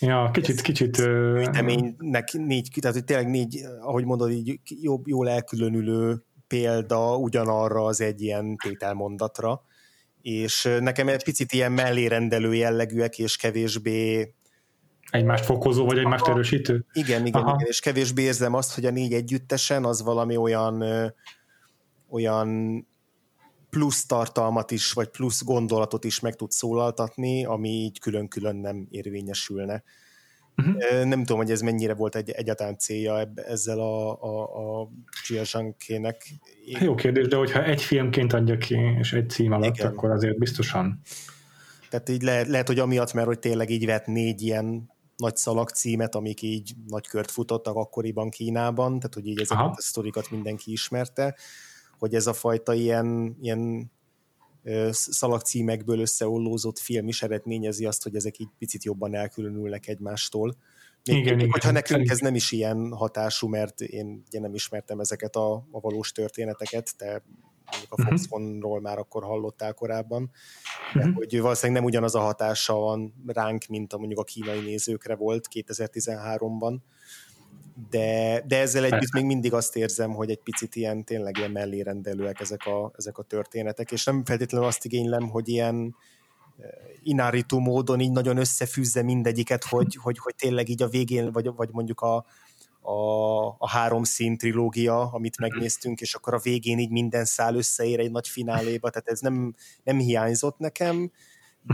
Ja, 0.01 0.31
kicsit, 0.33 0.61
kicsit... 0.61 0.97
Gyűjteménynek 0.97 2.33
négy, 2.33 2.69
tehát 2.81 2.97
hogy 2.97 3.05
tényleg 3.05 3.29
négy, 3.29 3.61
ahogy 3.81 4.05
mondod, 4.05 4.31
így 4.31 4.61
jobb, 4.65 5.07
jól 5.07 5.29
elkülönülő 5.29 6.25
példa 6.47 7.17
ugyanarra 7.17 7.85
az 7.85 8.01
egy 8.01 8.23
ilyen 8.23 8.57
tételmondatra, 8.57 9.63
és 10.23 10.69
nekem 10.81 11.09
egy 11.09 11.25
picit 11.25 11.53
ilyen 11.53 11.73
mellérendelő 11.73 12.55
jellegűek, 12.55 13.19
és 13.19 13.37
kevésbé 13.37 14.35
Egymást 15.11 15.45
fokozó, 15.45 15.85
vagy 15.85 15.99
egymást 15.99 16.23
Aha. 16.23 16.33
erősítő? 16.33 16.85
Igen, 16.93 17.27
igen, 17.27 17.43
igen, 17.43 17.67
és 17.67 17.81
kevésbé 17.81 18.23
érzem 18.23 18.55
azt, 18.55 18.75
hogy 18.75 18.87
a 18.87 18.91
négy 18.91 19.13
együttesen 19.13 19.85
az 19.85 20.03
valami 20.03 20.37
olyan 20.37 20.85
olyan 22.09 22.81
plusz 23.71 24.07
tartalmat 24.07 24.71
is, 24.71 24.93
vagy 24.93 25.09
plusz 25.09 25.45
gondolatot 25.45 26.05
is 26.05 26.21
meg 26.21 26.37
tud 26.37 26.51
szólaltatni, 26.51 27.45
ami 27.45 27.69
így 27.69 27.99
külön-külön 27.99 28.57
nem 28.57 28.87
érvényesülne. 28.91 29.83
Uh-huh. 30.57 31.05
Nem 31.05 31.19
tudom, 31.19 31.37
hogy 31.37 31.51
ez 31.51 31.61
mennyire 31.61 31.95
volt 31.95 32.17
egy, 32.17 32.31
egyáltalán 32.31 32.79
célja 32.79 33.33
ezzel 33.35 33.79
a, 33.79 34.23
a, 34.23 34.43
a 34.83 34.89
Gia 35.29 35.45
Zhankének. 35.45 36.23
Jó 36.81 36.95
kérdés, 36.95 37.27
de 37.27 37.37
hogyha 37.37 37.65
egy 37.65 37.83
filmként 37.83 38.33
adja 38.33 38.57
ki, 38.57 38.77
és 38.99 39.13
egy 39.13 39.31
cím 39.31 39.53
alatt, 39.53 39.77
Igen. 39.77 39.87
akkor 39.87 40.11
azért 40.11 40.39
biztosan. 40.39 41.01
Tehát 41.91 42.09
így 42.09 42.23
lehet, 42.23 42.49
lehet, 42.49 42.67
hogy 42.67 42.79
amiatt, 42.79 43.13
mert 43.13 43.27
hogy 43.27 43.39
tényleg 43.39 43.71
így 43.71 43.87
vett 43.87 44.07
négy 44.07 44.43
ilyen 44.43 44.91
nagy 45.17 45.37
szalag 45.37 45.69
címet, 45.69 46.15
amik 46.15 46.43
így 46.43 46.73
nagy 46.87 47.07
kört 47.07 47.31
futottak 47.31 47.75
akkoriban 47.75 48.31
Kínában, 48.31 48.97
tehát 48.97 49.15
hogy 49.15 49.27
így 49.27 49.41
ezeket 49.41 49.63
Aha. 49.63 49.75
a 49.77 49.81
sztorikat 49.81 50.31
mindenki 50.31 50.73
ismerte, 50.73 51.37
hogy 51.99 52.15
ez 52.15 52.27
a 52.27 52.33
fajta 52.33 52.75
ilyen, 52.75 53.37
ilyen 53.41 53.91
szalagcímekből 54.91 55.99
összeollózott 56.01 56.79
film 56.79 57.09
is 57.09 57.23
eredményezi 57.23 57.85
azt, 57.85 58.03
hogy 58.03 58.15
ezek 58.15 58.39
így 58.39 58.49
picit 58.59 58.85
jobban 58.85 59.15
elkülönülnek 59.15 59.89
egymástól. 59.89 60.57
Még, 61.05 61.17
igen, 61.17 61.35
még 61.35 61.39
igen, 61.39 61.51
hogyha 61.51 61.71
nekünk 61.71 62.11
ez 62.11 62.19
nem 62.19 62.35
is 62.35 62.53
ilyen 62.53 62.93
hatású, 62.93 63.49
mert 63.49 63.81
én 63.81 64.23
ugye 64.27 64.41
nem 64.41 64.55
ismertem 64.55 65.01
ezeket 65.01 65.37
a, 65.37 65.53
a 65.71 65.81
valós 65.81 66.13
történeteket, 66.13 66.97
te 66.97 67.23
mondjuk 67.71 67.93
a 67.93 68.03
mhm. 68.03 68.09
Foxconról 68.09 68.71
uh-huh. 68.71 68.87
már 68.87 68.99
akkor 68.99 69.23
hallottál 69.23 69.75
korábban, 69.75 70.31
de 70.95 71.01
uh-huh. 71.01 71.15
hogy 71.15 71.41
valószínűleg 71.41 71.81
nem 71.83 71.91
ugyanaz 71.91 72.15
a 72.15 72.21
hatása 72.21 72.75
van 72.75 73.15
ránk, 73.27 73.67
mint 73.67 73.93
a 73.93 73.99
mondjuk 73.99 74.19
a 74.19 74.25
kínai 74.25 74.61
nézőkre 74.61 75.15
volt 75.15 75.49
2013-ban, 75.53 76.77
de, 77.91 78.43
de 78.47 78.59
ezzel 78.59 78.85
együtt 78.85 79.13
még 79.13 79.25
mindig 79.25 79.53
azt 79.53 79.77
érzem, 79.77 80.11
hogy 80.11 80.31
egy 80.31 80.43
picit 80.43 80.77
ilyen 80.77 81.05
tényleg 81.05 81.37
ilyen 81.37 81.51
mellérendelőek 81.51 82.41
ezek 82.41 82.67
a, 82.67 82.93
ezek 82.97 83.19
a 83.19 83.23
történetek, 83.23 83.91
és 83.91 84.05
nem 84.05 84.25
feltétlenül 84.25 84.67
azt 84.67 84.85
igénylem, 84.85 85.29
hogy 85.29 85.49
ilyen 85.49 85.97
eh, 86.59 86.69
inárító 87.03 87.59
módon 87.59 88.01
így 88.01 88.13
nagyon 88.13 88.37
összefűzze 88.37 89.03
mindegyiket, 89.03 89.65
hogy, 89.65 89.99
hogy, 90.03 90.19
hogy 90.19 90.35
tényleg 90.35 90.69
így 90.69 90.83
a 90.83 90.89
végén, 90.89 91.33
vagy, 91.33 91.51
vagy 91.57 91.69
mondjuk 91.73 92.01
a, 92.01 92.25
a, 92.81 93.47
a 93.59 93.69
három 93.69 94.03
szín 94.03 94.37
trilógia, 94.37 95.13
amit 95.13 95.39
megnéztünk, 95.39 96.01
és 96.01 96.15
akkor 96.15 96.35
a 96.35 96.39
végén 96.39 96.79
így 96.79 96.91
minden 96.91 97.25
szál 97.25 97.55
összeér 97.55 98.01
egy 98.01 98.11
nagy 98.11 98.29
fináléba, 98.29 98.91
tehát 98.91 99.09
ez 99.09 99.21
nem, 99.21 99.55
nem 99.83 99.99
hiányzott 99.99 100.59
nekem, 100.59 101.11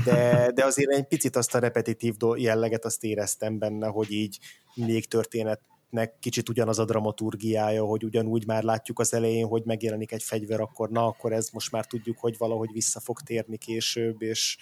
de, 0.05 0.51
de 0.55 0.65
azért 0.65 0.91
egy 0.91 1.07
picit 1.07 1.37
azt 1.37 1.55
a 1.55 1.59
repetitív 1.59 2.15
jelleget 2.37 2.85
azt 2.85 3.05
éreztem 3.05 3.59
benne, 3.59 3.87
hogy 3.87 4.11
így 4.13 4.39
még 4.75 5.09
történet 5.09 5.61
nek 5.91 6.19
kicsit 6.19 6.49
ugyanaz 6.49 6.79
a 6.79 6.85
dramaturgiája, 6.85 7.85
hogy 7.85 8.05
ugyanúgy 8.05 8.47
már 8.47 8.63
látjuk 8.63 8.99
az 8.99 9.15
elején, 9.15 9.47
hogy 9.47 9.63
megjelenik 9.65 10.13
egy 10.13 10.23
fegyver, 10.23 10.61
akkor 10.61 10.91
na, 10.91 11.07
akkor 11.07 11.33
ez 11.33 11.51
most 11.51 11.73
már 11.73 11.87
tudjuk, 11.87 12.19
hogy 12.19 12.37
valahogy 12.39 12.73
vissza 12.73 13.01
fog 13.01 13.21
térni 13.21 13.57
később, 13.57 14.23
és, 14.23 14.57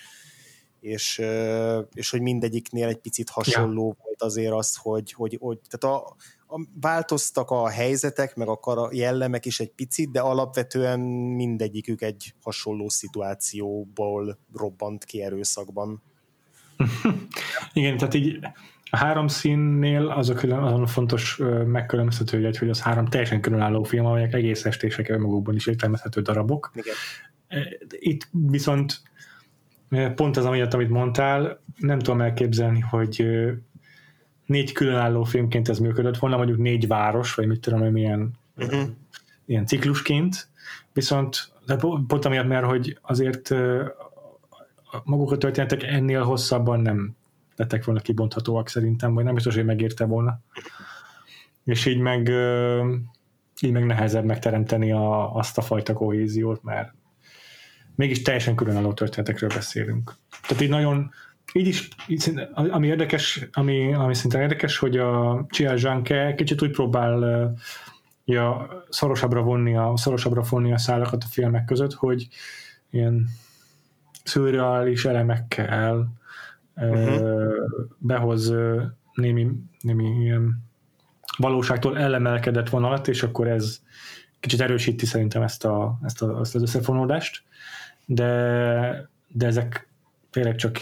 és, 0.80 1.22
és 1.92 2.10
hogy 2.10 2.20
mindegyiknél 2.20 2.88
egy 2.88 2.98
picit 2.98 3.30
hasonló 3.30 3.86
ja. 3.86 4.04
volt 4.04 4.22
azért 4.22 4.52
az, 4.52 4.76
hogy, 4.76 5.12
hogy, 5.12 5.36
hogy 5.40 5.58
tehát 5.68 5.96
a, 5.96 6.16
a, 6.54 6.66
változtak 6.80 7.50
a 7.50 7.68
helyzetek, 7.68 8.34
meg 8.34 8.48
a 8.48 8.88
jellemek 8.92 9.46
is 9.46 9.60
egy 9.60 9.70
picit, 9.70 10.10
de 10.10 10.20
alapvetően 10.20 11.00
mindegyikük 11.36 12.02
egy 12.02 12.34
hasonló 12.42 12.88
szituációból 12.88 14.38
robbant 14.52 15.04
ki 15.04 15.22
erőszakban. 15.22 16.02
Igen, 17.72 17.96
tehát 17.96 18.14
így 18.14 18.38
a 18.94 18.96
három 18.96 19.26
színnél 19.26 20.06
az 20.06 20.30
a 20.30 20.34
külön, 20.34 20.58
azon 20.58 20.86
fontos 20.86 21.40
megkülönböztető 21.66 22.52
hogy 22.58 22.68
az 22.68 22.82
három 22.82 23.06
teljesen 23.06 23.40
különálló 23.40 23.82
film, 23.82 24.06
amelyek 24.06 24.32
egész 24.32 24.64
estések 24.64 25.18
magukban 25.18 25.54
is 25.54 25.66
értelmezhető 25.66 26.20
darabok. 26.20 26.70
Igen. 26.74 26.94
Itt 27.88 28.28
viszont 28.30 29.02
pont 30.14 30.36
az 30.36 30.44
amiatt, 30.44 30.74
amit 30.74 30.88
mondtál, 30.88 31.60
nem 31.76 31.98
tudom 31.98 32.20
elképzelni, 32.20 32.80
hogy 32.80 33.26
négy 34.46 34.72
különálló 34.72 35.24
filmként 35.24 35.68
ez 35.68 35.78
működött 35.78 36.18
volna, 36.18 36.36
mondjuk 36.36 36.58
négy 36.58 36.86
város, 36.86 37.34
vagy 37.34 37.46
mit 37.46 37.60
tudom, 37.60 37.80
hogy 37.80 37.92
milyen 37.92 38.30
uh-huh. 38.56 38.82
ilyen 39.46 39.66
ciklusként, 39.66 40.48
viszont 40.92 41.52
de 41.66 41.76
pont 42.06 42.24
amiatt, 42.24 42.48
mert 42.48 42.66
hogy 42.66 42.98
azért 43.02 43.54
maguk 45.04 45.32
a 45.32 45.38
történetek 45.38 45.82
ennél 45.82 46.22
hosszabban 46.22 46.80
nem 46.80 47.16
lettek 47.56 47.84
volna 47.84 48.00
kibonthatóak 48.00 48.68
szerintem, 48.68 49.14
vagy 49.14 49.24
nem 49.24 49.34
biztos, 49.34 49.54
hogy 49.54 49.64
megérte 49.64 50.04
volna. 50.04 50.40
És 51.64 51.86
így 51.86 51.98
meg, 51.98 52.30
így 53.60 53.72
meg 53.72 53.86
nehezebb 53.86 54.24
megteremteni 54.24 54.92
a, 54.92 55.34
azt 55.34 55.58
a 55.58 55.62
fajta 55.62 55.92
kohéziót, 55.92 56.62
mert 56.62 56.94
mégis 57.94 58.22
teljesen 58.22 58.54
különálló 58.54 58.92
történetekről 58.92 59.50
beszélünk. 59.54 60.14
Tehát 60.48 60.62
így 60.62 60.68
nagyon, 60.68 61.10
így 61.52 61.66
is, 61.66 61.88
így, 62.06 62.40
ami 62.54 62.86
érdekes, 62.86 63.48
ami, 63.52 63.94
ami 63.94 64.14
szinte 64.14 64.40
érdekes, 64.40 64.78
hogy 64.78 64.96
a 64.96 65.44
Chia 65.48 65.76
Zhanke 65.76 66.34
kicsit 66.34 66.62
úgy 66.62 66.70
próbál 66.70 67.54
ja, 68.24 68.68
szorosabbra 68.88 69.42
vonni 69.42 69.76
a, 69.76 69.92
szorosabbra 69.96 70.42
vonni 70.42 70.72
a 70.72 70.78
szálakat 70.78 71.22
a 71.24 71.30
filmek 71.30 71.64
között, 71.64 71.92
hogy 71.92 72.28
ilyen 72.90 73.28
szürreális 74.24 75.04
elemekkel 75.04 76.12
uh-huh. 76.76 77.50
behoz 77.98 78.54
némi, 79.14 79.50
némi 79.80 80.04
ilyen 80.04 80.62
valóságtól 81.36 81.98
elemelkedett 81.98 82.68
vonalat, 82.68 83.08
és 83.08 83.22
akkor 83.22 83.48
ez 83.48 83.82
kicsit 84.40 84.60
erősíti 84.60 85.06
szerintem 85.06 85.42
ezt, 85.42 85.64
a, 85.64 85.98
ezt, 86.02 86.22
a, 86.22 86.40
ezt 86.40 86.54
az 86.54 86.62
összefonódást, 86.62 87.42
de, 88.06 89.08
de 89.28 89.46
ezek 89.46 89.88
tényleg 90.30 90.54
csak 90.54 90.80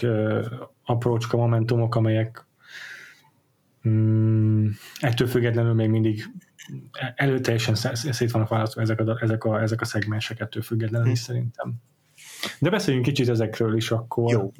aprócska 0.85 1.37
momentumok, 1.37 1.95
amelyek 1.95 2.45
mm, 3.87 4.67
ettől 4.99 5.27
függetlenül 5.27 5.73
még 5.73 5.89
mindig 5.89 6.23
előteljesen 7.15 7.75
szét 7.93 8.31
vannak 8.31 8.49
választva 8.49 8.81
ezek 8.81 8.99
a, 8.99 9.17
ezek 9.21 9.43
a, 9.43 9.61
ezek 9.61 9.81
a 9.81 9.85
szegmensek 9.85 10.39
ettől 10.39 10.63
függetlenül 10.63 11.11
is 11.11 11.19
hm. 11.19 11.25
szerintem. 11.25 11.73
De 12.59 12.69
beszéljünk 12.69 13.05
kicsit 13.05 13.29
ezekről 13.29 13.75
is 13.75 13.91
akkor. 13.91 14.31
Jó. 14.31 14.51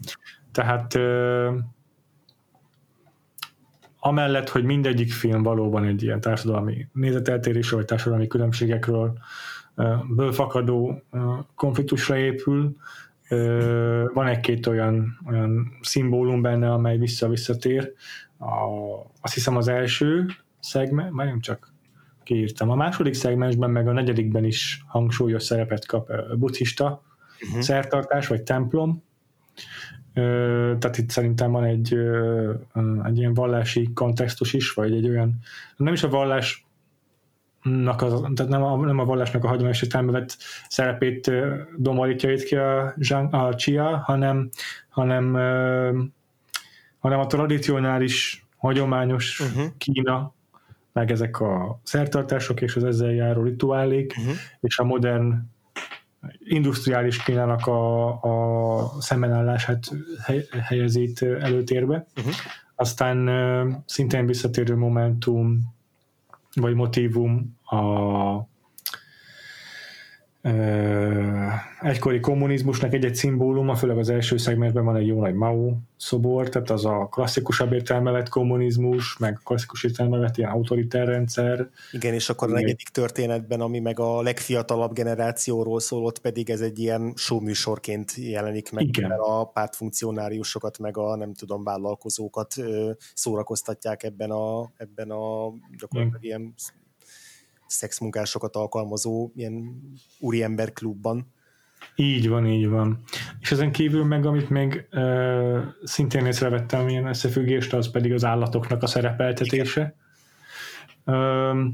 Tehát 0.54 0.98
amellett, 4.00 4.50
hogy 4.50 4.63
mindegyik 4.63 5.12
film 5.12 5.44
valóban 5.44 5.86
egy 5.86 6.04
ilyen 6.04 6.22
társadalmi 6.22 6.88
nézeteltérésről, 6.94 7.80
vagy 7.80 7.88
társadalmi 7.88 8.28
különbségekről 8.28 9.18
bőfakadó 10.16 11.02
konfliktusra 11.56 12.18
épül, 12.18 12.76
van 14.13 14.28
egy-két 14.28 14.68
olyan, 14.68 15.20
olyan 15.28 15.78
szimbólum 15.82 16.42
benne, 16.42 16.72
amely 16.72 16.98
vissza-visszatér. 16.98 17.94
A, 18.38 18.46
azt 19.22 19.34
hiszem 19.34 19.58
az 19.58 19.68
első 19.68 20.26
szegment, 20.60 21.12
már 21.12 21.26
nem 21.26 21.39
csak 21.39 21.74
kiírtam. 22.24 22.70
A 22.70 22.76
második 22.76 23.13
szegmensben, 23.13 23.70
meg 23.70 23.88
a 23.88 23.92
negyedikben 23.92 24.44
is 24.44 24.84
hangsúlyos 24.88 25.44
szerepet 25.44 25.86
kap 25.86 26.10
buddhista 26.38 27.04
uh-huh. 27.48 27.62
szertartás, 27.62 28.28
vagy 28.28 28.42
templom, 28.42 29.04
tehát 30.13 30.97
itt 30.97 31.10
szerintem 31.10 31.52
van 31.52 31.63
egy, 31.63 31.97
egy 33.04 33.17
ilyen 33.17 33.34
vallási 33.34 33.89
kontextus 33.93 34.54
is, 34.54 34.73
vagy 34.73 34.93
egy 34.93 35.10
olyan, 35.10 35.39
nem 35.78 35.93
is 35.93 36.04
a 36.04 36.10
vallás 36.10 36.65
az, 37.97 38.21
tehát 38.36 38.47
nem 38.52 38.63
a, 38.63 38.76
nem 38.76 38.99
a 38.99 39.06
vallásnak 39.06 39.43
a 39.43 39.47
hagyományos 39.47 39.82
értelembe 39.82 40.12
vett 40.12 40.38
szerepét 40.67 41.32
domorítja 41.78 42.32
itt 42.32 42.43
ki 42.43 42.56
a, 42.56 42.93
a 43.32 43.56
Chia, 43.56 43.97
hanem, 43.97 44.49
hanem, 44.89 45.34
hanem 46.99 47.19
a 47.19 47.28
tradicionális, 47.28 48.45
hagyományos 48.58 49.39
uh-huh. 49.39 49.65
Kína, 49.78 50.34
meg 50.93 51.12
ezek 51.12 51.39
a 51.39 51.80
szertartások 51.84 52.62
és 52.62 52.76
az 52.76 52.84
ezzel 52.84 53.12
járó 53.12 53.43
rituálék, 53.43 54.13
uh-huh. 54.17 54.36
és 54.60 54.80
a 54.80 54.84
modern 54.84 55.52
industriális 56.40 57.24
Kínának 57.24 57.68
a, 57.68 58.08
a 58.22 59.02
szembenállását 59.02 59.92
helyezi 60.62 61.02
itt 61.02 61.22
előtérbe. 61.22 62.06
Uh-huh. 62.18 62.34
Aztán 62.76 63.84
szintén 63.86 64.26
visszatérő 64.26 64.76
momentum, 64.76 65.74
vagy 66.54 66.74
motivum 66.74 67.58
a 67.64 68.52
egykori 71.82 72.19
kommunizmusnak 72.19 72.93
egy-egy 72.93 73.15
szimbóluma, 73.15 73.75
főleg 73.75 73.97
az 73.97 74.10
első 74.10 74.38
szegmensben 74.38 74.86
van 74.86 74.95
egy 74.95 75.08
jó 75.08 75.19
nagy 75.19 75.34
Mao 75.34 75.73
szobor, 75.97 76.49
tehát 76.49 76.69
az 76.69 76.86
a 76.86 77.08
klasszikusabb 77.12 77.73
értelme 77.73 78.12
vett 78.12 78.29
kommunizmus, 78.29 79.17
meg 79.17 79.39
klasszikus 79.43 79.84
értelme 79.84 80.17
vett 80.17 80.38
ilyen 80.38 80.49
autoritár 80.49 81.08
rendszer. 81.08 81.69
Igen, 81.91 82.13
és 82.13 82.29
akkor 82.29 82.49
a 82.49 82.53
negyedik 82.53 82.88
történetben, 82.88 83.62
ami 83.62 83.79
meg 83.79 83.99
a 83.99 84.21
legfiatalabb 84.21 84.93
generációról 84.93 85.79
szólott, 85.79 86.19
pedig 86.19 86.49
ez 86.49 86.62
egy 86.62 86.79
ilyen 86.79 87.13
showműsorként 87.15 88.13
jelenik 88.15 88.71
meg, 88.71 88.88
Igen. 88.88 89.10
mert 89.10 89.21
a 89.21 89.43
pártfunkcionáriusokat, 89.53 90.79
meg 90.79 90.97
a 90.97 91.15
nem 91.15 91.34
tudom, 91.34 91.63
vállalkozókat 91.63 92.56
szórakoztatják 93.13 94.03
ebben 94.03 94.32
a, 94.32 94.71
ebben 94.77 95.10
a 95.10 95.53
gyakorlatilag 95.77 96.23
ilyen 96.23 96.53
szexmunkásokat 97.74 98.56
alkalmazó 98.56 99.32
ilyen 99.36 99.82
úriember 100.20 100.74
klubban. 100.74 101.32
Így 101.96 102.30
van, 102.30 102.48
így 102.48 102.68
van. 102.68 103.04
És 103.40 103.52
ezen 103.52 103.72
kívül 103.72 104.04
meg, 104.06 104.26
amit 104.26 104.50
még 104.50 104.88
uh, 104.92 105.60
szintén 105.84 106.26
észrevettem 106.26 106.88
ilyen 106.88 107.08
összefüggést, 107.08 107.74
az 107.74 107.92
pedig 107.92 108.14
az 108.14 108.26
állatoknak 108.26 108.84
a 108.84 108.88
szerepeltetése. 108.88 109.96
Uh, 111.06 111.14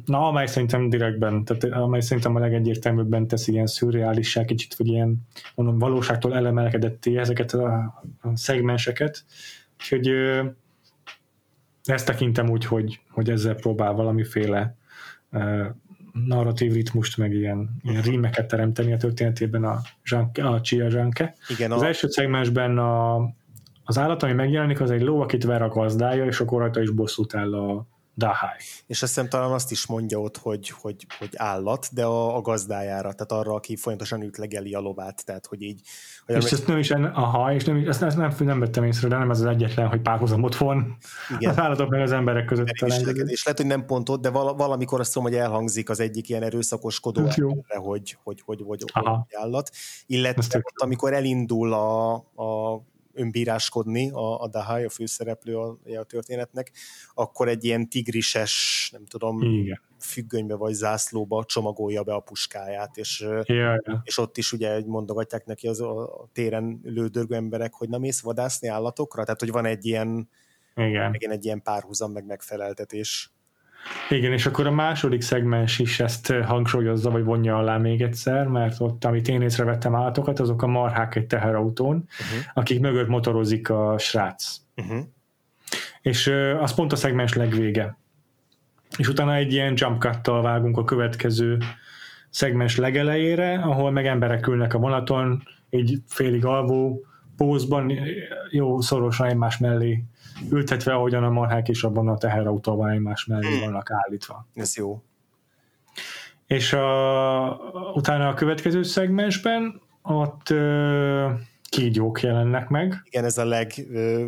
na, 0.05 0.27
amely 0.27 0.45
szerintem 0.45 0.89
direktben, 0.89 1.45
tehát 1.45 1.63
amely 1.63 2.01
szerintem 2.01 2.35
a 2.35 2.39
legegyértelműbben 2.39 3.27
teszi 3.27 3.51
ilyen 3.51 3.67
szürreálissá, 3.67 4.45
kicsit, 4.45 4.75
vagy 4.75 4.87
ilyen 4.87 5.27
mondom, 5.55 5.79
valóságtól 5.79 6.35
elemelkedetté 6.35 7.17
ezeket 7.17 7.53
a, 7.53 7.73
a 8.21 8.35
szegmenseket. 8.35 9.25
Úgyhogy 9.79 10.09
uh, 10.09 10.45
ezt 11.83 12.05
tekintem 12.05 12.49
úgy, 12.49 12.65
hogy, 12.65 12.99
hogy 13.09 13.29
ezzel 13.29 13.55
próbál 13.55 13.93
valamiféle 13.93 14.77
narratív 16.13 16.73
ritmust, 16.73 17.17
meg 17.17 17.33
ilyen, 17.33 17.69
ilyen 17.81 18.01
rímeket 18.01 18.47
teremteni 18.47 18.93
a 18.93 18.97
történetében 18.97 19.63
a, 19.63 19.81
zsánke, 20.03 20.47
a 20.47 20.61
Chia 20.61 20.89
Zsánke. 20.89 21.35
Igen, 21.49 21.71
az 21.71 21.81
a... 21.81 21.85
első 21.85 22.07
szegmensben 22.07 22.77
a, 22.77 23.15
az 23.83 23.97
állat, 23.97 24.23
ami 24.23 24.33
megjelenik, 24.33 24.81
az 24.81 24.91
egy 24.91 25.01
ló, 25.01 25.21
akit 25.21 25.43
ver 25.43 25.61
a 25.61 25.67
gazdája, 25.67 26.25
és 26.25 26.39
akkor 26.39 26.59
rajta 26.59 26.81
is 26.81 26.89
bosszút 26.89 27.35
áll 27.35 27.53
a, 27.53 27.87
Dahai. 28.17 28.57
És 28.87 29.01
azt 29.01 29.13
hiszem 29.13 29.29
talán 29.29 29.51
azt 29.51 29.71
is 29.71 29.85
mondja 29.85 30.19
ott, 30.19 30.37
hogy, 30.37 30.69
hogy, 30.69 31.05
hogy 31.19 31.29
állat, 31.35 31.87
de 31.91 32.05
a, 32.05 32.35
a 32.35 32.41
gazdájára, 32.41 33.13
tehát 33.13 33.31
arra, 33.31 33.53
aki 33.53 33.75
folyamatosan 33.75 34.21
ütlegeli 34.21 34.73
a 34.73 34.79
lovát, 34.79 35.25
tehát 35.25 35.45
hogy 35.45 35.61
így... 35.61 35.81
Hogy 36.25 36.35
és 36.35 36.51
ezt 36.51 36.67
nem 36.67 36.77
is, 36.77 36.91
aha, 36.91 37.53
és 37.53 37.63
nem, 37.63 37.83
ezt, 37.87 38.01
ezt 38.01 38.17
nem, 38.17 38.35
nem 38.39 38.59
vettem 38.59 38.83
észre, 38.83 39.07
de 39.07 39.17
nem 39.17 39.31
ez 39.31 39.39
az 39.39 39.45
egyetlen, 39.45 39.87
hogy 39.87 40.01
párhuzamot 40.01 40.57
von 40.57 40.97
Igen. 41.37 41.49
az 41.51 41.59
állatok 41.59 41.89
meg 41.89 42.01
az 42.01 42.11
emberek 42.11 42.45
között. 42.45 42.67
És, 42.67 43.01
és 43.25 43.43
lehet, 43.43 43.59
hogy 43.59 43.65
nem 43.65 43.85
pont 43.85 44.09
ott, 44.09 44.21
de 44.21 44.29
valamikor 44.29 44.99
azt 44.99 45.15
mondom, 45.15 45.33
hogy 45.33 45.41
elhangzik 45.41 45.89
az 45.89 45.99
egyik 45.99 46.29
ilyen 46.29 46.43
erőszakoskodó 46.43 47.21
erre, 47.25 47.79
hogy, 47.79 48.17
hogy, 48.23 48.41
hogy, 48.45 48.61
hogy, 48.65 48.83
hogy 48.93 49.03
állat. 49.33 49.69
Illetve 50.05 50.57
ott, 50.57 50.81
amikor 50.81 51.13
elindul 51.13 51.73
a, 51.73 52.13
a 52.15 52.81
önbíráskodni 53.19 54.11
a, 54.11 54.41
a 54.41 54.47
Dahai, 54.47 54.83
a 54.83 54.89
főszereplő 54.89 55.57
a, 55.57 55.77
a 55.99 56.03
történetnek, 56.03 56.71
akkor 57.13 57.47
egy 57.47 57.63
ilyen 57.63 57.89
tigrises, 57.89 58.89
nem 58.93 59.05
tudom, 59.05 59.41
Igen. 59.41 59.81
függönybe 59.99 60.55
vagy 60.55 60.73
zászlóba 60.73 61.43
csomagolja 61.45 62.03
be 62.03 62.13
a 62.13 62.19
puskáját, 62.19 62.97
és, 62.97 63.25
és 64.03 64.17
ott 64.17 64.37
is 64.37 64.51
ugye 64.51 64.81
mondogatják 64.85 65.45
neki 65.45 65.67
az 65.67 65.81
a 65.81 66.29
téren 66.33 66.79
lődörgő 66.83 67.35
emberek, 67.35 67.73
hogy 67.73 67.89
nem 67.89 67.99
mész 67.99 68.21
vadászni 68.21 68.67
állatokra, 68.67 69.23
tehát 69.23 69.39
hogy 69.39 69.51
van 69.51 69.65
egy 69.65 69.85
ilyen, 69.85 70.29
Igen. 70.75 71.15
egy 71.19 71.45
ilyen 71.45 71.61
párhuzam, 71.61 72.11
meg 72.11 72.25
megfeleltetés. 72.25 73.33
Igen, 74.09 74.31
és 74.31 74.45
akkor 74.45 74.67
a 74.67 74.71
második 74.71 75.21
szegmens 75.21 75.79
is 75.79 75.99
ezt 75.99 76.31
hangsúlyozza, 76.31 77.09
vagy 77.09 77.23
vonja 77.23 77.57
alá 77.57 77.77
még 77.77 78.01
egyszer, 78.01 78.47
mert 78.47 78.79
ott, 78.79 79.05
amit 79.05 79.27
én 79.27 79.41
észrevettem 79.41 79.95
állatokat, 79.95 80.39
azok 80.39 80.61
a 80.61 80.67
marhák 80.67 81.15
egy 81.15 81.27
teherautón, 81.27 81.95
uh-huh. 81.95 82.51
akik 82.53 82.79
mögött 82.79 83.07
motorozik 83.07 83.69
a 83.69 83.95
srác. 83.97 84.55
Uh-huh. 84.75 84.99
És 86.01 86.27
uh, 86.27 86.57
az 86.61 86.73
pont 86.73 86.91
a 86.91 86.95
szegmens 86.95 87.33
legvége. 87.33 87.97
És 88.97 89.07
utána 89.07 89.35
egy 89.35 89.53
ilyen 89.53 89.73
jump 89.75 90.01
cut 90.01 90.25
vágunk 90.25 90.77
a 90.77 90.83
következő 90.83 91.57
szegmens 92.29 92.77
legelejére, 92.77 93.53
ahol 93.53 93.91
meg 93.91 94.05
emberek 94.05 94.47
ülnek 94.47 94.73
a 94.73 94.77
vonaton, 94.77 95.43
így 95.69 95.97
félig 96.07 96.45
alvó 96.45 97.03
pózban, 97.37 97.91
jó 98.49 98.81
szorosan 98.81 99.27
egymás 99.27 99.57
mellé 99.57 100.03
ültetve, 100.51 100.93
ahogyan 100.93 101.23
a 101.23 101.29
marhák 101.29 101.67
is 101.67 101.83
abban 101.83 102.07
a 102.07 102.17
teherautóban 102.17 102.89
egymás 102.89 103.25
mellé 103.25 103.47
hmm. 103.47 103.59
vannak 103.59 103.91
állítva. 103.91 104.47
Ez 104.53 104.75
jó. 104.75 105.01
És 106.47 106.73
a, 106.73 107.59
utána 107.93 108.27
a 108.27 108.33
következő 108.33 108.83
szegmensben 108.83 109.81
ott 110.01 110.49
ö, 110.49 111.29
kígyók 111.69 112.21
jelennek 112.21 112.69
meg. 112.69 113.01
Igen, 113.03 113.25
ez 113.25 113.37
a 113.37 113.45
leg... 113.45 113.71
Ö, 113.91 114.27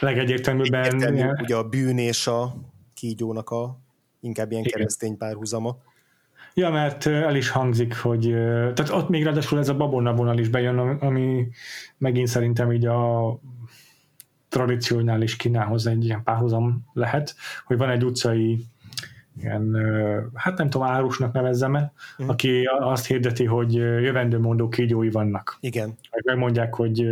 legegyértelműbben. 0.00 1.38
ugye 1.42 1.56
a 1.56 1.68
bűn 1.68 1.98
és 1.98 2.26
a 2.26 2.54
kígyónak 2.94 3.50
a 3.50 3.78
inkább 4.20 4.50
ilyen 4.50 4.62
Igen. 4.64 4.76
keresztény 4.76 5.16
párhuzama. 5.16 5.76
Ja, 6.54 6.70
mert 6.70 7.06
el 7.06 7.36
is 7.36 7.48
hangzik, 7.48 7.96
hogy 7.96 8.30
tehát 8.74 8.90
ott 8.90 9.08
még 9.08 9.24
ráadásul 9.24 9.58
ez 9.58 9.68
a 9.68 9.76
babonna 9.76 10.14
vonal 10.14 10.38
is 10.38 10.48
bejön, 10.48 10.78
ami 10.78 11.48
megint 11.98 12.28
szerintem 12.28 12.72
így 12.72 12.86
a 12.86 13.30
tradicionális 14.56 15.36
Kínához 15.36 15.86
egy 15.86 16.04
ilyen 16.04 16.22
párhuzam 16.22 16.84
lehet, 16.92 17.34
hogy 17.66 17.76
van 17.76 17.90
egy 17.90 18.04
utcai 18.04 18.64
ilyen, 19.40 19.76
hát 20.34 20.58
nem 20.58 20.70
tudom, 20.70 20.86
árusnak 20.86 21.32
nevezzem-e, 21.32 21.92
mm. 22.22 22.28
aki 22.28 22.68
azt 22.80 23.06
hirdeti, 23.06 23.44
hogy 23.44 23.74
jövendőmondó 23.74 24.68
kígyói 24.68 25.10
vannak. 25.10 25.56
Igen. 25.60 25.94
Megmondják, 26.24 26.74
hogy 26.74 27.06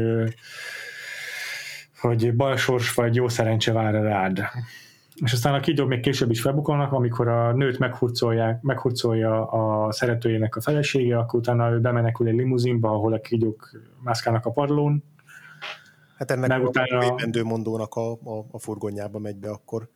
hogy 2.00 2.35
balsors 2.35 2.94
vagy 2.94 3.14
jó 3.14 3.28
szerencse 3.28 3.72
vár 3.72 3.94
rád. 3.94 4.42
És 5.24 5.33
aztán 5.33 5.54
a 5.54 5.61
kígyók 5.61 5.88
még 5.88 6.00
később 6.00 6.30
is 6.30 6.40
felbukolnak, 6.40 6.92
amikor 6.92 7.28
a 7.28 7.52
nőt 7.52 7.78
meghurcolják, 7.78 8.62
meghurcolja 8.62 9.46
a 9.46 9.92
szeretőjének 9.92 10.57
a 10.57 10.61
felesége, 10.61 11.18
akkor 11.18 11.40
utána 11.40 11.70
ő 11.70 11.80
bemenekül 11.80 12.26
egy 12.28 12.35
limuzinba, 12.35 12.88
ahol 12.90 13.12
a 13.12 13.20
kígyók 13.20 13.70
mászkálnak 14.02 14.46
a 14.46 14.50
padlón, 14.50 15.02
Hát 16.16 16.31
ennek 16.31 16.48
Meg 16.48 16.62
a 16.64 16.68
utána... 16.68 17.14
mondónak 17.42 17.94
a, 17.94 18.11
a, 18.12 18.46
a 18.50 18.59
furgonjába 18.59 19.18
megy 19.18 19.37
be 19.37 19.50
akkor. 19.50 19.88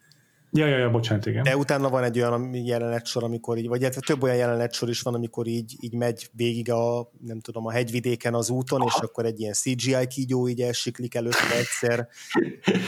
Ja, 0.50 0.66
ja, 0.66 0.78
ja, 0.78 0.90
bocsánat, 0.90 1.26
igen. 1.26 1.42
De 1.42 1.56
utána 1.56 1.88
van 1.88 2.04
egy 2.04 2.18
olyan 2.18 2.54
jelenetsor, 2.54 3.24
amikor 3.24 3.56
így, 3.58 3.68
vagy 3.68 3.82
hát 3.82 4.04
több 4.06 4.22
olyan 4.22 4.36
jelenetsor 4.36 4.88
is 4.88 5.00
van, 5.00 5.14
amikor 5.14 5.46
így, 5.46 5.76
így 5.80 5.94
megy 5.94 6.28
végig 6.32 6.70
a, 6.72 7.10
nem 7.26 7.40
tudom, 7.40 7.66
a 7.66 7.70
hegyvidéken 7.70 8.34
az 8.34 8.50
úton, 8.50 8.80
Aha. 8.80 8.90
és 8.94 9.02
akkor 9.02 9.24
egy 9.24 9.40
ilyen 9.40 9.52
CGI 9.52 10.06
kígyó 10.08 10.48
így 10.48 10.60
elsiklik 10.60 11.14
előtte 11.14 11.56
egyszer, 11.58 12.08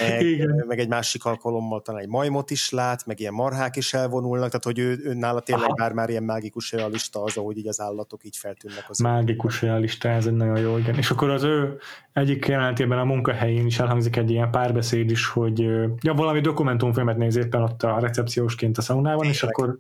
meg, 0.00 0.22
igen. 0.22 0.64
meg 0.66 0.78
egy 0.78 0.88
másik 0.88 1.24
alkalommal 1.24 1.80
talán 1.82 2.00
egy 2.00 2.08
majmot 2.08 2.50
is 2.50 2.70
lát, 2.70 3.06
meg 3.06 3.20
ilyen 3.20 3.32
marhák 3.34 3.76
is 3.76 3.94
elvonulnak, 3.94 4.46
tehát 4.46 4.64
hogy 4.64 4.78
ő, 4.78 5.00
ő 5.04 5.14
nála 5.14 5.40
tényleg 5.40 5.78
már, 5.78 5.92
már 5.92 6.08
ilyen 6.08 6.22
mágikus 6.22 6.72
realista 6.72 7.22
az, 7.22 7.36
ahogy 7.36 7.58
így 7.58 7.68
az 7.68 7.80
állatok 7.80 8.24
így 8.24 8.36
feltűnnek. 8.36 8.84
Az 8.88 8.98
mágikus 8.98 9.62
realista, 9.62 10.08
ez 10.08 10.26
egy 10.26 10.32
nagyon 10.32 10.58
jó, 10.60 10.78
igen. 10.78 10.94
És 10.94 11.10
akkor 11.10 11.30
az 11.30 11.42
ő 11.42 11.78
egyik 12.12 12.46
jelenetében 12.46 12.98
a 12.98 13.04
munkahelyén 13.04 13.66
is 13.66 13.78
elhangzik 13.78 14.16
egy 14.16 14.30
ilyen 14.30 14.50
párbeszéd 14.50 15.10
is, 15.10 15.26
hogy 15.26 15.58
ja, 16.00 16.14
valami 16.14 16.40
dokumentumfilmet 16.40 17.16
néz 17.16 17.36
éppen 17.50 17.62
ott 17.62 17.82
a 17.82 17.98
recepciósként 17.98 18.78
a 18.78 18.82
szaunában, 18.82 19.26
és 19.26 19.42
akkor 19.42 19.76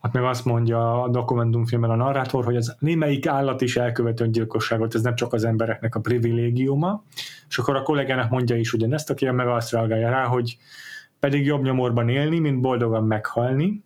ott 0.00 0.12
meg 0.12 0.24
azt 0.24 0.44
mondja 0.44 1.02
a 1.02 1.08
dokumentumfilmben 1.08 1.90
a 1.90 1.96
narrátor, 1.96 2.44
hogy 2.44 2.56
az 2.56 2.76
némelyik 2.78 3.26
állat 3.26 3.60
is 3.60 3.76
elkövet 3.76 4.20
öngyilkosságot, 4.20 4.94
ez 4.94 5.02
nem 5.02 5.14
csak 5.14 5.32
az 5.32 5.44
embereknek 5.44 5.94
a 5.94 6.00
privilégiuma, 6.00 7.04
és 7.48 7.58
akkor 7.58 7.76
a 7.76 7.82
kollégának 7.82 8.30
mondja 8.30 8.56
is 8.56 8.72
ugyanezt, 8.72 9.10
aki 9.10 9.30
meg 9.30 9.48
azt 9.48 9.70
reagálja 9.70 10.10
rá, 10.10 10.24
hogy 10.24 10.56
pedig 11.20 11.44
jobb 11.44 11.62
nyomorban 11.62 12.08
élni, 12.08 12.38
mint 12.38 12.60
boldogan 12.60 13.04
meghalni, 13.04 13.84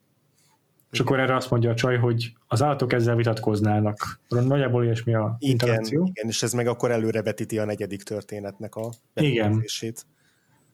és 0.91 1.01
akkor 1.01 1.21
erre 1.21 1.35
azt 1.35 1.51
mondja 1.51 1.71
a 1.71 1.75
csaj, 1.75 1.99
hogy 1.99 2.33
az 2.47 2.63
állatok 2.63 2.93
ezzel 2.93 3.17
vitatkoznának. 3.17 4.21
Nagyjából 4.29 4.85
ilyesmi 4.85 5.15
a 5.15 5.37
igen, 5.39 5.53
interakció. 5.53 6.07
Igen, 6.07 6.29
és 6.29 6.43
ez 6.43 6.53
meg 6.53 6.67
akkor 6.67 6.91
előrevetíti 6.91 7.59
a 7.59 7.65
negyedik 7.65 8.03
történetnek 8.03 8.75
a 8.75 8.91
Igen. 9.15 9.63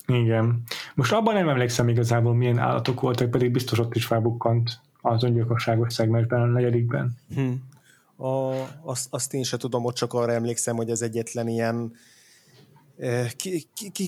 Igen. 0.07 0.63
Most 0.95 1.13
abban 1.13 1.35
nem 1.35 1.49
emlékszem 1.49 1.89
igazából, 1.89 2.35
milyen 2.35 2.59
állatok 2.59 3.01
voltak, 3.01 3.31
pedig 3.31 3.51
biztos 3.51 3.79
ott 3.79 3.95
is 3.95 4.07
felbukkant 4.07 4.81
az 5.01 5.23
öngyilkosságos 5.23 5.93
szegmensben, 5.93 6.41
a 6.43 6.47
negyedikben. 6.47 7.17
Hmm. 7.35 7.63
A, 8.17 8.53
azt, 8.83 9.07
azt 9.11 9.35
én 9.35 9.43
sem 9.43 9.59
tudom, 9.59 9.85
ott 9.85 9.95
csak 9.95 10.13
arra 10.13 10.33
emlékszem, 10.33 10.77
hogy 10.77 10.91
az 10.91 11.03
egyetlen 11.03 11.49
ilyen 11.49 11.93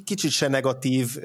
kicsit 0.04 0.30
se 0.30 0.48
negatív 0.48 1.16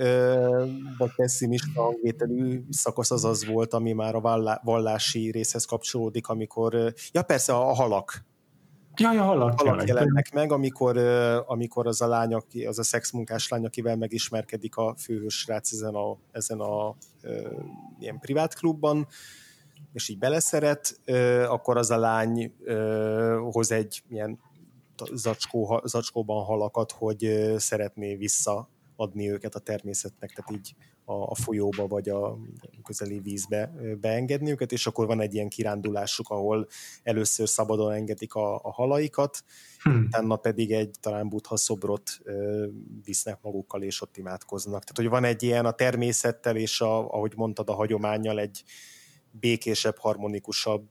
vagy 0.97 1.11
pessimista 1.15 1.81
hangvételű 1.81 2.63
szakasz 2.69 3.11
az 3.11 3.25
az 3.25 3.45
volt, 3.45 3.73
ami 3.73 3.91
már 3.91 4.15
a 4.15 4.59
vallási 4.63 5.31
részhez 5.31 5.65
kapcsolódik, 5.65 6.27
amikor, 6.27 6.93
ja 7.11 7.21
persze 7.21 7.53
a 7.53 7.73
halak, 7.73 8.23
Ja, 8.97 9.13
ja, 9.13 9.23
halak, 9.23 9.59
halak 9.59 9.87
jelennek 9.87 10.33
meg, 10.33 10.51
amikor, 10.51 10.97
amikor 11.47 11.87
az 11.87 12.01
a 12.01 12.07
lány, 12.07 12.33
aki, 12.33 12.65
az 12.65 12.79
a 12.79 12.83
szexmunkás 12.83 13.47
lány, 13.47 13.65
akivel 13.65 13.95
megismerkedik 13.95 14.75
a 14.75 14.95
főhős 14.97 15.39
srác 15.39 15.71
ezen 15.71 15.95
a, 15.95 16.17
ezen 16.31 16.59
a 16.59 16.95
e, 17.21 17.29
ilyen 17.99 18.19
privát 18.19 18.55
klubban, 18.55 19.07
és 19.93 20.09
így 20.09 20.17
beleszeret, 20.17 20.99
e, 21.05 21.49
akkor 21.49 21.77
az 21.77 21.91
a 21.91 21.97
lány 21.97 22.53
e, 22.65 22.73
hoz 23.35 23.71
egy 23.71 24.03
ilyen 24.09 24.39
zacskó, 25.11 25.81
zacskóban 25.83 26.43
halakat, 26.43 26.91
hogy 26.91 27.53
szeretné 27.57 28.15
visszaadni 28.15 29.31
őket 29.31 29.55
a 29.55 29.59
természetnek, 29.59 30.31
tehát 30.31 30.51
így 30.51 30.75
a, 31.05 31.13
a 31.13 31.35
folyóba 31.35 31.87
vagy 31.87 32.09
a 32.09 32.37
közeli 32.83 33.19
vízbe 33.19 33.73
beengedni 34.01 34.51
őket, 34.51 34.71
és 34.71 34.87
akkor 34.87 35.05
van 35.05 35.21
egy 35.21 35.33
ilyen 35.33 35.49
kirándulásuk, 35.49 36.29
ahol 36.29 36.67
először 37.03 37.47
szabadon 37.47 37.91
engedik 37.91 38.33
a, 38.33 38.55
a 38.55 38.71
halaikat, 38.71 39.43
hmm. 39.83 40.03
utána 40.05 40.35
pedig 40.35 40.71
egy 40.71 40.95
talán 40.99 41.29
buddha 41.29 41.57
szobrot 41.57 42.11
ö, 42.23 42.67
visznek 43.03 43.37
magukkal, 43.41 43.81
és 43.83 44.01
ott 44.01 44.17
imádkoznak. 44.17 44.83
Tehát, 44.83 44.97
hogy 44.97 45.21
van 45.21 45.23
egy 45.23 45.43
ilyen 45.43 45.65
a 45.65 45.71
természettel, 45.71 46.55
és 46.55 46.81
a, 46.81 47.13
ahogy 47.13 47.33
mondtad, 47.35 47.69
a 47.69 47.73
hagyományjal 47.73 48.39
egy 48.39 48.63
békésebb, 49.31 49.97
harmonikusabb 49.97 50.87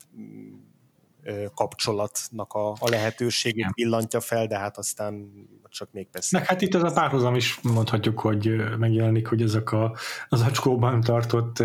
kapcsolatnak 1.55 2.53
a, 2.53 2.71
a 2.71 2.89
lehetőségét 2.89 3.71
villantja 3.75 4.21
fel, 4.21 4.47
de 4.47 4.59
hát 4.59 4.79
aztán 4.79 5.31
csak 5.69 5.93
még 5.93 6.09
persze. 6.09 6.39
Meg 6.39 6.47
hát 6.47 6.61
itt 6.63 6.75
ez 6.75 6.83
a 6.83 6.93
párhuzam 6.93 7.35
is 7.35 7.61
mondhatjuk, 7.61 8.21
hogy 8.21 8.55
megjelenik, 8.79 9.27
hogy 9.27 9.43
ezek 9.43 9.73
a, 9.73 9.97
az 10.29 10.41
acskóban 10.41 11.01
tartott 11.01 11.63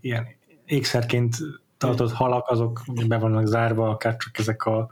ilyen 0.00 0.26
ékszerként 0.64 1.36
tartott 1.76 2.12
halak, 2.12 2.48
azok 2.48 2.82
be 3.08 3.18
vannak 3.18 3.46
zárva, 3.46 3.88
akár 3.88 4.16
csak 4.16 4.38
ezek 4.38 4.64
a 4.64 4.90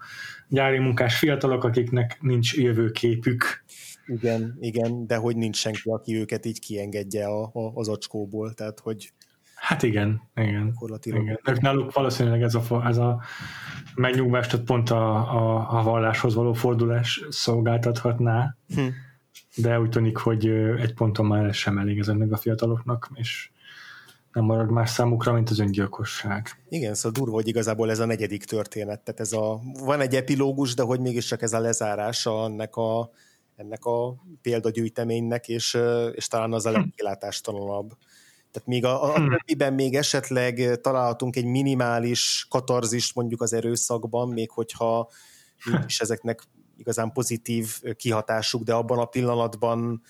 gyári 0.49 0.79
munkás 0.79 1.19
fiatalok, 1.19 1.65
akiknek 1.65 2.19
nincs 2.21 2.55
jövőképük. 2.55 3.65
Igen, 4.07 4.57
igen, 4.61 5.07
de 5.07 5.17
hogy 5.17 5.37
nincs 5.37 5.57
senki, 5.57 5.91
aki 5.91 6.17
őket 6.17 6.47
így 6.47 6.61
kiengedje 6.61 7.27
a, 7.27 7.43
a, 7.43 7.73
az 7.75 7.89
acskóból, 7.89 8.53
tehát 8.55 8.81
hogy 8.81 9.13
Hát 9.69 9.83
igen, 9.83 10.23
igen. 10.35 10.75
igen. 11.03 11.41
Ők 11.45 11.61
náluk 11.61 11.93
valószínűleg 11.93 12.43
ez 12.43 12.55
a, 12.55 12.87
ez 12.87 12.97
a 12.97 13.21
megnyugvás, 13.95 14.47
tehát 14.47 14.67
pont 14.67 14.91
a, 14.91 15.15
a, 15.17 15.79
a 15.79 15.83
valláshoz 15.83 16.35
való 16.35 16.53
fordulás 16.53 17.25
szolgáltathatná, 17.29 18.57
hm. 18.75 18.87
de 19.57 19.81
úgy 19.81 19.89
tűnik, 19.89 20.17
hogy 20.17 20.47
egy 20.79 20.95
ponton 20.95 21.27
már 21.27 21.45
ez 21.45 21.57
sem 21.57 21.79
elég 21.79 21.99
ezeknek 21.99 22.33
a 22.33 22.37
fiataloknak, 22.37 23.11
és 23.15 23.51
nem 24.33 24.45
marad 24.45 24.71
más 24.71 24.91
számukra, 24.91 25.33
mint 25.33 25.51
az 25.51 25.59
öngyilkosság. 25.59 26.49
Igen, 26.69 26.95
szóval 26.95 27.13
durva, 27.13 27.35
hogy 27.35 27.49
igazából 27.49 27.91
ez 27.91 27.99
a 27.99 28.07
negyedik 28.07 28.45
történet, 28.45 29.01
tehát 29.01 29.21
ez 29.21 29.33
a, 29.33 29.61
van 29.85 30.01
egy 30.01 30.15
epilógus, 30.15 30.75
de 30.75 30.83
hogy 30.83 31.01
mégiscsak 31.01 31.43
ez 31.43 31.53
a 31.53 31.61
lezárása 31.61 32.45
ennek 32.45 32.77
a, 32.77 33.11
ennek 33.57 33.85
a 33.85 34.15
példagyűjteménynek, 34.43 35.49
és, 35.49 35.79
és 36.13 36.27
talán 36.27 36.53
az 36.53 36.67
a 36.67 36.71
hm. 36.71 36.77
legkilátástalanabb. 36.77 37.97
Tehát 38.51 38.69
még 38.69 38.85
a, 38.85 39.03
a 39.05 39.15
hmm. 39.15 39.29
többiben 39.29 39.75
még 39.75 39.95
esetleg 39.95 40.81
találhatunk 40.81 41.37
egy 41.37 41.45
minimális 41.45 42.47
katarzist 42.51 43.15
mondjuk 43.15 43.43
az 43.43 43.53
erőszakban, 43.53 44.29
még 44.29 44.51
hogyha 44.51 45.11
nincs 45.65 45.85
is 45.85 46.01
ezeknek 46.01 46.43
igazán 46.77 47.13
pozitív 47.13 47.81
kihatásuk, 47.97 48.63
de 48.63 48.75
abban 48.75 48.99
a 48.99 49.05
pillanatban 49.05 50.03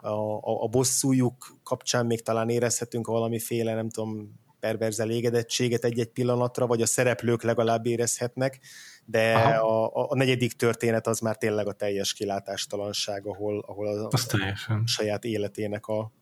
a, 0.00 0.08
a, 0.08 0.62
a 0.62 0.66
bosszújuk 0.66 1.58
kapcsán 1.62 2.06
még 2.06 2.22
talán 2.22 2.48
érezhetünk 2.48 3.06
valamiféle, 3.06 3.74
nem 3.74 3.88
tudom, 3.88 4.40
perverz 4.60 5.00
elégedettséget 5.00 5.84
egy-egy 5.84 6.10
pillanatra, 6.10 6.66
vagy 6.66 6.82
a 6.82 6.86
szereplők 6.86 7.42
legalább 7.42 7.86
érezhetnek, 7.86 8.58
de 9.04 9.32
a, 9.34 9.96
a, 9.96 10.10
a 10.10 10.14
negyedik 10.14 10.52
történet 10.52 11.06
az 11.06 11.20
már 11.20 11.36
tényleg 11.36 11.66
a 11.66 11.72
teljes 11.72 12.12
kilátástalanság, 12.12 13.26
ahol, 13.26 13.64
ahol 13.66 13.86
a, 13.86 14.08
a 14.10 14.82
saját 14.84 15.24
életének 15.24 15.86
a, 15.86 16.12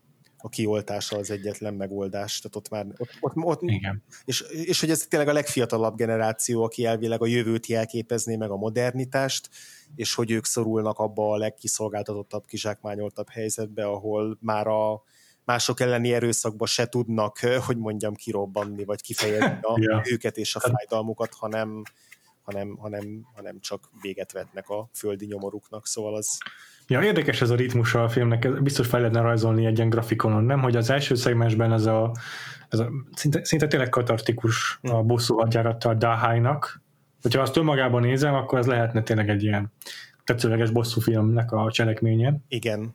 a 0.46 0.48
kioltása 0.48 1.16
az 1.16 1.30
egyetlen 1.30 1.74
megoldás. 1.74 2.40
Tehát 2.40 2.56
ott 2.56 2.68
már 2.68 2.86
ott, 2.96 3.10
ott, 3.20 3.32
ott 3.36 3.62
Igen. 3.62 4.02
És, 4.24 4.40
és 4.40 4.80
hogy 4.80 4.90
ez 4.90 5.06
tényleg 5.06 5.28
a 5.28 5.32
legfiatalabb 5.32 5.96
generáció, 5.96 6.62
aki 6.62 6.84
elvileg 6.84 7.22
a 7.22 7.26
jövőt 7.26 7.66
jelképezné 7.66 8.36
meg 8.36 8.50
a 8.50 8.56
modernitást, 8.56 9.48
és 9.94 10.14
hogy 10.14 10.30
ők 10.30 10.44
szorulnak 10.44 10.98
abba 10.98 11.30
a 11.30 11.36
legkiszolgáltatottabb, 11.36 12.46
kizsákmányoltabb 12.46 13.28
helyzetbe, 13.30 13.86
ahol 13.86 14.38
már 14.40 14.66
a 14.66 15.02
mások 15.44 15.80
elleni 15.80 16.12
erőszakba 16.12 16.66
se 16.66 16.86
tudnak, 16.86 17.38
hogy 17.38 17.76
mondjam, 17.76 18.14
kirobbanni, 18.14 18.84
vagy 18.84 19.02
kifejezni 19.02 19.58
a 19.60 19.78
ja. 19.80 20.02
őket 20.04 20.36
és 20.36 20.56
a 20.56 20.60
fájdalmukat, 20.60 21.34
hanem, 21.34 21.82
hanem, 22.42 22.76
hanem, 22.76 23.26
hanem 23.34 23.60
csak 23.60 23.90
véget 24.00 24.32
vetnek 24.32 24.68
a 24.68 24.88
földi 24.92 25.26
nyomoruknak, 25.26 25.86
szóval 25.86 26.14
az... 26.14 26.38
Ja, 26.88 27.02
érdekes 27.02 27.40
ez 27.40 27.50
a 27.50 27.54
ritmusa 27.54 28.02
a 28.02 28.08
filmnek, 28.08 28.62
biztos 28.62 28.86
fel 28.86 29.00
lehetne 29.00 29.20
rajzolni 29.20 29.66
egy 29.66 29.76
ilyen 29.76 29.90
grafikonon, 29.90 30.44
nem? 30.44 30.60
Hogy 30.60 30.76
az 30.76 30.90
első 30.90 31.14
szegmensben 31.14 31.72
ez 31.72 31.86
a, 31.86 32.12
ez 32.68 32.78
a 32.78 32.90
szinte, 33.14 33.44
szinte 33.44 33.66
tényleg 33.66 33.88
katartikus 33.88 34.78
a 34.82 35.02
bosszú 35.02 35.36
hadjárata 35.38 35.88
a 35.88 35.94
Dahájnak, 35.94 36.82
hogyha 37.22 37.40
azt 37.40 37.56
önmagában 37.56 38.02
nézem, 38.02 38.34
akkor 38.34 38.58
ez 38.58 38.66
lehetne 38.66 39.02
tényleg 39.02 39.28
egy 39.28 39.42
ilyen 39.42 39.72
tetszőleges 40.24 40.70
bosszú 40.70 41.00
filmnek 41.00 41.52
a 41.52 41.70
cselekménye. 41.70 42.34
Igen 42.48 42.94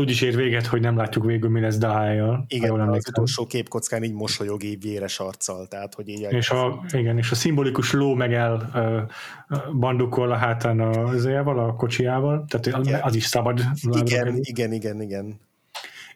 úgy 0.00 0.10
is 0.10 0.20
ér 0.20 0.36
véget, 0.36 0.66
hogy 0.66 0.80
nem 0.80 0.96
látjuk 0.96 1.24
végül, 1.24 1.50
mi 1.50 1.60
lesz 1.60 1.78
Dahájjal. 1.78 2.44
Igen, 2.48 2.68
jól 2.68 2.80
az 2.80 3.08
utolsó 3.08 3.46
képkockán 3.46 4.02
így 4.02 4.12
mosolyog 4.12 4.62
így 4.62 4.82
véres 4.82 5.18
arccal, 5.18 5.66
tehát 5.66 5.94
hogy 5.94 6.08
így... 6.08 6.26
És 6.30 6.50
a, 6.50 6.84
igen, 6.92 7.18
és 7.18 7.30
a 7.30 7.34
szimbolikus 7.34 7.92
ló 7.92 8.14
meg 8.14 8.32
el 8.32 8.70
uh, 8.74 9.72
bandukol 9.72 10.32
a 10.32 10.36
hátán 10.36 10.80
az 10.80 11.24
a 11.24 11.74
kocsiával, 11.76 12.44
tehát 12.48 12.86
igen. 12.86 13.00
az 13.02 13.14
is 13.14 13.24
szabad. 13.24 13.60
Igen, 13.90 14.38
igen, 14.40 14.72
igen, 14.72 15.02
igen. 15.02 15.40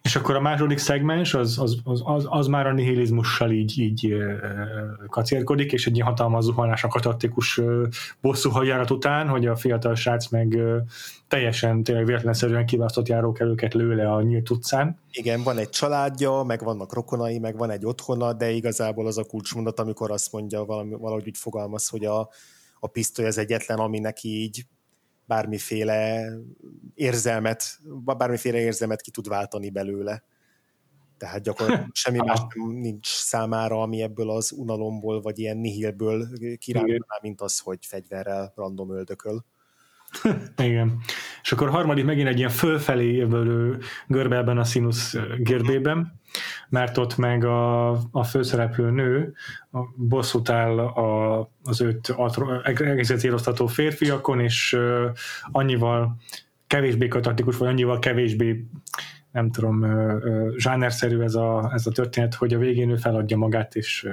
És 0.03 0.17
akkor 0.17 0.35
a 0.35 0.41
második 0.41 0.79
szegmens 0.79 1.35
az, 1.35 1.59
az, 1.59 1.77
az, 1.85 2.03
az, 2.05 2.27
az 2.29 2.47
már 2.47 2.67
a 2.67 2.73
nihilizmussal 2.73 3.51
így, 3.51 3.79
így 3.79 4.15
kacérkodik, 5.07 5.73
és 5.73 5.87
egy 5.87 5.95
ilyen 5.95 6.07
hatalmas 6.07 6.45
zuhanás 6.45 6.85
a 6.85 6.89
katartikus 6.89 7.61
bosszú 8.21 8.51
hagyjárat 8.51 8.91
után, 8.91 9.29
hogy 9.29 9.47
a 9.47 9.57
fiatal 9.57 9.95
srác 9.95 10.29
meg 10.29 10.59
teljesen 11.31 11.83
tényleg 11.83 12.05
véletlenszerűen 12.05 12.67
kiválasztott 12.67 13.09
járókelőket 13.09 13.75
lő 13.75 13.95
le 13.95 14.13
a 14.13 14.23
nyílt 14.23 14.51
utcán. 14.51 15.01
Igen, 15.11 15.43
van 15.43 15.59
egy 15.59 15.69
családja, 15.69 16.43
meg 16.43 16.63
vannak 16.63 16.95
rokonai, 16.95 17.39
meg 17.39 17.57
van 17.57 17.71
egy 17.71 17.87
otthona, 17.87 18.33
de 18.33 18.51
igazából 18.51 19.07
az 19.07 19.19
a 19.19 19.25
kulcsmondat, 19.25 19.81
amikor 19.81 20.11
azt 20.11 20.33
mondja, 20.33 20.65
valami, 20.65 20.95
valahogy 20.95 21.27
úgy 21.27 21.37
fogalmaz, 21.37 21.89
hogy 21.89 22.05
a, 22.05 22.29
a 22.81 22.87
pisztoly 22.87 23.27
az 23.27 23.39
egyetlen, 23.39 23.79
ami 23.79 23.99
neki 23.99 24.29
így 24.29 24.67
bármiféle 25.25 26.29
érzelmet, 26.95 27.79
bármiféle 28.05 28.59
érzelmet 28.59 29.01
ki 29.01 29.11
tud 29.11 29.29
váltani 29.29 29.71
belőle. 29.71 30.23
Tehát 31.19 31.43
gyakorlatilag 31.43 31.91
semmi 31.93 32.19
más 32.27 32.41
nem 32.55 32.71
nincs 32.71 33.07
számára, 33.07 33.83
ami 33.83 34.03
ebből 34.03 34.31
az 34.31 34.53
unalomból, 34.53 35.21
vagy 35.21 35.39
ilyen 35.39 35.57
nihilből 35.57 36.29
kirándulná, 36.59 37.19
mint 37.23 37.41
az, 37.41 37.59
hogy 37.59 37.87
fegyverrel 37.87 38.53
random 38.57 38.91
öldököl. 38.91 39.45
Igen. 40.57 41.01
És 41.43 41.53
akkor 41.53 41.71
harmadik 41.71 42.05
megint 42.05 42.29
egy 42.29 42.39
ilyen 42.39 42.51
fölfelé 42.51 43.15
jövő 43.17 43.79
görbe 44.07 44.37
ebben 44.37 44.59
a 44.59 44.65
színusz 44.65 45.17
görbében, 45.39 46.21
mert 46.69 46.99
ott 46.99 47.17
meg 47.17 47.45
a, 47.45 47.91
a 48.11 48.25
főszereplő 48.25 48.91
nő 48.91 49.35
bosszút 49.97 50.49
áll 50.49 50.79
a, 50.79 51.41
az 51.65 51.81
őt 51.81 52.15
egészet 52.63 53.25
éroztató 53.25 53.67
férfiakon, 53.67 54.41
és 54.41 54.79
annyival 55.51 56.17
kevésbé 56.67 57.09
katartikus, 57.09 57.57
vagy 57.57 57.69
annyival 57.69 57.99
kevésbé 57.99 58.67
nem 59.33 59.51
tudom, 59.51 59.83
uh, 59.83 60.57
zsánerszerű 60.57 61.21
ez 61.21 61.35
a, 61.35 61.71
ez 61.75 61.87
a 61.87 61.91
történet, 61.91 62.35
hogy 62.35 62.55
a 62.55 62.59
végén 62.59 62.91
ő 62.91 62.97
feladja 62.97 63.37
magát, 63.37 63.75
és 63.75 64.09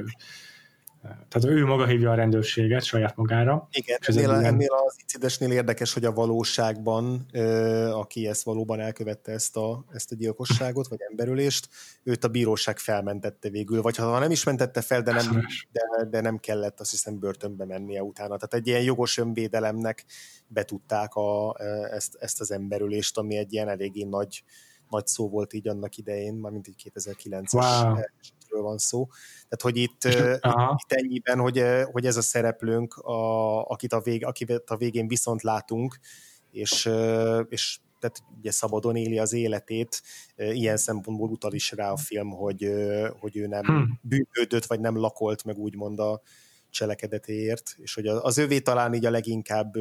tehát 1.08 1.58
ő 1.58 1.66
maga 1.66 1.86
hívja 1.86 2.12
a 2.12 2.16
rendőrséget 2.16 2.84
saját 2.84 3.16
magára. 3.16 3.68
Igen, 3.72 3.98
és 4.02 4.08
ennél, 4.08 4.30
ilyen... 4.30 4.44
ennél 4.44 4.72
az 4.72 4.96
incidensnél 5.00 5.52
érdekes, 5.52 5.94
hogy 5.94 6.06
a 6.06 6.12
valóságban, 6.12 7.26
aki 7.92 8.28
ezt 8.28 8.44
valóban 8.44 8.80
elkövette 8.80 9.32
ezt 9.32 9.58
a, 9.58 9.86
ezt 9.94 10.12
a 10.12 10.16
gyilkosságot, 10.16 10.88
vagy 10.88 11.00
emberülést, 11.10 11.70
őt 12.04 12.24
a 12.24 12.28
bíróság 12.28 12.78
felmentette 12.78 13.50
végül, 13.50 13.82
vagy 13.82 13.96
ha 13.96 14.20
nem 14.20 14.32
is 14.32 14.44
mentette 14.44 14.82
fel, 14.82 15.02
de 15.02 15.12
nem, 15.12 15.46
de, 15.72 16.06
de 16.10 16.22
nem 16.22 16.38
kellett 16.38 16.80
azt 16.80 16.92
hiszem 16.92 17.20
börtönbe 17.20 17.66
mennie 17.66 18.04
utána. 18.04 18.36
Tehát 18.36 18.54
egy 18.54 18.68
ilyen 18.68 18.84
jogos 18.84 19.18
önvédelemnek 19.18 20.06
betudták 20.48 21.14
a, 21.14 21.56
ezt, 21.92 22.16
ezt 22.20 22.42
az 22.42 22.52
emberülést, 22.52 23.18
ami 23.18 23.38
egy 23.38 23.54
ilyen 23.54 23.70
eléggé 23.70 24.04
nagy, 24.04 24.44
nagy 24.90 25.08
szó 25.08 25.30
volt 25.30 25.54
így 25.54 25.68
annak 25.68 25.98
idején, 25.98 26.34
már 26.34 26.52
mint 26.52 26.68
egy 26.68 26.92
2009-es 26.94 27.54
wow 27.54 27.96
szereplőről 28.48 28.62
van 28.62 28.78
szó. 28.78 29.08
Tehát, 29.50 29.62
hogy 29.62 29.78
itt, 29.78 30.04
itt, 30.04 30.46
itt 30.78 30.92
ennyiben, 30.92 31.40
hogy, 31.40 31.64
hogy 31.92 32.06
ez 32.06 32.18
a 32.18 32.22
szereplőnk, 32.22 32.94
a, 32.94 33.64
akit, 33.66 33.94
a 33.94 34.02
vég, 34.02 34.26
akit 34.26 34.52
a 34.66 34.78
végén 34.78 35.08
viszont 35.08 35.42
látunk, 35.42 36.00
és, 36.52 36.90
és 37.50 37.80
tehát 38.00 38.24
ugye 38.38 38.52
szabadon 38.52 38.96
éli 38.96 39.20
az 39.20 39.34
életét, 39.34 40.02
ilyen 40.36 40.78
szempontból 40.78 41.30
utal 41.30 41.54
is 41.54 41.72
rá 41.72 41.92
a 41.92 41.98
film, 41.98 42.30
hogy, 42.30 42.72
hogy 43.20 43.38
ő 43.38 43.48
nem 43.48 43.66
hmm. 43.66 44.00
bűnődött, 44.02 44.66
vagy 44.66 44.80
nem 44.80 44.98
lakolt 44.98 45.44
meg 45.44 45.58
úgymond 45.58 46.00
a 46.00 46.22
cselekedetéért, 46.70 47.76
és 47.78 47.94
hogy 47.94 48.08
az 48.08 48.38
övé 48.38 48.60
talán 48.60 48.94
így 48.94 49.06
a 49.06 49.10
leginkább 49.10 49.74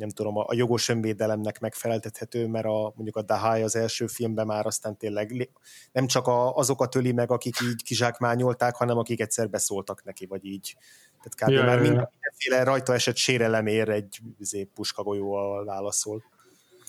nem 0.00 0.08
tudom, 0.08 0.36
a 0.36 0.54
jogos 0.54 0.88
önvédelemnek 0.88 1.60
megfeleltethető, 1.60 2.46
mert 2.46 2.64
a, 2.64 2.92
mondjuk 2.94 3.16
a 3.16 3.22
Dahai 3.22 3.62
az 3.62 3.76
első 3.76 4.06
filmben 4.06 4.46
már 4.46 4.66
aztán 4.66 4.96
tényleg 4.96 5.50
nem 5.92 6.06
csak 6.06 6.26
a, 6.26 6.56
azokat 6.56 6.94
öli 6.94 7.12
meg, 7.12 7.30
akik 7.30 7.56
így 7.62 7.82
kizsákmányolták, 7.82 8.76
hanem 8.76 8.98
akik 8.98 9.20
egyszer 9.20 9.50
beszóltak 9.50 10.04
neki, 10.04 10.26
vagy 10.26 10.44
így. 10.44 10.76
Tehát 11.22 11.34
kb. 11.34 11.64
Ja, 11.64 11.64
már 11.64 11.76
ja, 11.76 11.90
mindenféle 11.90 12.64
rajta 12.64 12.94
esett 12.94 13.16
sérelemért 13.16 13.88
egy 13.88 14.18
izé, 14.38 14.64
puskagolyóval 14.64 15.64
válaszol. 15.64 16.22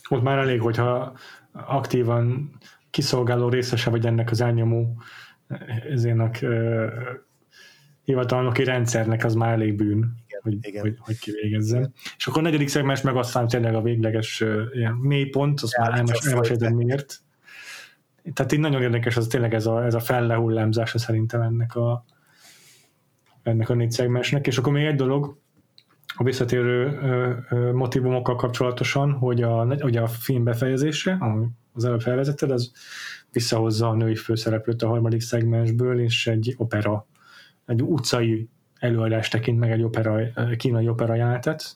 Ott 0.09 0.21
már 0.21 0.37
elég, 0.37 0.61
hogyha 0.61 1.17
aktívan 1.51 2.57
kiszolgáló 2.89 3.49
részese 3.49 3.89
vagy 3.89 4.05
ennek 4.05 4.31
az 4.31 4.41
elnyomó 4.41 5.01
ezének 5.89 6.45
hivatalnoki 8.03 8.63
rendszernek, 8.63 9.23
az 9.23 9.33
már 9.33 9.51
elég 9.51 9.75
bűn 9.75 10.23
hogy, 10.41 10.57
Igen. 10.61 10.81
hogy, 10.81 10.95
hogy 10.99 11.19
kivégezzem. 11.19 11.91
És 12.17 12.27
akkor 12.27 12.41
a 12.41 12.45
negyedik 12.45 12.67
szegmens 12.67 13.01
meg 13.01 13.15
aztán 13.15 13.47
tényleg 13.47 13.75
a 13.75 13.81
végleges 13.81 14.43
ilyen 14.73 14.93
mélypont, 14.93 15.61
azt 15.61 15.77
már 15.77 15.97
elmesélted 15.97 16.73
miért. 16.73 17.21
Tehát 18.33 18.51
így 18.51 18.59
nagyon 18.59 18.81
érdekes 18.81 19.17
az 19.17 19.27
tényleg 19.27 19.53
ez 19.53 19.65
a, 19.65 19.85
ez 19.85 19.93
a 19.93 19.99
fellehullámzása 19.99 20.97
szerintem 20.97 21.41
ennek 21.41 21.75
a, 21.75 22.05
ennek 23.43 23.69
a 23.69 23.73
négy 23.73 23.91
szegmensnek. 23.91 24.47
És 24.47 24.57
akkor 24.57 24.73
még 24.73 24.85
egy 24.85 24.95
dolog, 24.95 25.39
a 26.15 26.23
visszatérő 26.23 26.99
ö, 27.49 27.71
motivumokkal 27.71 28.35
kapcsolatosan, 28.35 29.11
hogy 29.11 29.41
a, 29.41 29.75
hogy 29.79 29.97
a 29.97 30.07
film 30.07 30.43
befejezése, 30.43 31.17
ami 31.19 31.47
az 31.73 31.85
előbb 31.85 32.01
felvezetted, 32.01 32.51
az 32.51 32.71
visszahozza 33.31 33.89
a 33.89 33.93
női 33.93 34.15
főszereplőt 34.15 34.81
a 34.81 34.87
harmadik 34.87 35.21
szegmensből, 35.21 35.99
és 35.99 36.27
egy 36.27 36.53
opera, 36.57 37.07
egy 37.65 37.81
utcai 37.81 38.49
előadást 38.81 39.31
tekint 39.31 39.59
meg 39.59 39.71
egy 39.71 39.83
opera, 39.83 40.17
kínai 40.57 40.87
opera 40.87 41.15
jelentet, 41.15 41.75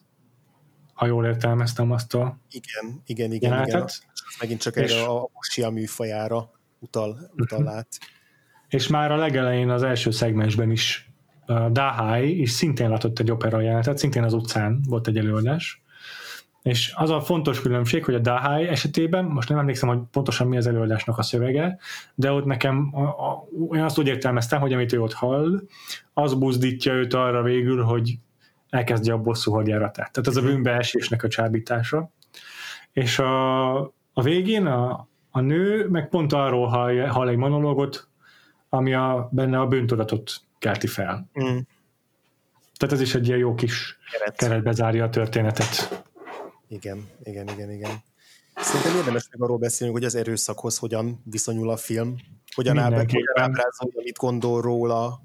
ha 0.94 1.06
jól 1.06 1.26
értelmeztem 1.26 1.92
azt 1.92 2.14
a 2.14 2.40
Igen, 2.50 3.02
igen, 3.06 3.32
igen. 3.32 3.52
Jelenetet. 3.52 3.74
igen. 3.74 4.14
Megint 4.40 4.62
csak 4.62 4.76
és, 4.76 4.92
erre 4.92 5.06
a 5.06 5.30
mosia 5.34 5.70
műfajára 5.70 6.52
utal, 6.80 7.32
utal 7.36 7.60
uh-huh. 7.60 7.76
át. 7.76 7.88
És 8.68 8.88
már 8.88 9.12
a 9.12 9.16
legelején 9.16 9.70
az 9.70 9.84
első 9.84 10.12
szegmensben 10.12 10.72
is 10.72 11.12
uh, 11.48 11.72
Dahai 11.72 12.42
is 12.42 12.52
szintén 12.52 12.90
látott 12.90 13.20
egy 13.20 13.32
opera 13.32 13.62
jelentet, 13.62 13.98
szintén 13.98 14.24
az 14.24 14.34
utcán 14.34 14.82
volt 14.88 15.08
egy 15.08 15.18
előadás, 15.18 15.84
és 16.66 16.94
az 16.96 17.10
a 17.10 17.22
fontos 17.22 17.62
különbség, 17.62 18.06
hogy 18.06 18.14
a 18.14 18.20
Dahai 18.20 18.68
esetében, 18.68 19.26
most 19.26 19.50
nem 19.50 19.58
emlékszem, 19.58 19.90
hogy 19.90 20.00
pontosan 20.12 20.48
mi 20.48 20.58
az 20.58 20.68
előadásnak 20.68 21.18
a 21.18 21.22
szövege, 21.22 21.78
de 22.16 22.32
ott 22.32 22.46
nekem 22.46 22.90
a, 22.94 23.02
a, 23.02 23.48
én 23.72 23.82
azt 23.82 23.98
úgy 23.98 24.08
értelmeztem, 24.08 24.60
hogy 24.60 24.74
amit 24.74 24.94
ő 24.94 25.02
ott 25.02 25.14
hall, 25.14 25.62
az 26.14 26.34
buzdítja 26.34 26.94
őt 26.94 27.14
arra 27.14 27.42
végül, 27.42 27.84
hogy 27.84 28.18
elkezdje 28.70 29.14
a 29.14 29.18
bosszú 29.18 29.52
hadjáratát. 29.52 30.12
Tehát 30.12 30.28
az 30.30 30.38
a 30.38 30.42
bűnbeesésnek 30.42 31.24
a 31.24 31.28
csábítása. 31.28 32.10
És 32.92 33.20
a, 33.20 33.76
a 34.14 34.22
végén 34.22 34.66
a, 34.66 35.08
a 35.32 35.40
nő 35.40 35.88
meg 35.90 36.10
pont 36.10 36.34
arról 36.34 36.68
hall, 36.68 37.08
hall 37.08 37.28
egy 37.28 37.38
monológot, 37.38 38.08
ami 38.70 38.94
a, 38.94 39.30
benne 39.32 39.60
a 39.60 39.68
bűntudatot 39.68 40.42
kelti 40.60 40.88
fel. 40.88 41.30
Mm. 41.44 41.58
Tehát 42.78 42.94
ez 42.94 43.02
is 43.02 43.16
egy 43.16 43.28
ilyen 43.28 43.40
jó 43.40 43.56
kis 43.56 44.00
Keret. 44.12 44.36
keretbe 44.36 44.72
zárja 44.72 45.04
a 45.04 45.10
történetet. 45.10 46.05
Igen, 46.68 47.10
igen, 47.24 47.48
igen, 47.48 47.72
igen. 47.72 47.92
Szerintem 48.56 48.96
érdemes 48.96 49.28
meg 49.32 49.42
arról 49.42 49.58
beszélni, 49.58 49.94
hogy 49.94 50.04
az 50.04 50.16
erőszakhoz 50.16 50.78
hogyan 50.78 51.22
viszonyul 51.24 51.70
a 51.70 51.78
film, 51.78 52.16
hogyan, 52.56 52.78
ábrázolja, 52.78 54.02
mit 54.04 54.18
gondol 54.18 54.62
róla. 54.62 55.22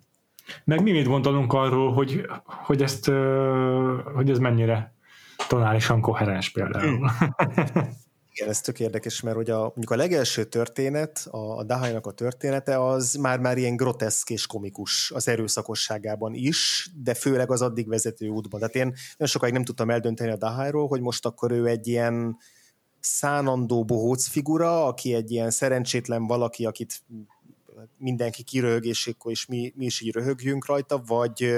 Meg 0.64 0.82
mi 0.82 0.90
mit 0.90 1.06
gondolunk 1.06 1.52
arról, 1.52 1.92
hogy, 1.92 2.26
hogy, 2.44 2.82
ezt, 2.82 3.04
hogy 4.14 4.30
ez 4.30 4.38
mennyire 4.38 4.94
tonálisan 5.48 6.00
koherens 6.00 6.50
például. 6.50 7.10
Igen, 8.40 8.52
ez 8.52 8.60
tök 8.60 8.80
érdekes, 8.80 9.20
mert 9.20 9.36
hogy 9.36 9.50
a, 9.50 9.60
mondjuk 9.60 9.90
a 9.90 9.96
legelső 9.96 10.44
történet, 10.44 11.26
a, 11.30 11.56
a 11.56 11.62
Dahai-nak 11.62 12.06
a 12.06 12.12
története, 12.12 12.84
az 12.84 13.14
már-már 13.14 13.58
ilyen 13.58 13.76
groteszk 13.76 14.30
és 14.30 14.46
komikus 14.46 15.10
az 15.10 15.28
erőszakosságában 15.28 16.34
is, 16.34 16.90
de 17.02 17.14
főleg 17.14 17.50
az 17.50 17.62
addig 17.62 17.88
vezető 17.88 18.28
útban. 18.28 18.60
Tehát 18.60 18.74
én 18.74 18.84
nagyon 18.84 19.26
sokáig 19.26 19.52
nem 19.52 19.64
tudtam 19.64 19.90
eldönteni 19.90 20.30
a 20.30 20.36
Dahai-ról, 20.36 20.88
hogy 20.88 21.00
most 21.00 21.26
akkor 21.26 21.50
ő 21.50 21.66
egy 21.66 21.86
ilyen 21.86 22.36
szánandó 23.00 23.84
bohóc 23.84 24.26
figura, 24.26 24.86
aki 24.86 25.14
egy 25.14 25.30
ilyen 25.30 25.50
szerencsétlen 25.50 26.26
valaki, 26.26 26.66
akit 26.66 27.02
mindenki 27.96 28.42
kiröhög, 28.42 28.84
és 28.84 29.14
is 29.24 29.46
mi, 29.46 29.72
mi 29.76 29.84
is 29.84 30.00
így 30.00 30.12
röhögjünk 30.12 30.66
rajta, 30.66 31.02
vagy, 31.06 31.52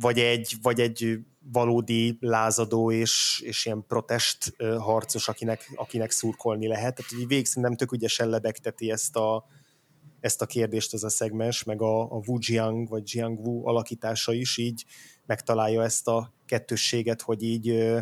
vagy, 0.00 0.18
egy, 0.18 0.54
vagy 0.62 0.80
egy 0.80 1.18
valódi 1.52 2.16
lázadó 2.20 2.90
és, 2.90 3.42
és 3.44 3.66
ilyen 3.66 3.84
protest 3.88 4.56
harcos, 4.78 5.28
akinek, 5.28 5.72
akinek 5.74 6.10
szurkolni 6.10 6.66
lehet. 6.66 6.94
Tehát 6.94 7.12
így 7.12 7.26
végig 7.26 7.46
nem 7.54 7.76
tök 7.76 7.92
ügyesen 7.92 8.28
lebegteti 8.28 8.90
ezt 8.90 9.16
a, 9.16 9.44
ezt 10.20 10.42
a 10.42 10.46
kérdést 10.46 10.94
ez 10.94 11.02
a 11.02 11.10
szegmens, 11.10 11.64
meg 11.64 11.82
a, 11.82 12.02
a 12.02 12.22
Wu 12.26 12.36
Jiang 12.40 12.88
vagy 12.88 13.14
Jiang 13.14 13.46
Wu 13.46 13.66
alakítása 13.66 14.32
is 14.32 14.56
így 14.56 14.84
megtalálja 15.26 15.82
ezt 15.82 16.08
a 16.08 16.34
kettősséget, 16.46 17.22
hogy 17.22 17.42
így 17.42 17.94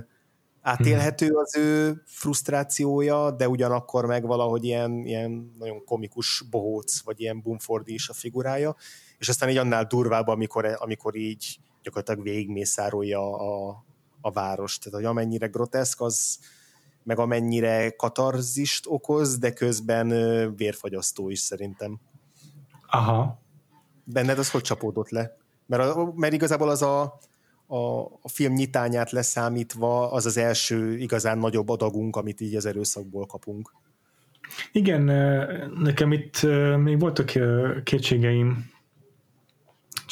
átélhető 0.60 1.30
az 1.30 1.56
ő 1.56 2.02
frusztrációja, 2.06 3.30
de 3.30 3.48
ugyanakkor 3.48 4.06
meg 4.06 4.26
valahogy 4.26 4.64
ilyen, 4.64 4.92
ilyen 5.04 5.54
nagyon 5.58 5.84
komikus 5.84 6.44
bohóc, 6.50 7.00
vagy 7.00 7.20
ilyen 7.20 7.40
Bumfordi 7.40 7.92
is 7.92 8.08
a 8.08 8.12
figurája, 8.12 8.76
és 9.18 9.28
aztán 9.28 9.48
így 9.48 9.56
annál 9.56 9.84
durvább, 9.84 10.26
amikor, 10.26 10.76
amikor 10.78 11.16
így 11.16 11.58
gyakorlatilag 11.84 12.22
végigmészárolja 12.22 13.36
a, 13.36 13.84
a 14.20 14.30
várost. 14.30 14.82
Tehát, 14.82 14.98
hogy 14.98 15.08
amennyire 15.08 15.46
groteszk, 15.46 16.00
az 16.00 16.38
meg 17.02 17.18
amennyire 17.18 17.90
katarzist 17.90 18.84
okoz, 18.88 19.38
de 19.38 19.52
közben 19.52 20.08
vérfagyasztó 20.56 21.30
is 21.30 21.38
szerintem. 21.38 22.00
Aha. 22.86 23.42
Benned 24.04 24.38
az 24.38 24.50
hogy 24.50 24.62
csapódott 24.62 25.08
le? 25.08 25.36
Mert, 25.66 25.82
a, 25.82 26.12
mert 26.16 26.32
igazából 26.32 26.68
az 26.68 26.82
a, 26.82 27.18
a, 27.66 27.76
a 28.04 28.28
film 28.28 28.52
nyitányát 28.52 29.10
leszámítva 29.10 30.10
az 30.10 30.26
az 30.26 30.36
első 30.36 30.98
igazán 30.98 31.38
nagyobb 31.38 31.68
adagunk, 31.68 32.16
amit 32.16 32.40
így 32.40 32.56
az 32.56 32.66
erőszakból 32.66 33.26
kapunk. 33.26 33.72
Igen, 34.72 35.02
nekem 35.78 36.12
itt 36.12 36.42
még 36.78 36.98
voltak 37.00 37.32
kétségeim 37.84 38.72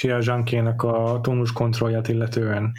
Chia 0.02 0.20
Zsankének 0.20 0.82
a 0.82 1.20
tónus 1.22 1.52
kontrollját 1.52 2.08
illetően. 2.08 2.72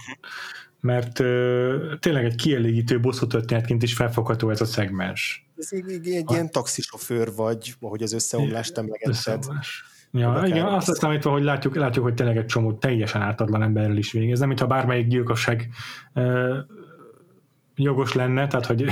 Mert 0.79 1.19
uh, 1.19 1.99
tényleg 1.99 2.25
egy 2.25 2.35
kielégítő 2.35 2.99
bosszú 2.99 3.27
történetként 3.27 3.83
is 3.83 3.93
felfogható 3.93 4.49
ez 4.49 4.61
a 4.61 4.65
szegmens. 4.65 5.47
Ez 5.57 5.67
egy, 5.71 6.07
egy 6.07 6.31
ilyen 6.31 6.51
taxisofőr 6.51 7.33
vagy, 7.35 7.75
ahogy 7.79 8.03
az 8.03 8.13
összeomlást 8.13 8.77
emlegetted. 8.77 9.43
Ja, 10.11 10.41
igen, 10.45 10.65
azt 10.65 10.89
azt 10.89 10.99
számítva, 10.99 11.31
hogy 11.31 11.43
látjuk, 11.43 11.75
látjuk, 11.75 12.03
hogy 12.03 12.13
tényleg 12.13 12.37
egy 12.37 12.45
csomó 12.45 12.73
teljesen 12.73 13.21
ártatlan 13.21 13.63
emberrel 13.63 13.97
is 13.97 14.11
végez, 14.11 14.39
nem 14.39 14.47
mintha 14.47 14.67
bármelyik 14.67 15.07
gyilkosság 15.07 15.69
uh, 16.13 16.57
jogos 17.75 18.13
lenne, 18.13 18.47
tehát 18.47 18.65
hogy 18.65 18.85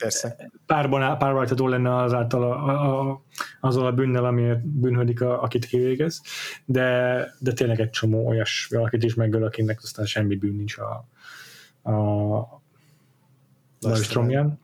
Persze. 0.00 0.50
párban, 0.66 1.18
párban 1.18 1.70
lenne 1.70 1.96
azáltal 1.96 2.42
a, 2.42 2.68
a, 2.68 3.10
a, 3.10 3.22
azzal 3.60 3.86
a 3.86 3.92
bűnnel, 3.92 4.24
amiért 4.24 4.66
bűnhődik, 4.66 5.20
a, 5.20 5.42
akit 5.42 5.64
kivégez, 5.64 6.22
de, 6.64 7.18
de 7.38 7.52
tényleg 7.52 7.80
egy 7.80 7.90
csomó 7.90 8.26
olyas 8.26 8.68
valakit 8.70 9.02
is 9.02 9.14
megöl, 9.14 9.44
akinek 9.44 9.78
aztán 9.82 10.06
semmi 10.06 10.36
bűn 10.36 10.56
nincs 10.56 10.76
a, 10.78 11.06
a 11.90 12.62
Lajstromján. 13.80 14.60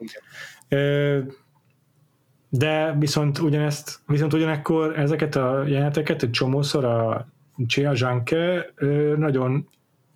De 2.48 2.94
viszont 2.98 3.38
ugyanezt, 3.38 4.00
viszont 4.06 4.32
ugyanekkor 4.32 4.98
ezeket 4.98 5.36
a 5.36 5.64
jeleneteket 5.66 6.22
egy 6.22 6.30
csomószor 6.30 6.84
a 6.84 7.28
Chia 7.66 7.94
Zsanke 7.94 8.72
nagyon 9.16 9.68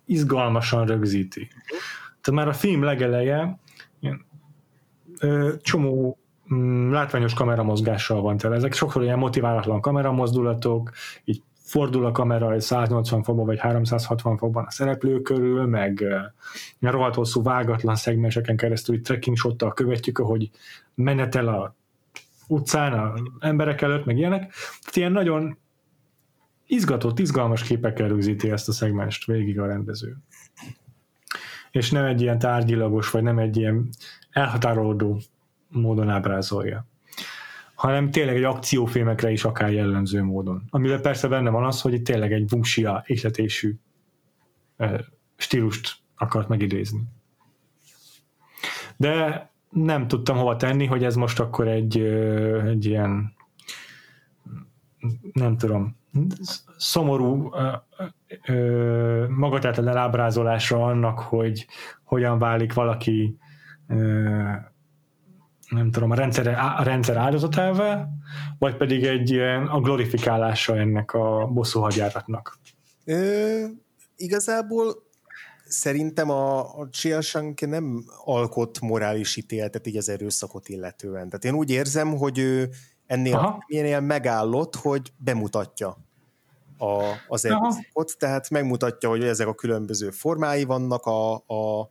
izgalmasan 0.05 0.85
rögzíti. 0.85 1.47
Tehát 2.21 2.39
már 2.39 2.47
a 2.47 2.53
film 2.53 2.83
legeleje 2.83 3.59
csomó 5.61 6.17
mm, 6.53 6.91
látványos 6.91 7.33
kameramozgással 7.33 8.21
van 8.21 8.37
tele. 8.37 8.55
Ezek 8.55 8.73
sokszor 8.73 9.03
ilyen 9.03 9.17
motiválatlan 9.17 9.81
kameramozdulatok, 9.81 10.91
így 11.23 11.41
fordul 11.53 12.05
a 12.05 12.11
kamera 12.11 12.53
egy 12.53 12.61
180 12.61 13.23
fokban 13.23 13.45
vagy 13.45 13.59
360 13.59 14.37
fokban 14.37 14.65
a 14.65 14.71
szereplő 14.71 15.21
körül, 15.21 15.65
meg 15.65 16.03
uh, 16.79 16.91
rohadt 16.91 17.15
hosszú 17.15 17.43
vágatlan 17.43 17.95
szegmenseken 17.95 18.57
keresztül 18.57 18.95
így 18.95 19.01
trekking 19.01 19.37
shottal 19.37 19.73
követjük, 19.73 20.19
ahogy 20.19 20.49
menetel 20.95 21.47
a 21.47 21.75
utcán, 22.47 22.93
a 22.93 23.13
emberek 23.39 23.81
előtt, 23.81 24.05
meg 24.05 24.17
ilyenek. 24.17 24.39
Tehát 24.79 24.95
ilyen 24.95 25.11
nagyon 25.11 25.57
izgatott, 26.67 27.19
izgalmas 27.19 27.63
képekkel 27.63 28.07
rögzíti 28.07 28.51
ezt 28.51 28.67
a 28.67 28.71
szegmest 28.71 29.25
végig 29.25 29.59
a 29.59 29.65
rendező 29.65 30.17
és 31.71 31.91
nem 31.91 32.05
egy 32.05 32.21
ilyen 32.21 32.39
tárgyilagos, 32.39 33.09
vagy 33.09 33.23
nem 33.23 33.37
egy 33.37 33.57
ilyen 33.57 33.89
elhatárolódó 34.31 35.19
módon 35.67 36.09
ábrázolja 36.09 36.85
hanem 37.81 38.11
tényleg 38.11 38.35
egy 38.35 38.43
akciófilmekre 38.43 39.31
is 39.31 39.43
akár 39.43 39.71
jellemző 39.71 40.23
módon. 40.23 40.63
Amivel 40.69 40.99
persze 40.99 41.27
benne 41.27 41.49
van 41.49 41.65
az, 41.65 41.81
hogy 41.81 41.93
itt 41.93 42.05
tényleg 42.05 42.33
egy 42.33 42.45
bumsia 42.45 43.03
ékletésű 43.05 43.75
stílust 45.35 45.97
akart 46.15 46.47
megidézni. 46.47 47.03
De 48.97 49.49
nem 49.69 50.07
tudtam 50.07 50.37
hova 50.37 50.55
tenni, 50.55 50.85
hogy 50.85 51.03
ez 51.03 51.15
most 51.15 51.39
akkor 51.39 51.67
egy, 51.67 51.99
egy 52.65 52.85
ilyen 52.85 53.33
nem 55.33 55.57
tudom, 55.57 55.97
szomorú 56.77 57.51
magatátalan 59.29 59.97
ábrázolásra 59.97 60.85
annak, 60.85 61.19
hogy 61.19 61.67
hogyan 62.03 62.39
válik 62.39 62.73
valaki 62.73 63.37
nem 65.69 65.91
tudom, 65.91 66.11
a 66.11 66.15
rendszer, 66.15 66.47
a 66.47 66.83
rendszer 66.83 67.17
áldozatává, 67.17 68.07
vagy 68.59 68.77
pedig 68.77 69.03
egy 69.03 69.29
ilyen 69.29 69.67
a 69.67 69.79
glorifikálása 69.79 70.77
ennek 70.77 71.13
a 71.13 71.47
bosszúhagyjáratnak? 71.47 72.59
Ö, 73.05 73.65
igazából 74.15 75.03
szerintem 75.65 76.29
a, 76.29 76.59
a 76.79 76.87
Shang 77.21 77.59
nem 77.59 78.03
alkot 78.23 78.79
morális 78.81 79.35
ítéletet 79.35 79.87
így 79.87 79.97
az 79.97 80.09
erőszakot 80.09 80.69
illetően. 80.69 81.29
Tehát 81.29 81.45
én 81.45 81.53
úgy 81.53 81.69
érzem, 81.69 82.17
hogy 82.17 82.39
ő 82.39 82.69
ennél, 83.05 83.63
ennél 83.67 83.99
megállott, 83.99 84.75
hogy 84.75 85.13
bemutatja 85.17 85.97
a, 86.77 87.03
az 87.27 87.45
erőszakot, 87.45 88.15
tehát 88.17 88.49
megmutatja, 88.49 89.09
hogy 89.09 89.23
ezek 89.23 89.47
a 89.47 89.53
különböző 89.53 90.09
formái 90.09 90.63
vannak 90.63 91.05
a, 91.05 91.33
a 91.33 91.89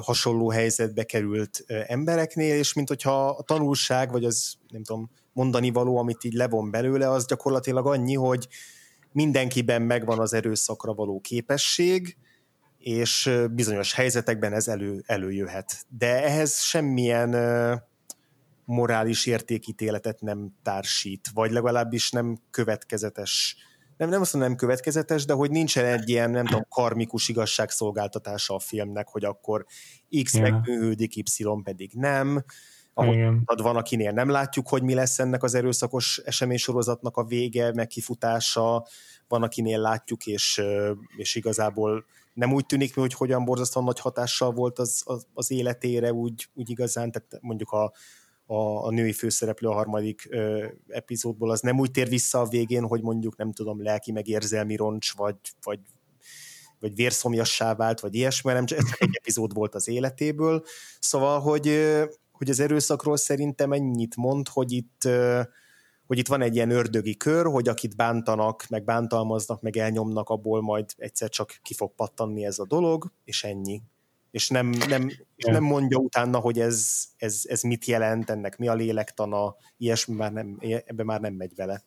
hasonló 0.00 0.50
helyzetbe 0.50 1.04
került 1.04 1.64
embereknél, 1.86 2.54
és 2.54 2.72
mint 2.72 2.88
hogyha 2.88 3.28
a 3.28 3.42
tanulság, 3.42 4.10
vagy 4.10 4.24
az 4.24 4.54
nem 4.68 4.82
tudom, 4.82 5.10
mondani 5.32 5.70
való, 5.70 5.96
amit 5.96 6.24
így 6.24 6.32
levon 6.32 6.70
belőle, 6.70 7.10
az 7.10 7.26
gyakorlatilag 7.26 7.86
annyi, 7.86 8.14
hogy 8.14 8.48
mindenkiben 9.12 9.82
megvan 9.82 10.18
az 10.18 10.32
erőszakra 10.32 10.94
való 10.94 11.20
képesség, 11.20 12.16
és 12.78 13.30
bizonyos 13.50 13.92
helyzetekben 13.92 14.52
ez 14.52 14.68
elő, 14.68 15.02
előjöhet. 15.06 15.86
De 15.98 16.24
ehhez 16.24 16.60
semmilyen 16.60 17.36
morális 18.64 19.26
értékítéletet 19.26 20.20
nem 20.20 20.54
társít, 20.62 21.28
vagy 21.34 21.50
legalábbis 21.50 22.10
nem 22.10 22.38
következetes 22.50 23.56
nem, 23.98 24.08
nem 24.08 24.20
azt 24.20 24.32
mondom, 24.32 24.50
nem 24.50 24.58
következetes, 24.58 25.24
de 25.24 25.32
hogy 25.32 25.50
nincsen 25.50 25.84
egy 25.84 26.08
ilyen, 26.08 26.30
nem 26.30 26.46
tudom, 26.46 26.66
karmikus 26.68 27.28
igazságszolgáltatása 27.28 28.54
a 28.54 28.58
filmnek, 28.58 29.08
hogy 29.08 29.24
akkor 29.24 29.64
X 30.22 30.34
yeah. 30.34 30.50
megbűnhődik, 30.50 31.16
Y 31.16 31.44
pedig 31.62 31.90
nem. 31.94 32.44
Ahogy 32.94 33.14
Igen. 33.14 33.42
van, 33.56 33.76
akinél 33.76 34.12
nem 34.12 34.28
látjuk, 34.28 34.68
hogy 34.68 34.82
mi 34.82 34.94
lesz 34.94 35.18
ennek 35.18 35.42
az 35.42 35.54
erőszakos 35.54 36.20
eseménysorozatnak 36.24 37.16
a 37.16 37.24
vége, 37.24 37.72
meg 37.72 37.86
kifutása, 37.86 38.86
van, 39.28 39.42
akinél 39.42 39.78
látjuk, 39.78 40.26
és, 40.26 40.62
és 41.16 41.34
igazából 41.34 42.04
nem 42.32 42.52
úgy 42.52 42.66
tűnik 42.66 42.94
hogy 42.94 43.14
hogyan 43.14 43.44
borzasztóan 43.44 43.84
nagy 43.84 44.00
hatással 44.00 44.50
volt 44.50 44.78
az, 44.78 45.02
az, 45.04 45.26
az 45.34 45.50
életére, 45.50 46.12
úgy, 46.12 46.48
úgy 46.54 46.70
igazán, 46.70 47.10
tehát 47.10 47.38
mondjuk 47.40 47.70
a, 47.70 47.92
a, 48.50 48.86
a 48.86 48.90
női 48.90 49.12
főszereplő 49.12 49.68
a 49.68 49.72
harmadik 49.72 50.26
ö, 50.30 50.66
epizódból, 50.88 51.50
az 51.50 51.60
nem 51.60 51.78
úgy 51.78 51.90
tér 51.90 52.08
vissza 52.08 52.40
a 52.40 52.48
végén, 52.48 52.86
hogy 52.86 53.02
mondjuk 53.02 53.36
nem 53.36 53.52
tudom, 53.52 53.82
lelki 53.82 54.12
meg 54.12 54.28
érzelmi 54.28 54.76
roncs, 54.76 55.16
vagy, 55.16 55.36
vagy, 55.62 55.80
vagy 56.80 56.94
vérszomjassá 56.94 57.74
vált, 57.74 58.00
vagy 58.00 58.14
ilyesmi, 58.14 58.52
nem 58.52 58.66
csak 58.66 58.78
egy 58.98 59.16
epizód 59.20 59.54
volt 59.54 59.74
az 59.74 59.88
életéből. 59.88 60.62
Szóval, 61.00 61.40
hogy, 61.40 61.86
hogy 62.32 62.50
az 62.50 62.60
erőszakról 62.60 63.16
szerintem 63.16 63.72
ennyit 63.72 64.16
mond, 64.16 64.48
hogy 64.48 64.72
itt 64.72 65.08
hogy 66.06 66.18
itt 66.18 66.28
van 66.28 66.42
egy 66.42 66.54
ilyen 66.54 66.70
ördögi 66.70 67.16
kör, 67.16 67.46
hogy 67.46 67.68
akit 67.68 67.96
bántanak, 67.96 68.66
meg 68.68 68.84
bántalmaznak, 68.84 69.60
meg 69.60 69.76
elnyomnak, 69.76 70.28
abból 70.28 70.62
majd 70.62 70.90
egyszer 70.96 71.28
csak 71.28 71.58
ki 71.62 71.74
fog 71.74 71.94
pattanni 71.94 72.44
ez 72.44 72.58
a 72.58 72.66
dolog, 72.66 73.12
és 73.24 73.44
ennyi 73.44 73.82
és 74.30 74.48
nem, 74.48 74.66
nem, 74.88 75.08
és 75.36 75.44
nem 75.44 75.62
mondja 75.62 75.98
utána, 75.98 76.38
hogy 76.38 76.58
ez, 76.58 77.04
ez, 77.16 77.42
ez 77.44 77.62
mit 77.62 77.84
jelent, 77.84 78.30
ennek 78.30 78.58
mi 78.58 78.68
a 78.68 78.74
lélektana, 78.74 79.56
ilyesmi 79.76 80.14
már 80.14 80.32
nem, 80.32 80.58
ebbe 80.86 81.04
már 81.04 81.20
nem 81.20 81.34
megy 81.34 81.52
vele. 81.56 81.82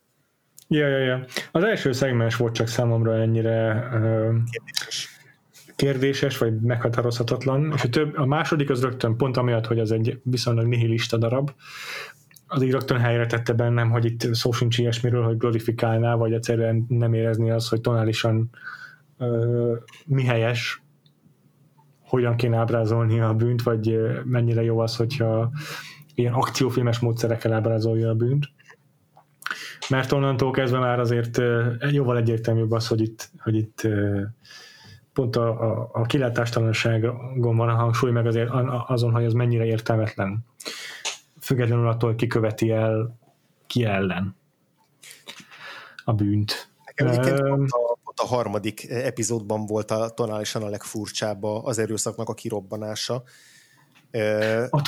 Ja, 0.67 0.87
ja, 0.87 0.97
ja. 0.97 1.25
Az 1.51 1.63
első 1.63 1.91
szegmens 1.91 2.35
volt 2.35 2.53
csak 2.53 2.67
számomra 2.67 3.15
ennyire 3.15 3.73
uh, 3.73 4.35
kérdéses. 4.49 5.09
kérdéses, 5.75 6.37
vagy 6.37 6.61
meghatározhatatlan, 6.61 7.71
és 7.75 7.83
a, 7.83 7.89
több, 7.89 8.17
a 8.17 8.25
második 8.25 8.69
az 8.69 8.81
rögtön 8.81 9.17
pont 9.17 9.37
amiatt, 9.37 9.65
hogy 9.65 9.79
az 9.79 9.91
egy 9.91 10.19
viszonylag 10.23 10.67
nihilista 10.67 11.17
darab, 11.17 11.51
az 12.47 12.61
így 12.63 12.71
rögtön 12.71 12.99
helyre 12.99 13.25
tette 13.25 13.53
bennem, 13.53 13.89
hogy 13.89 14.05
itt 14.05 14.33
szó 14.33 14.51
sincs 14.51 14.77
ilyesmiről, 14.77 15.23
hogy 15.23 15.37
glorifikálná, 15.37 16.15
vagy 16.15 16.33
egyszerűen 16.33 16.85
nem 16.89 17.13
érezni 17.13 17.51
az, 17.51 17.67
hogy 17.67 17.81
tonálisan 17.81 18.49
uh, 19.17 19.77
mi 20.05 20.23
helyes, 20.23 20.80
hogyan 22.11 22.35
kéne 22.35 22.57
ábrázolni 22.57 23.19
a 23.19 23.33
bűnt, 23.33 23.63
vagy 23.63 23.99
mennyire 24.23 24.63
jó 24.63 24.79
az, 24.79 24.95
hogyha 24.95 25.51
ilyen 26.15 26.33
akciófilmes 26.33 26.99
módszerekkel 26.99 27.53
ábrázolja 27.53 28.09
a 28.09 28.13
bűnt. 28.13 28.49
Mert 29.89 30.11
onnantól 30.11 30.51
kezdve 30.51 30.79
már 30.79 30.99
azért 30.99 31.41
jóval 31.91 32.17
egyértelműbb 32.17 32.71
az, 32.71 32.87
hogy 32.87 33.01
itt, 33.01 33.29
hogy 33.39 33.55
itt 33.55 33.87
pont 35.13 35.35
a, 35.35 35.71
a, 35.71 35.89
a 35.93 36.01
kilátástalanságon 36.01 37.55
van 37.55 37.69
a 37.69 37.75
hangsúly, 37.75 38.11
meg 38.11 38.25
azért 38.25 38.49
azon, 38.87 39.11
hogy 39.11 39.25
az 39.25 39.33
mennyire 39.33 39.65
értelmetlen. 39.65 40.45
Függetlenül 41.39 41.87
attól, 41.87 42.15
ki 42.15 42.27
követi 42.27 42.71
el, 42.71 43.17
ki 43.67 43.83
ellen 43.83 44.35
a 46.03 46.13
bűnt. 46.13 46.69
Nekem 46.85 47.51
um, 47.51 47.65
a 47.67 47.90
a 48.15 48.25
harmadik 48.25 48.89
epizódban 48.89 49.65
volt 49.65 49.91
a, 49.91 50.09
tonálisan 50.09 50.63
a 50.63 50.69
legfurcsább 50.69 51.43
az 51.43 51.77
erőszaknak 51.77 52.29
a 52.29 52.33
kirobbanása. 52.33 53.23
Ott, 54.69 54.85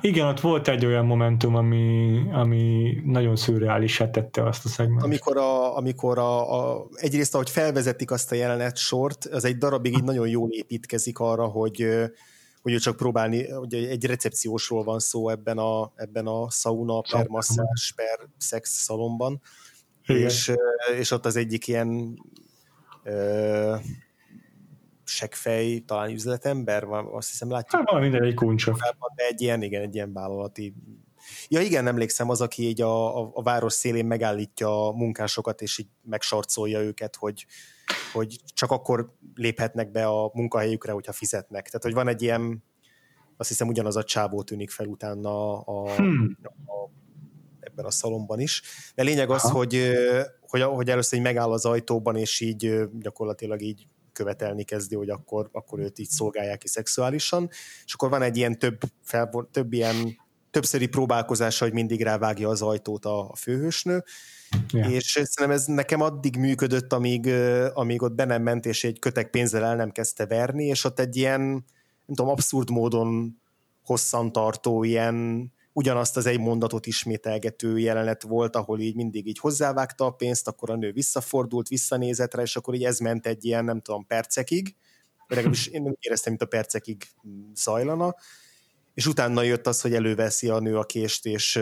igen, 0.00 0.26
ott 0.26 0.40
volt 0.40 0.68
egy 0.68 0.86
olyan 0.86 1.04
momentum, 1.04 1.54
ami, 1.54 2.18
ami 2.32 2.94
nagyon 3.04 3.36
szürreális 3.36 3.96
tette 3.96 4.46
azt 4.46 4.64
a 4.64 4.68
szegment. 4.68 5.02
Amikor, 5.02 5.36
a, 5.36 5.76
amikor 5.76 6.18
a, 6.18 6.72
a, 6.72 6.86
egyrészt, 6.94 7.34
ahogy 7.34 7.50
felvezetik 7.50 8.10
azt 8.10 8.32
a 8.32 8.34
jelenet 8.34 8.76
sort, 8.76 9.24
az 9.24 9.44
egy 9.44 9.58
darabig 9.58 9.92
így 9.92 10.04
nagyon 10.04 10.28
jól 10.28 10.50
építkezik 10.50 11.18
arra, 11.18 11.46
hogy, 11.46 11.88
hogy 12.62 12.76
csak 12.76 12.96
próbálni, 12.96 13.50
hogy 13.50 13.74
egy 13.74 14.06
recepciósról 14.06 14.84
van 14.84 14.98
szó 14.98 15.28
ebben 15.28 15.58
a, 15.58 15.92
ebben 15.94 16.26
a 16.26 16.50
sauna 16.50 17.00
per 17.00 17.26
masszás 17.28 17.92
per 17.96 18.28
szex 18.38 18.70
szalomban, 18.70 19.40
és, 20.06 20.52
és 20.98 21.10
ott 21.10 21.26
az 21.26 21.36
egyik 21.36 21.66
ilyen 21.66 22.18
segfej, 25.04 25.78
talán 25.78 26.10
üzletember, 26.10 26.84
azt 27.12 27.30
hiszem 27.30 27.50
látjuk. 27.50 27.80
Hát 27.80 27.90
valami 27.90 28.08
minden 28.08 28.28
egy 28.28 28.34
kuncsa. 28.34 28.76
De 29.14 29.26
egy 29.26 29.40
ilyen, 29.40 29.62
igen, 29.62 29.82
egy 29.82 29.94
ilyen 29.94 30.12
vállalati 30.12 30.74
Ja 31.48 31.60
igen, 31.60 31.86
emlékszem, 31.86 32.28
az, 32.28 32.40
aki 32.40 32.62
így 32.62 32.80
a, 32.80 33.20
a, 33.20 33.30
a 33.34 33.42
város 33.42 33.72
szélén 33.72 34.06
megállítja 34.06 34.88
a 34.88 34.92
munkásokat, 34.92 35.62
és 35.62 35.78
így 35.78 35.88
megsarcolja 36.02 36.80
őket, 36.80 37.16
hogy, 37.16 37.46
hogy 38.12 38.36
csak 38.54 38.70
akkor 38.70 39.14
léphetnek 39.34 39.90
be 39.90 40.06
a 40.06 40.30
munkahelyükre, 40.34 40.92
hogyha 40.92 41.12
fizetnek. 41.12 41.66
Tehát, 41.66 41.82
hogy 41.82 41.94
van 41.94 42.08
egy 42.08 42.22
ilyen, 42.22 42.64
azt 43.36 43.48
hiszem 43.48 43.68
ugyanaz 43.68 43.96
a 43.96 44.04
csábó 44.04 44.42
tűnik 44.42 44.70
fel 44.70 44.86
utána 44.86 45.60
a, 45.60 45.94
hmm. 45.94 46.38
a, 46.42 46.90
ebben 47.72 47.84
a 47.84 47.90
szalomban 47.90 48.40
is. 48.40 48.62
De 48.94 49.02
lényeg 49.02 49.30
az, 49.30 49.42
hogy, 49.42 49.92
hogy, 50.40 50.62
hogy 50.62 50.90
először 50.90 51.18
így 51.18 51.24
megáll 51.24 51.52
az 51.52 51.64
ajtóban, 51.64 52.16
és 52.16 52.40
így 52.40 52.80
gyakorlatilag 52.98 53.62
így 53.62 53.86
követelni 54.12 54.64
kezdi, 54.64 54.94
hogy 54.94 55.10
akkor, 55.10 55.48
akkor 55.52 55.78
őt 55.78 55.98
így 55.98 56.08
szolgálják 56.08 56.58
ki 56.58 56.68
szexuálisan, 56.68 57.50
és 57.84 57.94
akkor 57.94 58.10
van 58.10 58.22
egy 58.22 58.36
ilyen 58.36 58.58
több, 58.58 58.80
fel, 59.02 59.48
több 59.50 59.72
ilyen 59.72 60.20
többszöri 60.50 60.86
próbálkozása, 60.86 61.64
hogy 61.64 61.72
mindig 61.72 62.02
rávágja 62.02 62.48
az 62.48 62.62
ajtót 62.62 63.04
a, 63.04 63.30
a 63.30 63.36
főhősnő, 63.36 64.04
yeah. 64.72 64.92
és 64.92 65.04
szerintem 65.04 65.50
ez 65.50 65.64
nekem 65.64 66.00
addig 66.00 66.36
működött, 66.36 66.92
amíg, 66.92 67.26
amíg 67.74 68.02
ott 68.02 68.14
be 68.14 68.24
nem 68.24 68.42
ment, 68.42 68.66
és 68.66 68.84
egy 68.84 68.98
kötek 68.98 69.30
pénzzel 69.30 69.64
el 69.64 69.76
nem 69.76 69.90
kezdte 69.90 70.26
verni, 70.26 70.64
és 70.64 70.84
ott 70.84 70.98
egy 70.98 71.16
ilyen, 71.16 71.40
nem 71.40 72.16
tudom, 72.16 72.28
abszurd 72.28 72.70
módon 72.70 73.40
hosszantartó, 73.84 74.84
ilyen 74.84 75.50
ugyanazt 75.72 76.16
az 76.16 76.26
egy 76.26 76.38
mondatot 76.38 76.86
ismételgető 76.86 77.78
jelenet 77.78 78.22
volt, 78.22 78.56
ahol 78.56 78.80
így 78.80 78.94
mindig 78.94 79.26
így 79.26 79.38
hozzávágta 79.38 80.04
a 80.04 80.10
pénzt, 80.10 80.48
akkor 80.48 80.70
a 80.70 80.76
nő 80.76 80.92
visszafordult, 80.92 81.68
visszanézett 81.68 82.34
rá, 82.34 82.42
és 82.42 82.56
akkor 82.56 82.74
így 82.74 82.84
ez 82.84 82.98
ment 82.98 83.26
egy 83.26 83.44
ilyen, 83.44 83.64
nem 83.64 83.80
tudom, 83.80 84.06
percekig, 84.06 84.74
legalábbis 85.26 85.66
én 85.66 85.82
nem 85.82 85.96
éreztem, 86.00 86.30
mint 86.32 86.42
a 86.42 86.56
percekig 86.56 87.04
zajlana, 87.54 88.14
és 88.94 89.06
utána 89.06 89.42
jött 89.42 89.66
az, 89.66 89.80
hogy 89.80 89.94
előveszi 89.94 90.48
a 90.48 90.58
nő 90.58 90.78
a 90.78 90.84
kést, 90.84 91.26
és, 91.26 91.60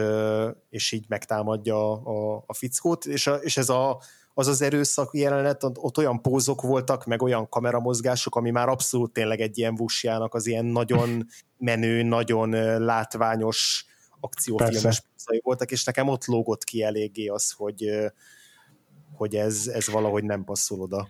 és 0.70 0.92
így 0.92 1.04
megtámadja 1.08 1.92
a, 1.92 2.44
a 2.46 2.54
fickót, 2.54 3.04
és, 3.04 3.26
a, 3.26 3.34
és 3.34 3.56
ez 3.56 3.68
a, 3.68 4.00
az 4.34 4.46
az 4.46 4.62
erőszak 4.62 5.10
jelenet, 5.12 5.64
ott 5.64 5.98
olyan 5.98 6.22
pózok 6.22 6.62
voltak, 6.62 7.04
meg 7.04 7.22
olyan 7.22 7.48
kameramozgások, 7.48 8.36
ami 8.36 8.50
már 8.50 8.68
abszolút 8.68 9.12
tényleg 9.12 9.40
egy 9.40 9.58
ilyen 9.58 9.74
vusjának 9.74 10.34
az 10.34 10.46
ilyen 10.46 10.64
nagyon 10.64 11.26
menő, 11.58 12.02
nagyon 12.02 12.50
látványos 12.78 13.84
akciófilmes 14.20 15.00
púzai 15.00 15.40
voltak, 15.42 15.70
és 15.70 15.84
nekem 15.84 16.08
ott 16.08 16.24
lógott 16.24 16.64
ki 16.64 16.82
eléggé 16.82 17.26
az, 17.26 17.50
hogy, 17.50 17.90
hogy 19.12 19.34
ez, 19.34 19.70
ez 19.74 19.90
valahogy 19.90 20.24
nem 20.24 20.44
passzol 20.44 20.80
oda. 20.80 21.08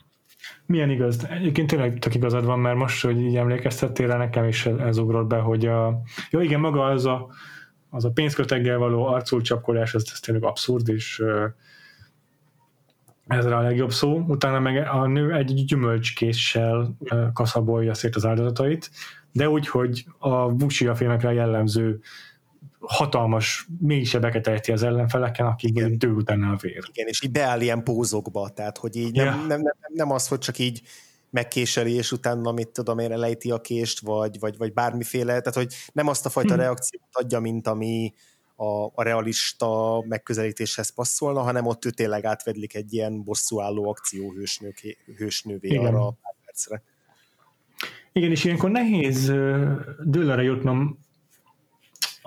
Milyen 0.66 0.90
igaz? 0.90 1.26
Egyébként 1.28 1.70
tényleg 1.70 1.98
tök 1.98 2.14
igazad 2.14 2.44
van, 2.44 2.58
mert 2.58 2.76
most, 2.76 3.04
hogy 3.04 3.20
így 3.20 3.36
emlékeztettél 3.36 4.06
rá, 4.06 4.16
nekem 4.16 4.44
is 4.44 4.66
ez 4.66 4.98
ugrott 4.98 5.26
be, 5.26 5.38
hogy 5.38 5.66
a... 5.66 6.00
Jó, 6.30 6.40
igen, 6.40 6.60
maga 6.60 6.84
az 6.84 7.06
a, 7.06 7.28
az 7.90 8.04
a 8.04 8.10
pénzköteggel 8.10 8.78
való 8.78 9.06
arcul 9.06 9.40
csapkolás, 9.42 9.94
ez, 9.94 10.04
ez 10.12 10.20
tényleg 10.20 10.44
abszurd, 10.44 10.88
és 10.88 11.22
ez 13.26 13.44
a 13.44 13.60
legjobb 13.60 13.92
szó. 13.92 14.24
Utána 14.28 14.60
meg 14.60 14.88
a 14.88 15.06
nő 15.06 15.34
egy 15.34 15.64
gyümölcskéssel 15.64 16.96
kaszabolja 17.32 17.94
szét 17.94 18.16
az 18.16 18.26
áldozatait, 18.26 18.90
de 19.32 19.48
úgy, 19.48 19.68
hogy 19.68 20.04
a 20.18 20.48
Busia 20.48 20.94
filmekre 20.94 21.32
jellemző 21.32 22.00
hatalmas 22.80 23.66
mélysebeket 23.80 24.46
ejti 24.46 24.72
az 24.72 24.82
ellenfeleken, 24.82 25.46
akik 25.46 25.72
dől 25.72 26.14
utána 26.14 26.52
a 26.52 26.56
vér. 26.56 26.84
Igen, 26.92 27.06
és 27.06 27.22
így 27.22 27.30
beáll 27.30 27.60
ilyen 27.60 27.82
pózokba, 27.82 28.48
tehát 28.48 28.78
hogy 28.78 28.96
így 28.96 29.14
nem, 29.14 29.24
yeah. 29.24 29.46
nem, 29.46 29.60
nem, 29.60 29.74
nem 29.92 30.10
az, 30.10 30.28
hogy 30.28 30.38
csak 30.38 30.58
így 30.58 30.82
megkéseli, 31.30 31.92
és 31.92 32.12
utána, 32.12 32.52
mit 32.52 32.68
tudom 32.68 32.98
én, 32.98 33.12
elejti 33.12 33.50
a 33.50 33.60
kést, 33.60 34.00
vagy, 34.00 34.38
vagy, 34.38 34.56
vagy 34.56 34.72
bármiféle, 34.72 35.26
tehát 35.26 35.54
hogy 35.54 35.74
nem 35.92 36.08
azt 36.08 36.26
a 36.26 36.28
fajta 36.28 36.52
hmm. 36.52 36.62
reakciót 36.62 37.08
adja, 37.10 37.40
mint 37.40 37.66
ami 37.66 38.14
a, 38.56 38.84
a 38.94 39.02
realista 39.02 40.02
megközelítéshez 40.08 40.94
passzolna, 40.94 41.40
hanem 41.40 41.66
ott 41.66 41.84
ő 41.84 41.90
tényleg 41.90 42.24
átvedlik 42.24 42.74
egy 42.74 42.92
ilyen 42.92 43.24
bosszúálló 43.24 43.88
akcióhősnővé 43.88 44.96
hősnővé 45.16 45.76
arra 45.76 46.06
a 46.06 46.10
pár 46.22 46.34
percre. 46.44 46.82
Igen, 48.12 48.30
és 48.30 48.44
ilyenkor 48.44 48.70
nehéz 48.70 49.26
dőlere 50.04 50.42
jutnom 50.42 50.98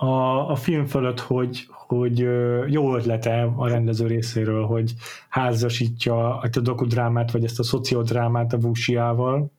a, 0.04 0.50
a 0.50 0.56
film 0.56 0.86
fölött, 0.86 1.20
hogy, 1.20 1.66
hogy 1.68 2.18
jó 2.66 2.96
ötlete 2.96 3.52
a 3.56 3.68
rendező 3.68 4.06
részéről, 4.06 4.66
hogy 4.66 4.94
házasítja 5.28 6.38
a 6.38 6.48
dokudrámát, 6.48 7.30
vagy 7.30 7.44
ezt 7.44 7.58
a 7.58 7.62
szociodrámát 7.62 8.52
a 8.52 8.58
Busiával, 8.58 9.50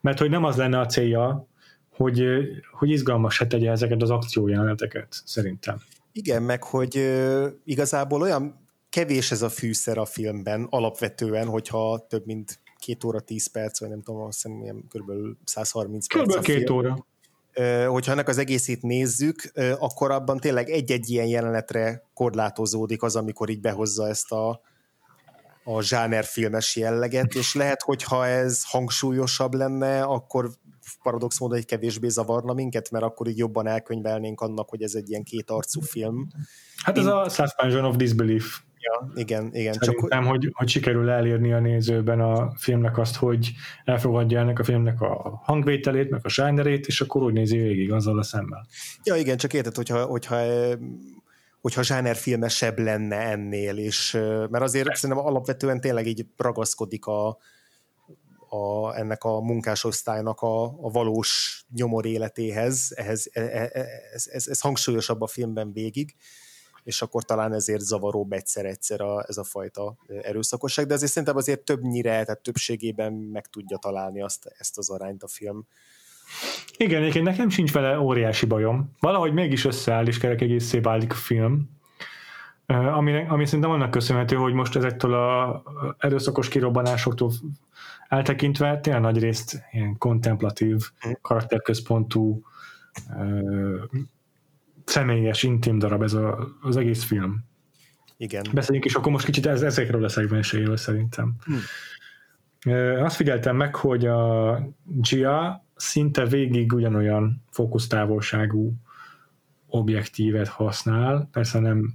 mert 0.00 0.18
hogy 0.18 0.30
nem 0.30 0.44
az 0.44 0.56
lenne 0.56 0.78
a 0.78 0.86
célja, 0.86 1.46
hogy, 1.96 2.24
hogy 2.72 2.90
izgalmas 2.90 3.34
se 3.34 3.46
tegye 3.46 3.70
ezeket 3.70 4.02
az 4.02 4.10
akciójeleneteket, 4.10 5.22
szerintem. 5.24 5.76
Igen, 6.12 6.42
meg 6.42 6.62
hogy 6.62 7.12
igazából 7.64 8.20
olyan 8.20 8.68
kevés 8.90 9.30
ez 9.30 9.42
a 9.42 9.48
fűszer 9.48 9.98
a 9.98 10.04
filmben 10.04 10.66
alapvetően, 10.70 11.46
hogyha 11.46 12.06
több 12.08 12.26
mint 12.26 12.60
két 12.78 13.04
óra, 13.04 13.20
tíz 13.20 13.50
perc, 13.50 13.80
vagy 13.80 13.88
nem 13.88 14.02
tudom, 14.02 14.20
azt 14.20 14.42
hiszem 14.42 14.62
ilyen 14.62 14.84
kb. 14.88 15.10
130 15.44 16.14
perc. 16.14 16.36
Kb. 16.36 16.44
két 16.44 16.70
óra 16.70 17.06
hogyha 17.86 18.12
ennek 18.12 18.28
az 18.28 18.38
egészét 18.38 18.82
nézzük, 18.82 19.52
akkor 19.78 20.10
abban 20.10 20.38
tényleg 20.38 20.70
egy-egy 20.70 21.10
ilyen 21.10 21.26
jelenetre 21.26 22.02
korlátozódik 22.14 23.02
az, 23.02 23.16
amikor 23.16 23.48
így 23.48 23.60
behozza 23.60 24.08
ezt 24.08 24.32
a, 24.32 24.60
a 25.64 25.82
zsánerfilmes 25.82 26.76
jelleget, 26.76 27.34
és 27.34 27.54
lehet, 27.54 27.82
hogyha 27.82 28.26
ez 28.26 28.62
hangsúlyosabb 28.64 29.54
lenne, 29.54 30.02
akkor 30.02 30.50
paradox 31.02 31.38
módon 31.38 31.58
egy 31.58 31.64
kevésbé 31.64 32.08
zavarna 32.08 32.52
minket, 32.52 32.90
mert 32.90 33.04
akkor 33.04 33.28
így 33.28 33.38
jobban 33.38 33.66
elkönyvelnénk 33.66 34.40
annak, 34.40 34.68
hogy 34.68 34.82
ez 34.82 34.94
egy 34.94 35.10
ilyen 35.10 35.22
kétarcú 35.22 35.80
film. 35.80 36.28
Hát 36.82 36.98
ez 36.98 37.04
Én... 37.04 37.10
a 37.10 37.28
suspension 37.28 37.84
of 37.84 37.96
disbelief. 37.96 38.60
Ja, 38.84 39.12
igen, 39.14 39.50
igen. 39.52 39.72
Szerintem, 39.72 40.22
csak... 40.22 40.30
hogy, 40.30 40.50
hogy 40.52 40.68
sikerül 40.68 41.10
elérni 41.10 41.52
a 41.52 41.60
nézőben 41.60 42.20
a 42.20 42.52
filmnek 42.56 42.98
azt, 42.98 43.16
hogy 43.16 43.52
elfogadja 43.84 44.40
ennek 44.40 44.58
a 44.58 44.64
filmnek 44.64 45.00
a 45.00 45.40
hangvételét, 45.44 46.10
meg 46.10 46.20
a 46.22 46.28
sájnerét, 46.28 46.86
és 46.86 47.00
akkor 47.00 47.22
úgy 47.22 47.32
nézi 47.32 47.56
végig 47.56 47.92
azzal 47.92 48.18
a 48.18 48.22
szemmel. 48.22 48.66
Ja, 49.02 49.14
igen, 49.14 49.36
csak 49.36 49.52
érted, 49.52 49.74
hogyha, 49.74 50.04
hogyha 50.04 50.36
hogyha 51.60 51.82
zsánerfilmesebb 51.82 52.78
lenne 52.78 53.16
ennél, 53.16 53.78
és 53.78 54.12
mert 54.50 54.64
azért 54.64 54.94
szerintem 54.94 55.26
alapvetően 55.26 55.80
tényleg 55.80 56.06
így 56.06 56.26
ragaszkodik 56.36 57.06
a, 57.06 57.38
a, 58.48 58.94
ennek 58.96 59.24
a 59.24 59.40
munkásosztálynak 59.40 60.40
a, 60.40 60.64
a 60.64 60.90
valós 60.90 61.64
nyomor 61.74 62.06
életéhez, 62.06 62.92
ehhez, 62.94 63.28
e, 63.32 63.40
e, 63.40 63.70
e, 63.72 63.86
ez, 64.12 64.26
ez, 64.26 64.46
ez 64.46 64.60
hangsúlyosabb 64.60 65.20
a 65.20 65.26
filmben 65.26 65.72
végig, 65.72 66.14
és 66.84 67.02
akkor 67.02 67.24
talán 67.24 67.52
ezért 67.52 67.80
zavaróbb 67.80 68.32
egyszer-egyszer 68.32 69.00
a, 69.00 69.24
ez 69.28 69.36
a 69.36 69.44
fajta 69.44 69.96
erőszakosság, 70.22 70.86
de 70.86 70.94
azért 70.94 71.10
szerintem 71.10 71.36
azért 71.36 71.60
többnyire, 71.60 72.10
tehát 72.10 72.42
többségében 72.42 73.12
meg 73.12 73.46
tudja 73.46 73.76
találni 73.76 74.22
azt, 74.22 74.54
ezt 74.58 74.78
az 74.78 74.90
arányt 74.90 75.22
a 75.22 75.28
film. 75.28 75.66
Igen, 76.76 77.00
egyébként 77.00 77.24
nekem 77.24 77.48
sincs 77.48 77.72
vele 77.72 77.98
óriási 77.98 78.46
bajom. 78.46 78.94
Valahogy 79.00 79.32
mégis 79.32 79.64
összeáll, 79.64 80.06
és 80.06 80.18
kerek 80.18 80.40
egészé 80.40 80.78
válik 80.78 81.12
a 81.12 81.14
film. 81.14 81.68
Ami, 82.66 83.26
ami 83.28 83.44
szerintem 83.46 83.70
annak 83.70 83.90
köszönhető, 83.90 84.36
hogy 84.36 84.52
most 84.52 84.76
ezektől 84.76 85.14
a 85.14 85.62
erőszakos 85.98 86.48
kirobbanásoktól 86.48 87.32
eltekintve 88.08 88.80
tényleg 88.80 89.02
nagy 89.02 89.18
részt 89.18 89.62
ilyen 89.72 89.98
kontemplatív, 89.98 90.76
hm. 90.98 91.10
karakterközpontú 91.22 92.42
személyes, 94.84 95.42
intim 95.42 95.78
darab 95.78 96.02
ez 96.02 96.12
a, 96.12 96.48
az 96.62 96.76
egész 96.76 97.04
film. 97.04 97.44
Igen. 98.16 98.44
Beszéljünk 98.52 98.86
is 98.86 98.94
akkor 98.94 99.12
most 99.12 99.24
kicsit 99.24 99.46
ez, 99.46 99.62
ezekről 99.62 100.04
a 100.04 100.08
szegmenséről 100.08 100.76
szerintem. 100.76 101.34
Hm. 101.44 101.54
Azt 103.02 103.16
figyeltem 103.16 103.56
meg, 103.56 103.74
hogy 103.74 104.06
a 104.06 104.58
Gia 104.84 105.64
szinte 105.76 106.26
végig 106.26 106.72
ugyanolyan 106.72 107.42
fókusztávolságú 107.50 108.72
objektívet 109.66 110.48
használ, 110.48 111.28
persze 111.32 111.58
nem 111.58 111.94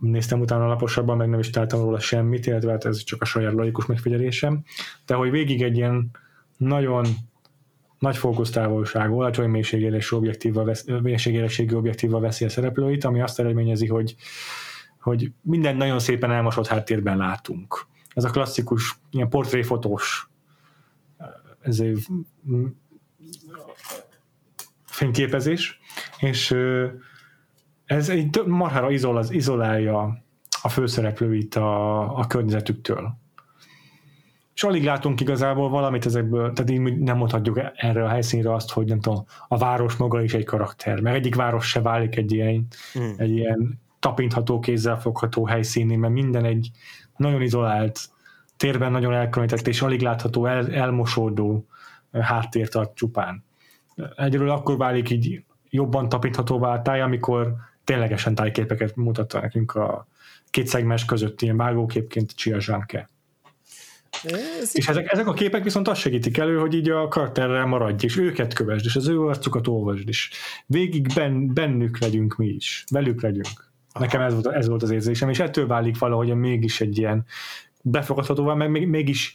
néztem 0.00 0.40
utána 0.40 0.66
laposabban, 0.66 1.16
meg 1.16 1.28
nem 1.28 1.38
is 1.38 1.50
találtam 1.50 1.80
róla 1.80 1.98
semmit, 1.98 2.46
illetve 2.46 2.70
hát 2.70 2.84
ez 2.84 3.02
csak 3.02 3.22
a 3.22 3.24
saját 3.24 3.52
logikus 3.52 3.86
megfigyelésem, 3.86 4.64
de 5.06 5.14
hogy 5.14 5.30
végig 5.30 5.62
egy 5.62 5.76
ilyen 5.76 6.10
nagyon 6.56 7.06
nagy 8.04 8.16
fókusztávolságú, 8.16 9.20
alacsony 9.20 9.50
mélységélésű 9.50 10.16
objektívval 11.70 12.20
veszi 12.20 12.44
a 12.44 12.48
szereplőit, 12.48 13.04
ami 13.04 13.20
azt 13.20 13.40
eredményezi, 13.40 13.86
hogy, 13.86 14.16
hogy 15.00 15.32
minden 15.40 15.76
nagyon 15.76 15.98
szépen 15.98 16.30
elmosott 16.30 16.66
háttérben 16.66 17.16
látunk. 17.16 17.86
Ez 18.14 18.24
a 18.24 18.30
klasszikus, 18.30 18.98
ilyen 19.10 19.28
portréfotós 19.28 20.28
ez 21.60 21.80
egy 21.80 22.06
fényképezés, 24.84 25.80
és 26.18 26.56
ez 27.84 28.08
egy 28.08 28.42
marhára 28.46 28.90
izol, 28.90 29.24
izolálja 29.28 30.24
a 30.62 30.68
főszereplőit 30.68 31.54
a, 31.54 32.00
a 32.18 32.26
környezetüktől 32.26 33.22
és 34.54 34.62
alig 34.62 34.84
látunk 34.84 35.20
igazából 35.20 35.68
valamit 35.68 36.06
ezekből, 36.06 36.52
tehát 36.52 36.70
így 36.70 36.98
nem 36.98 37.16
mondhatjuk 37.16 37.60
erre 37.74 38.04
a 38.04 38.08
helyszínre 38.08 38.54
azt, 38.54 38.70
hogy 38.70 38.86
nem 38.86 39.00
tudom, 39.00 39.24
a 39.48 39.58
város 39.58 39.96
maga 39.96 40.22
is 40.22 40.34
egy 40.34 40.44
karakter, 40.44 41.00
mert 41.00 41.16
egyik 41.16 41.34
város 41.34 41.68
se 41.68 41.80
válik 41.80 42.16
egy 42.16 42.32
ilyen, 42.32 42.66
mm. 42.98 43.10
egy 43.16 43.30
ilyen 43.30 43.80
tapintható, 43.98 44.60
kézzelfogható 44.60 45.46
helyszíni, 45.46 45.96
mert 45.96 46.12
minden 46.12 46.44
egy 46.44 46.70
nagyon 47.16 47.42
izolált, 47.42 48.00
térben 48.56 48.92
nagyon 48.92 49.12
elkülönített 49.12 49.66
és 49.66 49.82
alig 49.82 50.00
látható, 50.00 50.46
el, 50.46 50.72
elmosódó 50.72 51.66
háttér 52.12 52.68
tart 52.68 52.94
csupán. 52.94 53.44
Egyről 54.16 54.50
akkor 54.50 54.76
válik 54.76 55.10
így 55.10 55.44
jobban 55.70 56.08
tapinthatóvá 56.08 56.82
táj, 56.82 57.00
amikor 57.00 57.54
ténylegesen 57.84 58.34
tájképeket 58.34 58.96
mutatta 58.96 59.40
nekünk 59.40 59.74
a 59.74 60.06
két 60.50 60.66
szegmens 60.66 61.04
között 61.04 61.42
ilyen 61.42 61.56
vágóképként 61.56 62.32
Chia 62.34 62.60
Zsánke. 62.60 63.08
Ez 64.22 64.76
és 64.76 64.88
ezek, 64.88 65.12
ezek 65.12 65.26
a 65.26 65.32
képek 65.32 65.62
viszont 65.62 65.88
azt 65.88 66.00
segítik 66.00 66.38
elő, 66.38 66.58
hogy 66.58 66.74
így 66.74 66.90
a 66.90 67.08
karakterrel 67.08 67.66
maradj, 67.66 68.04
és 68.04 68.16
őket 68.16 68.54
kövesd, 68.54 68.84
és 68.84 68.96
az 68.96 69.08
ő 69.08 69.20
arcukat 69.20 69.66
olvasd, 69.66 70.08
és 70.08 70.30
végig 70.66 71.14
ben, 71.14 71.54
bennük 71.54 71.98
legyünk 71.98 72.36
mi 72.36 72.46
is, 72.46 72.84
velük 72.90 73.22
legyünk. 73.22 73.72
Nekem 73.98 74.20
ez 74.20 74.32
volt, 74.32 74.46
ez 74.46 74.68
volt 74.68 74.82
az 74.82 74.90
érzésem, 74.90 75.28
és 75.28 75.38
ettől 75.38 75.66
válik 75.66 75.98
valahogy 75.98 76.34
mégis 76.34 76.80
egy 76.80 76.98
ilyen 76.98 77.24
befogadhatóvá, 77.82 78.54
meg 78.54 78.70
még, 78.70 78.86
mégis 78.86 79.34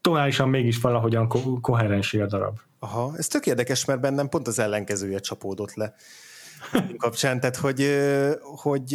tonálisan 0.00 0.48
mégis 0.48 0.80
valahogyan 0.80 1.28
ko- 1.28 1.60
koherensé 1.60 2.20
a 2.20 2.26
darab. 2.26 2.58
Aha, 2.78 3.12
ez 3.16 3.26
tök 3.26 3.46
érdekes, 3.46 3.84
mert 3.84 4.00
bennem 4.00 4.28
pont 4.28 4.46
az 4.46 4.58
ellenkezője 4.58 5.18
csapódott 5.18 5.74
le 5.74 5.94
kapcsán, 6.96 7.40
tehát 7.40 7.56
hogy, 7.56 7.98
hogy 8.40 8.92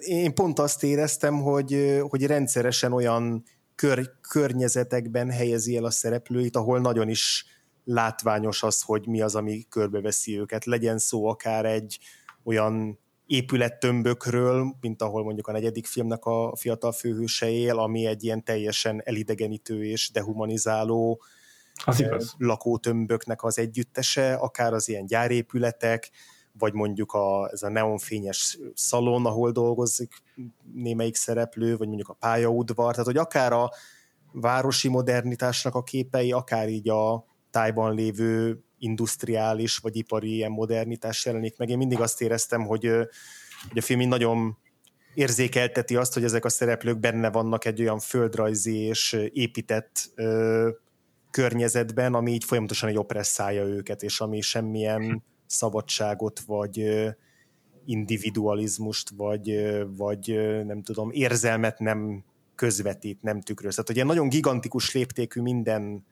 én 0.00 0.34
pont 0.34 0.58
azt 0.58 0.84
éreztem, 0.84 1.40
hogy, 1.40 2.00
hogy 2.08 2.26
rendszeresen 2.26 2.92
olyan 2.92 3.44
kör, 3.82 4.10
környezetekben 4.28 5.30
helyezi 5.30 5.76
el 5.76 5.84
a 5.84 5.90
szereplőit, 5.90 6.56
ahol 6.56 6.80
nagyon 6.80 7.08
is 7.08 7.46
látványos 7.84 8.62
az, 8.62 8.82
hogy 8.82 9.06
mi 9.06 9.20
az, 9.20 9.34
ami 9.34 9.66
körbeveszi 9.68 10.38
őket. 10.38 10.64
Legyen 10.64 10.98
szó 10.98 11.26
akár 11.26 11.64
egy 11.64 11.98
olyan 12.44 12.98
épülettömbökről, 13.26 14.74
mint 14.80 15.02
ahol 15.02 15.24
mondjuk 15.24 15.46
a 15.46 15.52
negyedik 15.52 15.86
filmnek 15.86 16.24
a 16.24 16.56
fiatal 16.56 16.92
főhőse 16.92 17.50
él, 17.50 17.78
ami 17.78 18.06
egy 18.06 18.24
ilyen 18.24 18.44
teljesen 18.44 19.02
elidegenítő 19.04 19.84
és 19.84 20.10
dehumanizáló 20.10 21.22
az 21.84 22.00
igaz. 22.00 22.34
lakótömböknek 22.38 23.42
az 23.42 23.58
együttese, 23.58 24.34
akár 24.34 24.72
az 24.72 24.88
ilyen 24.88 25.06
gyárépületek, 25.06 26.10
vagy 26.58 26.72
mondjuk 26.72 27.12
a, 27.12 27.48
ez 27.52 27.62
a 27.62 27.68
neonfényes 27.68 28.58
szalon, 28.74 29.26
ahol 29.26 29.50
dolgozik 29.50 30.12
némelyik 30.74 31.14
szereplő, 31.14 31.76
vagy 31.76 31.86
mondjuk 31.86 32.08
a 32.08 32.16
pályaudvar, 32.18 32.90
tehát 32.90 33.06
hogy 33.06 33.16
akár 33.16 33.52
a, 33.52 33.70
városi 34.32 34.88
modernitásnak 34.88 35.74
a 35.74 35.82
képei, 35.82 36.32
akár 36.32 36.68
így 36.68 36.88
a 36.88 37.26
tájban 37.50 37.94
lévő 37.94 38.64
industriális 38.78 39.76
vagy 39.76 39.96
ipari 39.96 40.34
ilyen 40.34 40.50
modernitás 40.50 41.24
jelenik 41.24 41.58
meg. 41.58 41.68
Én 41.68 41.76
mindig 41.76 42.00
azt 42.00 42.20
éreztem, 42.20 42.66
hogy, 42.66 42.86
hogy 43.68 43.78
a 43.78 43.80
film 43.80 44.08
nagyon 44.08 44.56
érzékelteti 45.14 45.96
azt, 45.96 46.14
hogy 46.14 46.24
ezek 46.24 46.44
a 46.44 46.48
szereplők 46.48 46.98
benne 46.98 47.30
vannak 47.30 47.64
egy 47.64 47.80
olyan 47.80 47.98
földrajzi 47.98 48.76
és 48.76 49.12
épített 49.32 50.10
ö, 50.14 50.68
környezetben, 51.30 52.14
ami 52.14 52.32
így 52.32 52.44
folyamatosan 52.44 52.88
egy 52.88 52.98
opresszálja 52.98 53.64
őket, 53.64 54.02
és 54.02 54.20
ami 54.20 54.40
semmilyen 54.40 55.24
szabadságot, 55.52 56.40
vagy 56.40 56.84
individualizmust, 57.84 59.10
vagy, 59.16 59.50
vagy 59.96 60.40
nem 60.66 60.82
tudom, 60.82 61.10
érzelmet 61.10 61.78
nem 61.78 62.24
közvetít, 62.54 63.22
nem 63.22 63.40
tükröz. 63.40 63.74
Tehát 63.74 63.90
ugye 63.90 64.04
nagyon 64.04 64.28
gigantikus 64.28 64.94
léptékű 64.94 65.40
minden 65.40 66.06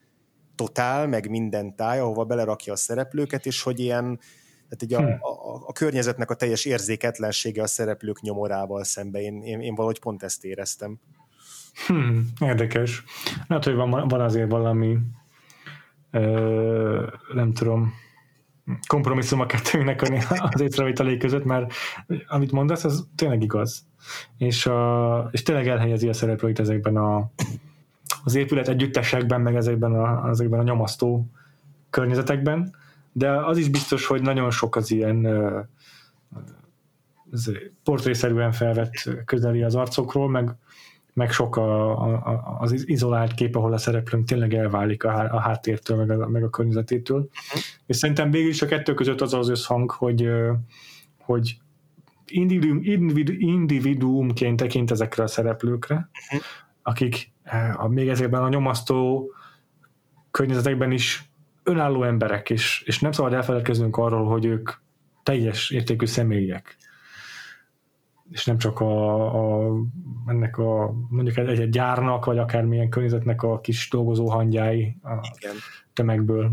totál, 0.55 1.07
meg 1.07 1.29
minden 1.29 1.75
táj, 1.75 1.99
ahova 1.99 2.23
belerakja 2.23 2.73
a 2.73 2.75
szereplőket, 2.75 3.45
és 3.45 3.61
hogy 3.61 3.79
ilyen 3.79 4.19
tehát 4.69 4.83
így 4.83 4.93
a, 4.93 4.99
hmm. 4.99 5.17
a, 5.21 5.67
a 5.67 5.71
környezetnek 5.71 6.29
a 6.29 6.35
teljes 6.35 6.65
érzéketlensége 6.65 7.61
a 7.61 7.67
szereplők 7.67 8.21
nyomorával 8.21 8.83
szemben. 8.83 9.21
Én, 9.21 9.41
én, 9.43 9.59
én 9.59 9.75
valahogy 9.75 9.99
pont 9.99 10.23
ezt 10.23 10.45
éreztem. 10.45 10.99
Hmm, 11.87 12.27
érdekes. 12.39 13.03
Lehet, 13.47 13.63
hogy 13.63 13.75
van, 13.75 14.07
van 14.07 14.21
azért 14.21 14.51
valami 14.51 14.97
ö, 16.11 17.07
nem 17.33 17.53
tudom, 17.53 17.93
kompromisszum 18.87 19.39
a 19.39 19.45
kettőnknek 19.45 20.01
az 20.39 20.61
észrevételé 20.61 21.17
között, 21.17 21.43
mert 21.43 21.73
amit 22.27 22.51
mondasz, 22.51 22.83
az 22.83 23.07
tényleg 23.15 23.41
igaz. 23.41 23.85
És, 24.37 24.65
a, 24.65 25.29
és 25.31 25.43
tényleg 25.43 25.67
elhelyezi 25.67 26.07
a 26.07 26.13
szereplőit 26.13 26.59
ezekben 26.59 26.97
a, 26.97 27.31
az 28.23 28.35
épület 28.35 28.67
együttesekben, 28.67 29.41
meg 29.41 29.55
ezekben 29.55 29.93
a, 29.93 30.29
ezekben 30.29 30.59
a 30.59 30.63
nyomasztó 30.63 31.27
környezetekben, 31.89 32.75
de 33.11 33.45
az 33.45 33.57
is 33.57 33.69
biztos, 33.69 34.05
hogy 34.05 34.21
nagyon 34.21 34.51
sok 34.51 34.75
az 34.75 34.91
ilyen 34.91 35.27
portrészerűen 37.83 38.51
felvett 38.51 38.93
közeli 39.25 39.63
az 39.63 39.75
arcokról, 39.75 40.29
meg 40.29 40.55
meg 41.13 41.31
sok 41.31 41.55
a, 41.55 41.91
a, 42.01 42.57
az 42.59 42.87
izolált 42.87 43.33
kép, 43.33 43.55
ahol 43.55 43.73
a 43.73 43.77
szereplőnk 43.77 44.27
tényleg 44.27 44.53
elválik 44.53 45.03
a, 45.03 45.33
a 45.33 45.39
háttértől, 45.39 45.97
meg 45.97 46.21
a, 46.21 46.27
meg 46.27 46.43
a 46.43 46.49
környezetétől. 46.49 47.19
Uh-huh. 47.19 47.61
És 47.85 47.95
szerintem 47.95 48.31
végül 48.31 48.49
is 48.49 48.61
a 48.61 48.65
kettő 48.65 48.93
között 48.93 49.21
az 49.21 49.33
az 49.33 49.49
összhang, 49.49 49.91
hogy, 49.91 50.29
hogy 51.19 51.57
individuum, 52.25 52.79
individu, 52.83 53.33
individuumként 53.37 54.57
tekint 54.57 54.91
ezekre 54.91 55.23
a 55.23 55.27
szereplőkre, 55.27 56.09
uh-huh. 56.25 56.47
akik 56.81 57.31
a, 57.75 57.87
még 57.87 58.07
ezekben 58.07 58.43
a 58.43 58.49
nyomasztó 58.49 59.31
környezetekben 60.31 60.91
is 60.91 61.29
önálló 61.63 62.03
emberek, 62.03 62.49
és, 62.49 62.83
és 62.85 62.99
nem 62.99 63.11
szabad 63.11 63.33
elfeledkeznünk 63.33 63.97
arról, 63.97 64.25
hogy 64.25 64.45
ők 64.45 64.71
teljes 65.23 65.69
értékű 65.69 66.05
személyek 66.05 66.77
és 68.31 68.45
nem 68.45 68.57
csak 68.57 68.79
a, 68.79 69.23
a, 69.35 69.73
ennek 70.27 70.57
a 70.57 70.93
mondjuk 71.09 71.37
egy, 71.37 71.59
egy 71.59 71.69
gyárnak, 71.69 72.25
vagy 72.25 72.37
akármilyen 72.37 72.89
környezetnek 72.89 73.43
a 73.43 73.59
kis 73.59 73.89
dolgozó 73.89 74.29
hangyái 74.29 74.97
a 75.03 75.11
Igen. 75.37 75.55
tömegből. 75.93 76.51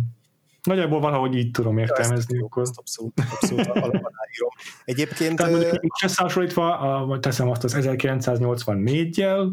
Nagyjából 0.62 1.00
valahogy 1.00 1.36
így 1.36 1.50
tudom 1.50 1.78
értelmezni. 1.78 2.38
Ezt, 2.38 2.58
ezt 2.58 2.78
abszolút, 2.78 3.20
abszolút 3.30 3.66
aláírom. 3.66 4.50
Egyébként... 4.84 5.36
Tehát 5.36 5.52
mondjuk 5.52 5.94
összehasonlítva, 6.02 7.18
teszem 7.20 7.48
azt 7.50 7.64
az 7.64 7.76
1984-jel, 7.78 9.50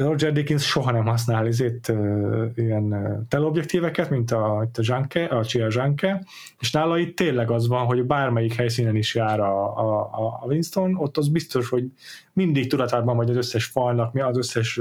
Roger 0.00 0.32
Dickens 0.32 0.66
soha 0.66 0.90
nem 0.90 1.06
használ 1.06 1.46
ezért 1.46 1.88
uh, 1.88 2.50
ilyen 2.54 2.82
uh, 2.82 3.28
teleobjektíveket, 3.28 4.10
mint 4.10 4.30
a, 4.30 4.58
a 4.58 4.68
Janke, 4.72 5.24
a 5.24 5.44
Chia 5.44 5.66
Janke, 5.70 6.24
és 6.58 6.70
nála 6.70 6.98
itt 6.98 7.16
tényleg 7.16 7.50
az 7.50 7.68
van, 7.68 7.84
hogy 7.84 8.04
bármelyik 8.04 8.54
helyszínen 8.54 8.96
is 8.96 9.14
jár 9.14 9.40
a, 9.40 9.78
a, 9.78 10.10
a 10.42 10.44
Winston, 10.46 10.96
ott 10.96 11.16
az 11.16 11.28
biztos, 11.28 11.68
hogy 11.68 11.84
mindig 12.32 12.68
tudatában 12.68 13.16
vagy 13.16 13.30
az 13.30 13.36
összes 13.36 13.64
falnak, 13.64 14.12
mi 14.12 14.20
az 14.20 14.36
összes 14.36 14.80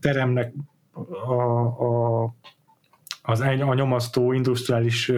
teremnek 0.00 0.52
a, 1.26 1.32
a 1.62 2.34
az 3.24 3.40
egy, 3.40 3.60
a 3.60 3.74
nyomasztó 3.74 4.32
industriális 4.32 5.12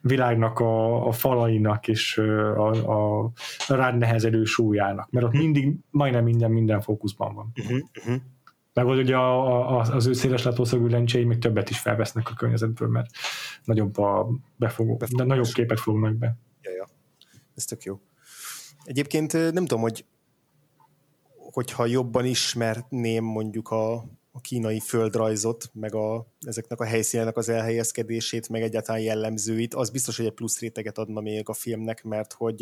világnak 0.00 0.58
a, 0.58 1.06
a 1.06 1.12
falainak 1.12 1.88
és 1.88 2.18
a, 2.56 2.68
a 2.68 3.30
rád 3.68 3.98
nehezelő 3.98 4.44
súlyának, 4.44 5.10
mert 5.10 5.26
ott 5.26 5.32
mhm. 5.32 5.42
mindig 5.42 5.74
majdnem 5.90 6.24
minden 6.24 6.50
minden 6.50 6.80
fókuszban 6.80 7.34
van. 7.34 7.52
Uh-huh, 7.56 7.78
uh-huh. 7.98 8.22
Meg 8.74 8.84
hogy 8.84 8.98
ugye 8.98 9.16
a, 9.16 9.76
a, 9.78 9.80
az 9.80 10.06
ő 10.06 10.12
széles 10.12 10.42
látószögű 10.42 10.86
lencséi 10.86 11.24
még 11.24 11.38
többet 11.38 11.70
is 11.70 11.78
felvesznek 11.78 12.30
a 12.30 12.34
környezetből, 12.34 12.88
mert 12.88 13.10
nagyobb 13.64 13.98
a 13.98 14.28
befogó, 14.56 15.00
de 15.16 15.24
nagyobb 15.24 15.46
képet 15.52 15.80
fognak 15.80 16.14
be. 16.14 16.36
Ja, 16.62 16.70
ja. 16.70 16.88
Ez 17.56 17.64
tök 17.64 17.82
jó. 17.82 18.00
Egyébként 18.84 19.32
nem 19.32 19.66
tudom, 19.66 19.80
hogy 19.80 20.04
hogyha 21.54 21.86
jobban 21.86 22.24
ismerném 22.24 23.24
mondjuk 23.24 23.70
a, 23.70 23.94
a 24.32 24.40
kínai 24.40 24.80
földrajzot, 24.80 25.70
meg 25.72 25.94
a, 25.94 26.26
ezeknek 26.40 26.80
a 26.80 26.84
helyszínenek 26.84 27.36
az 27.36 27.48
elhelyezkedését, 27.48 28.48
meg 28.48 28.62
egyáltalán 28.62 29.00
jellemzőit, 29.00 29.74
az 29.74 29.90
biztos, 29.90 30.16
hogy 30.16 30.26
egy 30.26 30.32
plusz 30.32 30.60
réteget 30.60 30.98
adna 30.98 31.20
még 31.20 31.48
a 31.48 31.52
filmnek, 31.52 32.02
mert 32.04 32.32
hogy, 32.32 32.60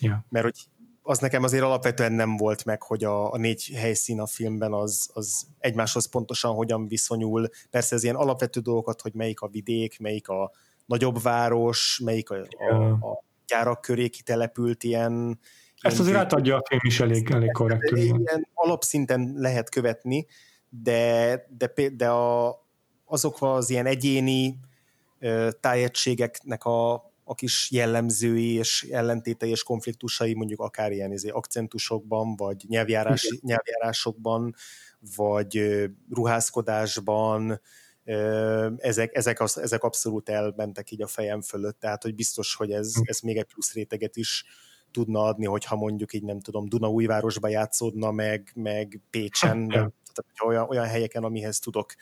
ja. 0.00 0.24
mert 0.28 0.44
hogy 0.44 0.64
az 1.08 1.18
nekem 1.18 1.42
azért 1.42 1.62
alapvetően 1.62 2.12
nem 2.12 2.36
volt 2.36 2.64
meg, 2.64 2.82
hogy 2.82 3.04
a, 3.04 3.32
a 3.32 3.36
négy 3.36 3.72
helyszín 3.74 4.20
a 4.20 4.26
filmben 4.26 4.72
az, 4.72 5.10
az 5.12 5.46
egymáshoz 5.58 6.08
pontosan 6.08 6.54
hogyan 6.54 6.88
viszonyul. 6.88 7.48
Persze 7.70 7.94
ez 7.94 8.02
ilyen 8.02 8.14
alapvető 8.14 8.60
dolgokat, 8.60 9.00
hogy 9.00 9.14
melyik 9.14 9.40
a 9.40 9.48
vidék, 9.48 9.98
melyik 9.98 10.28
a 10.28 10.50
nagyobb 10.86 11.22
város, 11.22 12.00
melyik 12.04 12.30
a, 12.30 12.36
a, 12.70 12.74
a 12.84 13.24
gyárak 13.46 13.80
köré 13.80 14.08
kitelepült 14.08 14.84
ilyen... 14.84 15.38
Ezt 15.80 16.00
azért 16.00 16.16
átadja 16.16 16.56
a 16.56 16.62
film 16.68 16.80
is 16.84 17.00
elég, 17.00 17.30
elég 17.30 17.52
korrektül. 17.52 17.98
Ilyen 17.98 18.48
alapszinten 18.54 19.32
lehet 19.36 19.70
követni, 19.70 20.26
de, 20.68 21.46
de, 21.58 21.72
de 21.96 22.08
a, 22.08 22.60
azok 23.04 23.36
az 23.40 23.70
ilyen 23.70 23.86
egyéni 23.86 24.58
tájegységeknek 25.60 26.64
a, 26.64 27.10
a 27.28 27.34
kis 27.34 27.70
jellemzői 27.70 28.52
és 28.52 28.86
ellentétei 28.90 29.50
és 29.50 29.62
konfliktusai 29.62 30.34
mondjuk 30.34 30.60
akár 30.60 30.92
ilyen 30.92 31.12
izé, 31.12 31.28
akcentusokban, 31.28 32.36
vagy 32.36 32.64
nyelvjárás, 32.68 33.38
nyelvjárásokban, 33.40 34.54
vagy 35.16 35.82
ruházkodásban, 36.10 37.60
ezek, 38.76 39.14
ezek, 39.14 39.40
az, 39.40 39.58
ezek 39.58 39.82
abszolút 39.82 40.28
elmentek 40.28 40.90
így 40.90 41.02
a 41.02 41.06
fejem 41.06 41.40
fölött, 41.40 41.80
tehát 41.80 42.02
hogy 42.02 42.14
biztos, 42.14 42.54
hogy 42.54 42.70
ez, 42.70 42.94
hm. 42.94 43.02
ez 43.04 43.20
még 43.20 43.36
egy 43.36 43.44
plusz 43.44 43.72
réteget 43.72 44.16
is 44.16 44.44
tudna 44.90 45.22
adni, 45.22 45.46
hogyha 45.46 45.76
mondjuk 45.76 46.12
így 46.12 46.24
nem 46.24 46.40
tudom, 46.40 46.68
Dunaújvárosba 46.68 47.48
játszódna, 47.48 48.10
meg, 48.10 48.50
meg 48.54 49.00
Pécsen, 49.10 49.68
tehát 49.68 49.90
olyan, 50.44 50.68
olyan 50.68 50.86
helyeken, 50.86 51.24
amihez 51.24 51.58
tudok 51.58 51.94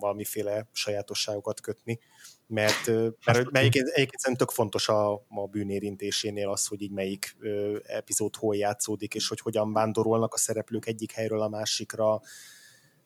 valamiféle 0.00 0.68
sajátosságokat 0.72 1.60
kötni 1.60 1.98
mert, 2.46 2.86
mert, 2.86 3.24
mert 3.24 3.56
egyébként, 3.56 3.88
egyébként 3.88 4.36
tök 4.36 4.50
fontos 4.50 4.88
a, 4.88 5.12
a 5.12 5.46
bűnérintésénél 5.50 6.48
az, 6.48 6.66
hogy 6.66 6.82
így 6.82 6.90
melyik 6.90 7.36
ö, 7.40 7.78
epizód 7.82 8.36
hol 8.36 8.56
játszódik, 8.56 9.14
és 9.14 9.28
hogy 9.28 9.40
hogyan 9.40 9.72
vándorolnak 9.72 10.34
a 10.34 10.38
szereplők 10.38 10.86
egyik 10.86 11.12
helyről 11.12 11.40
a 11.40 11.48
másikra, 11.48 12.20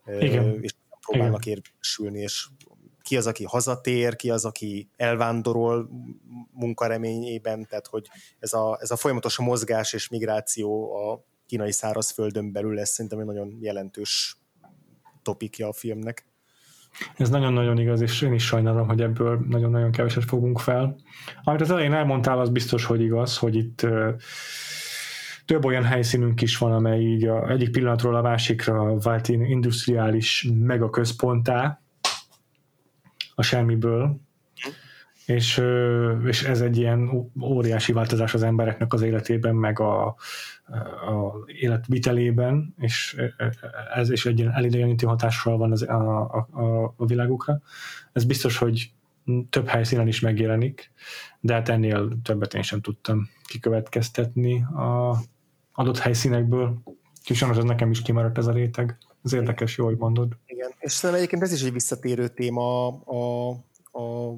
ö, 0.05 0.19
Igen. 0.19 0.63
és 0.63 0.75
próbálnak 1.01 1.47
Igen. 1.47 1.59
érvényesülni, 1.59 2.21
és 2.21 2.49
ki 3.03 3.17
az, 3.17 3.27
aki 3.27 3.45
hazatér, 3.45 4.17
ki 4.17 4.31
az, 4.31 4.45
aki 4.45 4.89
elvándorol 4.97 5.91
munkareményében, 6.53 7.67
tehát 7.67 7.87
hogy 7.87 8.09
ez 8.39 8.53
a, 8.53 8.79
ez 8.81 8.91
a 8.91 8.97
folyamatos 8.97 9.39
mozgás 9.39 9.93
és 9.93 10.09
migráció 10.09 10.95
a 10.95 11.25
kínai 11.47 11.73
szárazföldön 11.73 12.53
belül 12.53 12.75
lesz 12.75 12.91
szerintem 12.91 13.19
egy 13.19 13.27
nagyon 13.27 13.57
jelentős 13.61 14.39
topikja 15.23 15.69
a 15.69 15.73
filmnek. 15.73 16.30
Ez 17.17 17.31
nagyon-nagyon 17.31 17.79
igaz, 17.79 18.01
és 18.01 18.23
én 18.23 18.33
is 18.33 18.45
sajnálom, 18.45 18.89
hogy 18.89 19.01
ebből 19.01 19.45
nagyon-nagyon 19.49 19.91
keveset 19.91 20.25
fogunk 20.25 20.59
fel. 20.59 20.97
Amit 21.43 21.61
az 21.61 21.71
elején 21.71 21.93
elmondtál, 21.93 22.39
az 22.39 22.51
biztos, 22.51 22.85
hogy 22.85 23.01
igaz, 23.01 23.39
hogy 23.39 23.57
itt 23.57 23.87
több 25.45 25.65
olyan 25.65 25.85
helyszínünk 25.85 26.43
is 26.43 26.59
van, 26.59 26.73
amely 26.73 27.01
így 27.01 27.25
a 27.25 27.51
egyik 27.51 27.71
pillanatról 27.71 28.15
a 28.15 28.23
másikra 28.23 28.99
vált 28.99 29.29
industriális 29.29 30.49
megaközponttá 30.55 31.81
a 33.35 33.43
semmiből, 33.43 34.21
és, 35.31 35.63
és 36.27 36.43
ez 36.43 36.61
egy 36.61 36.77
ilyen 36.77 37.31
óriási 37.43 37.93
változás 37.93 38.35
az 38.35 38.43
embereknek 38.43 38.93
az 38.93 39.03
életében, 39.03 39.55
meg 39.55 39.81
a, 39.81 40.07
a 40.07 41.35
életvitelében, 41.47 42.75
és 42.79 43.17
ez 43.95 44.11
is 44.11 44.27
egy 44.27 44.39
ilyen 44.39 44.53
elidegenítő 44.53 45.07
hatással 45.07 45.57
van 45.57 45.73
az, 45.73 45.83
a, 45.83 46.25
a, 46.51 46.95
a 46.97 47.07
világukra. 47.07 47.61
Ez 48.13 48.25
biztos, 48.25 48.59
hogy 48.59 48.93
több 49.51 49.67
helyszínen 49.67 50.09
is 50.09 50.21
megjelenik, 50.21 50.93
de 51.41 51.53
hát 51.55 51.69
ennél 51.69 52.09
többet 52.23 52.55
én 52.55 52.63
sem 52.63 52.81
tudtam 52.81 53.29
kikövetkeztetni 53.45 54.63
a 54.63 55.17
adott 55.73 55.99
helyszínekből. 55.99 56.83
Kisajnos 57.25 57.57
ez 57.57 57.65
nekem 57.65 57.91
is 57.91 58.03
kimaradt 58.03 58.39
ez 58.39 58.47
a 58.47 58.53
réteg. 58.53 58.99
Ez 59.25 59.33
érdekes, 59.33 59.77
jó, 59.77 59.85
hogy 59.85 59.97
mondod. 59.97 60.37
Igen, 60.47 60.71
és 60.79 60.93
szerintem 60.93 61.19
egyébként 61.25 61.43
ez 61.43 61.53
is 61.53 61.67
egy 61.67 61.73
visszatérő 61.73 62.29
téma 62.29 62.87
a, 62.89 63.51
a 63.93 64.35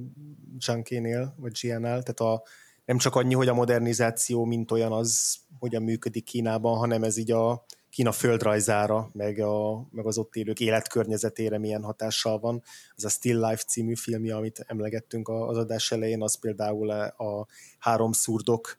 Junkie-nél, 0.58 1.34
vagy 1.36 1.52
GN-nál, 1.60 2.02
tehát 2.02 2.20
a, 2.20 2.42
nem 2.84 2.98
csak 2.98 3.14
annyi, 3.14 3.34
hogy 3.34 3.48
a 3.48 3.54
modernizáció, 3.54 4.44
mint 4.44 4.70
olyan 4.70 4.92
az 4.92 5.38
hogyan 5.58 5.82
működik 5.82 6.24
Kínában, 6.24 6.78
hanem 6.78 7.02
ez 7.02 7.16
így 7.16 7.30
a 7.30 7.64
Kína 7.90 8.12
földrajzára, 8.12 9.10
meg, 9.12 9.38
a, 9.38 9.86
meg 9.90 10.06
az 10.06 10.18
ott 10.18 10.34
élők 10.34 10.60
életkörnyezetére 10.60 11.58
milyen 11.58 11.82
hatással 11.82 12.38
van. 12.38 12.62
Ez 12.96 13.04
a 13.04 13.08
Still 13.08 13.48
Life 13.48 13.62
című 13.62 13.94
filmje, 13.94 14.36
amit 14.36 14.64
emlegettünk 14.66 15.28
az 15.28 15.56
adás 15.56 15.92
elején, 15.92 16.22
az 16.22 16.38
például 16.38 16.90
a 16.90 17.46
három 17.78 18.12
szurdok 18.12 18.78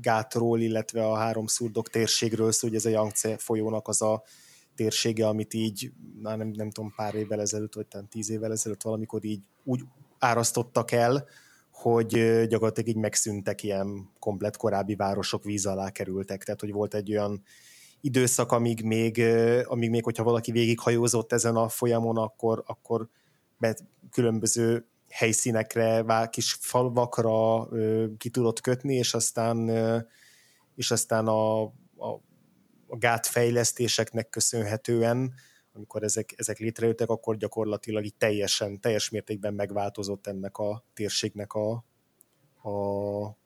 gátról, 0.00 0.60
illetve 0.60 1.06
a 1.06 1.14
három 1.14 1.46
szurdok 1.46 1.88
térségről 1.88 2.52
szól, 2.52 2.70
hogy 2.70 2.78
ez 2.78 2.84
a 2.84 2.90
Yangtze 2.90 3.38
folyónak 3.38 3.88
az 3.88 4.02
a 4.02 4.22
térsége, 4.74 5.26
amit 5.26 5.54
így, 5.54 5.92
már 6.22 6.36
nem, 6.36 6.48
nem 6.48 6.70
tudom, 6.70 6.92
pár 6.96 7.14
évvel 7.14 7.40
ezelőtt, 7.40 7.74
vagy 7.74 7.86
talán 7.86 8.08
tíz 8.08 8.30
évvel 8.30 8.52
ezelőtt 8.52 8.82
valamikor 8.82 9.24
így 9.24 9.40
úgy 9.64 9.80
árasztottak 10.18 10.90
el, 10.90 11.26
hogy 11.70 12.08
gyakorlatilag 12.46 12.88
így 12.88 12.96
megszűntek 12.96 13.62
ilyen 13.62 14.10
komplet 14.18 14.56
korábbi 14.56 14.94
városok 14.94 15.44
víz 15.44 15.66
alá 15.66 15.90
kerültek, 15.90 16.44
tehát 16.44 16.60
hogy 16.60 16.72
volt 16.72 16.94
egy 16.94 17.10
olyan 17.10 17.42
időszak, 18.00 18.52
amíg 18.52 18.82
még, 18.82 19.22
amíg 19.64 19.90
még 19.90 20.04
hogyha 20.04 20.22
valaki 20.24 20.52
végighajózott 20.52 21.32
ezen 21.32 21.56
a 21.56 21.68
folyamon, 21.68 22.16
akkor, 22.16 22.62
akkor 22.66 23.08
be 23.58 23.76
különböző 24.10 24.86
helyszínekre, 25.08 26.04
kis 26.30 26.56
falvakra 26.60 27.68
ki 28.18 28.28
tudott 28.28 28.60
kötni, 28.60 28.94
és 28.94 29.14
aztán, 29.14 29.70
és 30.76 30.90
aztán 30.90 31.26
a, 31.26 31.62
a, 31.62 32.20
a 32.94 32.98
gátfejlesztéseknek 32.98 34.28
köszönhetően, 34.28 35.34
amikor 35.72 36.02
ezek, 36.02 36.34
ezek 36.36 36.58
létrejöttek, 36.58 37.08
akkor 37.08 37.36
gyakorlatilag 37.36 38.04
így 38.04 38.14
teljesen, 38.14 38.80
teljes 38.80 39.10
mértékben 39.10 39.54
megváltozott 39.54 40.26
ennek 40.26 40.56
a 40.56 40.84
térségnek 40.92 41.52
a, 41.52 41.70
a 42.68 43.36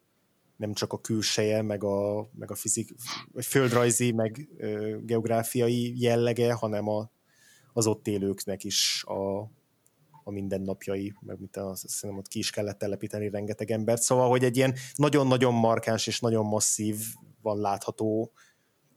nem 0.56 0.72
csak 0.72 0.92
a 0.92 1.00
külseje, 1.00 1.62
meg 1.62 1.84
a, 1.84 2.28
meg 2.34 2.50
a 2.50 2.54
fizik, 2.54 2.94
vagy 3.32 3.46
földrajzi, 3.46 4.12
meg 4.12 4.48
ö, 4.56 4.96
geográfiai 5.02 6.00
jellege, 6.00 6.52
hanem 6.52 6.88
a, 6.88 7.10
az 7.72 7.86
ott 7.86 8.06
élőknek 8.06 8.64
is 8.64 9.04
a, 9.06 9.38
a 10.24 10.30
mindennapjai, 10.30 11.14
meg 11.20 11.38
mint 11.38 11.56
azt 11.56 11.82
hiszem, 11.82 12.16
ott 12.16 12.28
ki 12.28 12.38
is 12.38 12.50
kellett 12.50 12.78
telepíteni 12.78 13.30
rengeteg 13.30 13.70
embert. 13.70 14.02
Szóval, 14.02 14.28
hogy 14.28 14.44
egy 14.44 14.56
ilyen 14.56 14.74
nagyon-nagyon 14.94 15.54
markáns 15.54 16.06
és 16.06 16.20
nagyon 16.20 16.46
masszív 16.46 16.96
van 17.42 17.60
látható 17.60 18.32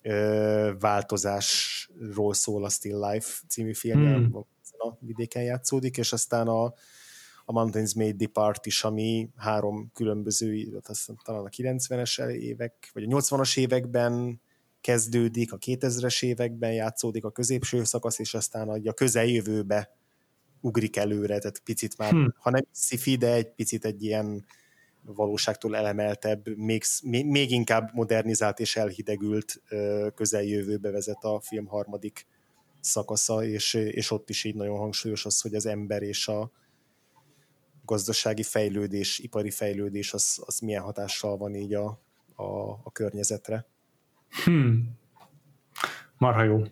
ö, 0.02 0.72
változásról 0.80 2.34
szól 2.34 2.64
a 2.64 2.70
Still 2.70 3.10
Life 3.10 3.40
című 3.48 3.74
filmje, 3.74 4.14
hmm. 4.14 4.36
a 4.78 4.98
vidéken 5.00 5.44
játszódik, 5.44 5.98
és 5.98 6.14
aztán 6.14 6.48
a, 6.48 6.64
a 7.46 7.52
Mountains 7.52 7.94
Made 7.94 8.14
Depart 8.14 8.66
is, 8.66 8.84
ami 8.84 9.30
három 9.36 9.92
különböző, 9.94 10.80
azt 10.84 11.12
talán 11.24 11.46
a 11.46 11.50
90-es 11.50 12.28
évek, 12.28 12.90
vagy 12.94 13.04
a 13.04 13.08
80-as 13.08 13.58
években 13.58 14.42
kezdődik, 14.82 15.54
a 15.54 15.58
2000-es 15.58 16.24
években 16.24 16.74
játszódik 16.74 17.26
a 17.26 17.32
középső 17.32 17.84
szakasz, 17.84 18.20
és 18.20 18.34
aztán 18.34 18.70
a 18.70 18.94
közeljövőbe 18.94 19.96
ugrik 20.62 20.96
előre, 20.96 21.40
tehát 21.40 21.60
picit 21.60 21.98
már, 21.98 22.12
hmm. 22.12 22.34
ha 22.38 22.50
nem 22.50 22.66
sci 22.74 23.16
de 23.16 23.34
egy 23.34 23.54
picit 23.54 23.86
egy 23.86 24.04
ilyen 24.04 24.46
valóságtól 25.06 25.76
elemeltebb, 25.76 26.58
még, 26.58 26.84
még 27.26 27.52
inkább 27.52 27.90
modernizált 27.94 28.60
és 28.60 28.76
elhidegült 28.76 29.62
közeljövőbe 30.16 30.92
vezet 30.92 31.24
a 31.24 31.40
film 31.40 31.66
harmadik 31.66 32.28
szakasza, 32.80 33.44
és, 33.44 33.74
és 33.74 34.12
ott 34.12 34.30
is 34.30 34.44
így 34.44 34.56
nagyon 34.56 34.78
hangsúlyos 34.78 35.26
az, 35.26 35.42
hogy 35.42 35.54
az 35.54 35.66
ember 35.66 36.02
és 36.02 36.28
a 36.28 36.52
gazdasági 37.86 38.44
fejlődés, 38.44 39.20
ipari 39.20 39.50
fejlődés, 39.50 40.14
az, 40.14 40.44
az 40.46 40.60
milyen 40.60 40.84
hatással 40.84 41.38
van 41.38 41.56
így 41.56 41.74
a, 41.74 42.02
a, 42.36 42.70
a 42.84 42.92
környezetre. 42.92 43.66
Hmm. 44.44 45.00
Marha 46.18 46.44
jó. 46.44 46.64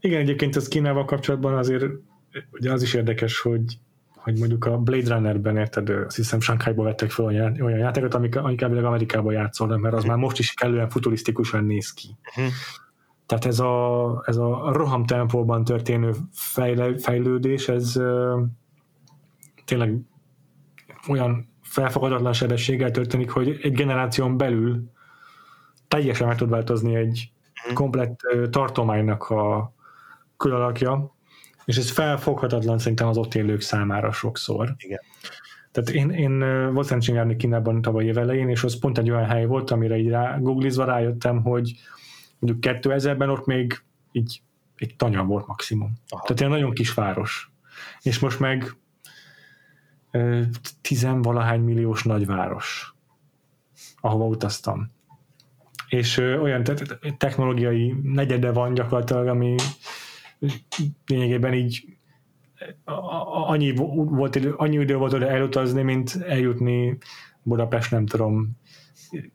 Igen, 0.00 0.20
egyébként 0.20 0.56
az 0.56 0.68
Kínával 0.68 1.04
kapcsolatban 1.04 1.54
azért 1.54 1.84
ugye 2.50 2.72
az 2.72 2.82
is 2.82 2.94
érdekes, 2.94 3.40
hogy 3.40 3.78
hogy 4.24 4.38
mondjuk 4.38 4.64
a 4.64 4.78
Blade 4.78 5.14
Runnerben, 5.14 5.56
érted, 5.56 5.88
azt 5.88 6.16
hiszem 6.16 6.40
Shanghai-ba 6.40 6.82
vettek 6.82 7.10
fel 7.10 7.24
olyan, 7.24 7.60
olyan 7.60 7.78
játékot, 7.78 8.14
amik, 8.14 8.34
elvileg 8.34 8.84
Amerikában 8.84 9.32
játszolnak, 9.32 9.80
mert 9.80 9.94
az 9.94 10.04
már 10.04 10.16
most 10.16 10.38
is 10.38 10.52
kellően 10.52 10.88
futurisztikusan 10.88 11.64
néz 11.64 11.92
ki. 11.92 12.16
Uh-huh. 12.28 12.52
Tehát 13.26 13.44
ez 13.44 13.60
a, 13.60 14.22
ez 14.26 14.36
a 14.36 14.72
roham 14.72 15.06
tempóban 15.06 15.64
történő 15.64 16.12
fejle, 16.32 16.98
fejlődés, 16.98 17.68
ez 17.68 18.00
tényleg 19.64 19.98
olyan 21.08 21.48
felfogadatlan 21.62 22.32
sebességgel 22.32 22.90
történik, 22.90 23.30
hogy 23.30 23.58
egy 23.62 23.72
generáción 23.72 24.36
belül 24.36 24.90
teljesen 25.88 26.26
meg 26.26 26.36
tud 26.36 26.50
változni 26.50 26.94
egy 26.94 27.32
uh-huh. 27.60 27.74
komplett 27.74 28.20
uh, 28.34 28.48
tartománynak 28.48 29.30
a, 29.30 29.72
külalakja, 30.36 31.13
és 31.64 31.76
ez 31.76 31.90
felfoghatatlan 31.90 32.78
szerintem 32.78 33.08
az 33.08 33.16
ott 33.16 33.34
élők 33.34 33.60
számára 33.60 34.12
sokszor. 34.12 34.74
Igen. 34.76 35.00
Tehát 35.72 35.90
én, 35.90 36.10
én 36.10 36.38
volt 36.72 36.86
szerencsém 36.86 37.14
járni 37.14 37.36
Kínában 37.36 37.82
tavaly 37.82 38.04
év 38.04 38.18
elején, 38.18 38.48
és 38.48 38.64
az 38.64 38.78
pont 38.78 38.98
egy 38.98 39.10
olyan 39.10 39.26
hely 39.26 39.46
volt, 39.46 39.70
amire 39.70 39.96
így 39.96 40.08
rá, 40.08 40.38
googlizva 40.38 40.84
rájöttem, 40.84 41.42
hogy 41.42 41.72
mondjuk 42.38 42.76
2000-ben 42.76 43.30
ott 43.30 43.46
még 43.46 43.82
így 44.12 44.42
egy 44.76 44.94
tanya 44.96 45.24
volt 45.24 45.46
maximum. 45.46 45.92
Aha. 46.08 46.22
Tehát 46.22 46.40
ilyen 46.40 46.52
nagyon 46.52 46.72
kis 46.72 46.94
város. 46.94 47.50
És 48.02 48.18
most 48.18 48.40
meg 48.40 48.76
tizenvalahány 50.80 51.60
milliós 51.60 52.02
nagyváros, 52.02 52.94
ahova 54.00 54.26
utaztam. 54.26 54.90
És 55.88 56.16
olyan 56.16 56.64
te- 56.64 56.98
technológiai 57.16 57.94
negyede 58.02 58.52
van 58.52 58.74
gyakorlatilag, 58.74 59.26
ami 59.26 59.54
lényegében 61.06 61.54
így 61.54 61.84
annyi, 63.46 63.74
volt, 63.94 64.36
annyi 64.56 64.78
idő 64.80 64.96
volt 64.96 65.12
oda 65.12 65.28
elutazni, 65.28 65.82
mint 65.82 66.22
eljutni 66.26 66.98
Budapest, 67.42 67.90
nem 67.90 68.06
tudom, 68.06 68.50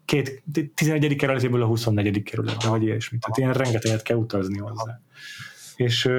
két, 0.05 0.43
11. 0.73 1.15
kerületéből 1.15 1.61
a 1.61 1.65
24. 1.65 2.23
kerületbe, 2.23 2.69
vagy 2.69 2.83
ilyesmi. 2.83 3.17
Tehát 3.17 3.37
ilyen 3.37 3.53
rengeteget 3.53 4.01
kell 4.01 4.17
utazni 4.17 4.57
hozzá. 4.57 5.01
És, 5.75 6.09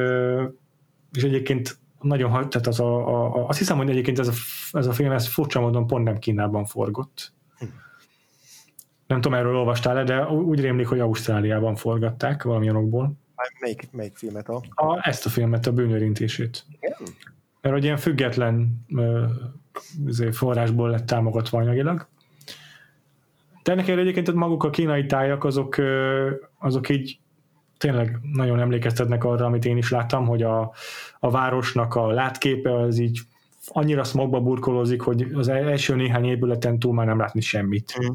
és 1.13 1.23
egyébként 1.23 1.79
nagyon, 2.01 2.31
tehát 2.31 2.67
az 2.67 2.81
a, 2.81 3.09
a, 3.09 3.49
azt 3.49 3.59
hiszem, 3.59 3.77
hogy 3.77 3.91
egyébként 3.91 4.19
ez 4.19 4.29
a, 4.29 4.33
ez 4.73 4.87
a 4.87 4.93
film, 4.93 5.13
ez 5.13 5.27
furcsa 5.27 5.61
módon 5.61 5.87
pont 5.87 6.05
nem 6.05 6.19
Kínában 6.19 6.65
forgott. 6.65 7.33
Nem 9.07 9.21
tudom, 9.21 9.39
erről 9.39 9.57
olvastál-e, 9.57 10.05
de 10.05 10.27
úgy 10.27 10.61
rémlik, 10.61 10.87
hogy 10.87 11.01
Ausztráliában 11.01 11.75
forgatták 11.75 12.43
valamilyen 12.43 12.77
okból. 12.77 13.13
Melyik, 13.61 13.89
melyik 13.93 14.17
filmet? 14.17 14.49
A... 14.49 14.63
a... 14.75 15.09
Ezt 15.09 15.27
a 15.27 15.29
filmet, 15.29 15.67
a 15.67 15.73
bűnörintését. 15.73 16.65
Igen? 16.81 16.97
Mert 17.61 17.75
hogy 17.75 17.85
ilyen 17.85 17.97
független 17.97 18.85
uh, 18.89 20.31
forrásból 20.33 20.91
lett 20.91 21.07
támogatva 21.07 21.59
anyagilag. 21.59 22.09
De 23.63 23.73
ennek 23.73 23.89
egyébként 23.89 24.33
maguk 24.33 24.65
a 24.65 24.71
kínai 24.71 25.07
tájak, 25.07 25.45
azok, 25.45 25.77
uh, 25.79 26.31
azok 26.59 26.89
így 26.89 27.19
tényleg 27.79 28.19
nagyon 28.33 28.61
emlékeztetnek 28.61 29.25
arra, 29.25 29.45
amit 29.45 29.65
én 29.65 29.77
is 29.77 29.91
láttam, 29.91 30.27
hogy 30.27 30.43
a, 30.43 30.73
a 31.19 31.31
városnak 31.31 31.95
a 31.95 32.07
látképe 32.11 32.75
az 32.75 32.99
így 32.99 33.21
annyira 33.67 34.05
smogba 34.05 34.41
burkolózik, 34.41 35.01
hogy 35.01 35.27
az 35.35 35.49
első 35.49 35.95
néhány 35.95 36.25
épületen 36.25 36.79
túl 36.79 36.95
már 36.95 37.07
nem 37.07 37.19
látni 37.19 37.41
semmit. 37.41 37.99
Mm 38.05 38.13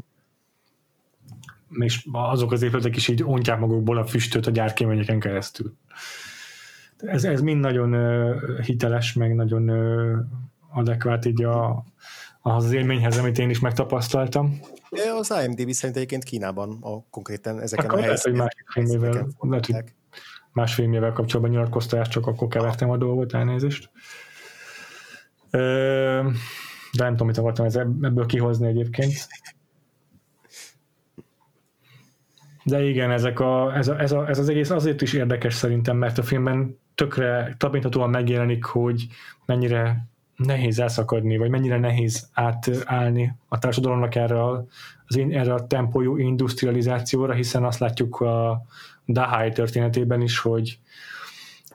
és 1.70 2.06
azok 2.12 2.52
az 2.52 2.62
épületek 2.62 2.96
is 2.96 3.08
így 3.08 3.22
ontják 3.22 3.58
magukból 3.58 3.98
a 3.98 4.06
füstöt 4.06 4.46
a 4.46 4.50
gyárkéményeken 4.50 5.20
keresztül. 5.20 5.76
Ez, 6.96 7.24
ez 7.24 7.40
mind 7.40 7.60
nagyon 7.60 7.94
uh, 7.94 8.60
hiteles, 8.60 9.12
meg 9.12 9.34
nagyon 9.34 9.70
uh, 9.70 10.18
adekvát 10.72 11.24
így 11.24 11.44
a, 11.44 11.84
ahhoz 12.42 12.64
az 12.64 12.72
élményhez, 12.72 13.18
amit 13.18 13.38
én 13.38 13.50
is 13.50 13.60
megtapasztaltam. 13.60 14.60
Az 15.18 15.34
IMDb 15.44 15.70
szerint 15.70 15.96
egyébként 15.96 16.24
Kínában 16.24 16.78
a, 16.80 17.02
konkrétan 17.10 17.60
ezeken 17.60 17.84
akkor 17.84 17.98
a 17.98 18.02
helyszíneken. 18.02 18.46
Lehet, 18.46 18.56
hogy 18.64 18.74
másik 18.74 18.88
filmével, 18.88 19.26
lehet, 19.40 19.66
hogy 19.66 19.94
más 20.52 20.74
filmével 20.74 21.12
kapcsolatban 21.12 21.54
nyilatkoztál, 21.54 22.06
csak 22.06 22.26
akkor 22.26 22.48
kevertem 22.48 22.90
a 22.90 22.96
dolgot, 22.96 23.34
elnézést. 23.34 23.90
De 25.50 27.02
nem 27.02 27.10
tudom, 27.10 27.26
mit 27.26 27.38
akartam 27.38 27.66
ebből 28.02 28.26
kihozni 28.26 28.66
egyébként. 28.66 29.12
De 32.66 32.84
igen, 32.84 33.10
ezek 33.10 33.40
a, 33.40 33.76
ez, 33.76 33.88
a, 33.88 34.00
ez, 34.00 34.12
a, 34.12 34.28
ez 34.28 34.38
az 34.38 34.48
egész 34.48 34.70
azért 34.70 35.02
is 35.02 35.12
érdekes 35.12 35.54
szerintem, 35.54 35.96
mert 35.96 36.18
a 36.18 36.22
filmben 36.22 36.78
tökre 36.94 37.54
tapinthatóan 37.58 38.10
megjelenik, 38.10 38.64
hogy 38.64 39.06
mennyire 39.44 40.06
nehéz 40.36 40.78
elszakadni, 40.78 41.36
vagy 41.36 41.50
mennyire 41.50 41.78
nehéz 41.78 42.28
átállni 42.32 43.32
a 43.48 43.58
társadalomnak 43.58 44.14
erre 44.14 44.44
az, 44.44 44.64
erre 45.30 45.54
a 45.54 45.66
tempójú 45.66 46.16
industrializációra, 46.16 47.32
hiszen 47.32 47.64
azt 47.64 47.78
látjuk 47.78 48.20
a 48.20 48.62
Dahai 49.06 49.50
történetében 49.50 50.20
is, 50.20 50.38
hogy, 50.38 50.78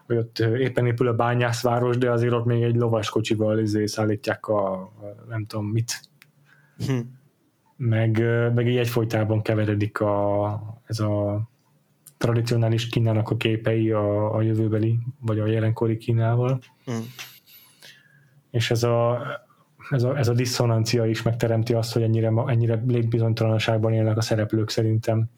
hogy 0.06 0.18
ott 0.18 0.40
éppen 0.40 0.86
épül 0.86 1.08
a 1.08 1.14
bányászváros, 1.14 1.98
de 1.98 2.12
azért 2.12 2.34
ott 2.34 2.46
még 2.46 2.64
egy 2.64 2.76
lovaskocsival 2.76 3.60
izé 3.60 3.86
szállítják 3.86 4.48
a 4.48 4.92
nem 5.30 5.46
tudom 5.46 5.66
mit. 5.66 6.02
Hm. 6.86 7.00
Meg, 7.84 8.24
meg 8.54 8.68
így 8.68 8.78
egyfolytában 8.78 9.42
keveredik 9.42 10.00
a, 10.00 10.62
ez 10.86 11.00
a 11.00 11.42
tradicionális 12.18 12.88
Kínának 12.88 13.30
a 13.30 13.38
képei 13.38 13.92
a, 13.92 14.36
a 14.36 14.42
jövőbeli, 14.42 15.00
vagy 15.20 15.40
a 15.40 15.46
jelenkori 15.46 15.98
Kínával. 15.98 16.60
Mm. 16.92 17.00
És 18.50 18.72
ez 18.72 18.84
a, 18.84 19.22
ez 19.90 20.04
a, 20.04 20.18
ez 20.18 20.28
a 20.28 20.34
diszonancia 20.34 21.06
is 21.06 21.22
megteremti 21.22 21.74
azt, 21.74 21.94
hogy 21.94 22.02
ennyire, 22.02 22.32
ennyire 22.46 22.84
létbizonytalanságban 22.88 23.94
élnek 23.94 24.18
a 24.18 24.22
szereplők 24.22 24.70
szerintem. 24.70 25.30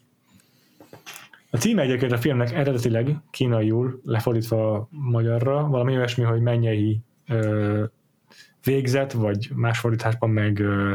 A 1.50 1.58
címe 1.58 1.82
egyébként 1.82 2.12
a 2.12 2.18
filmnek 2.18 2.52
eredetileg 2.52 3.16
kínaiul, 3.32 4.02
lefordítva 4.06 4.88
magyarra, 4.90 5.68
valami 5.68 5.96
olyasmi, 5.96 6.24
hogy 6.24 6.42
mennyei 6.42 7.00
ö, 7.28 7.84
végzett, 8.64 9.12
vagy 9.12 9.52
más 9.56 9.80
fordításban 9.80 10.30
meg 10.30 10.60
ö, 10.60 10.94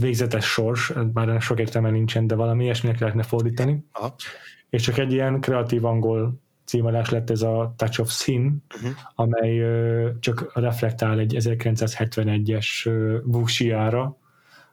végzetes 0.00 0.44
sors, 0.44 0.92
bár 1.12 1.40
sok 1.40 1.60
értelme 1.60 1.90
nincsen, 1.90 2.26
de 2.26 2.34
valami 2.34 2.64
ilyesminek 2.64 2.98
lehetne 2.98 3.22
fordítani. 3.22 3.84
Aha. 3.92 4.14
És 4.70 4.82
csak 4.82 4.98
egy 4.98 5.12
ilyen 5.12 5.40
kreatív 5.40 5.84
angol 5.84 6.40
címadás 6.64 7.10
lett 7.10 7.30
ez 7.30 7.42
a 7.42 7.74
Touch 7.76 8.00
of 8.00 8.10
Sin, 8.10 8.62
uh-huh. 8.74 8.90
amely 9.14 9.64
csak 10.20 10.50
reflektál 10.54 11.18
egy 11.18 11.36
1971-es 11.38 12.86
uh, 12.86 13.34
Wuxia-ra, 13.36 14.16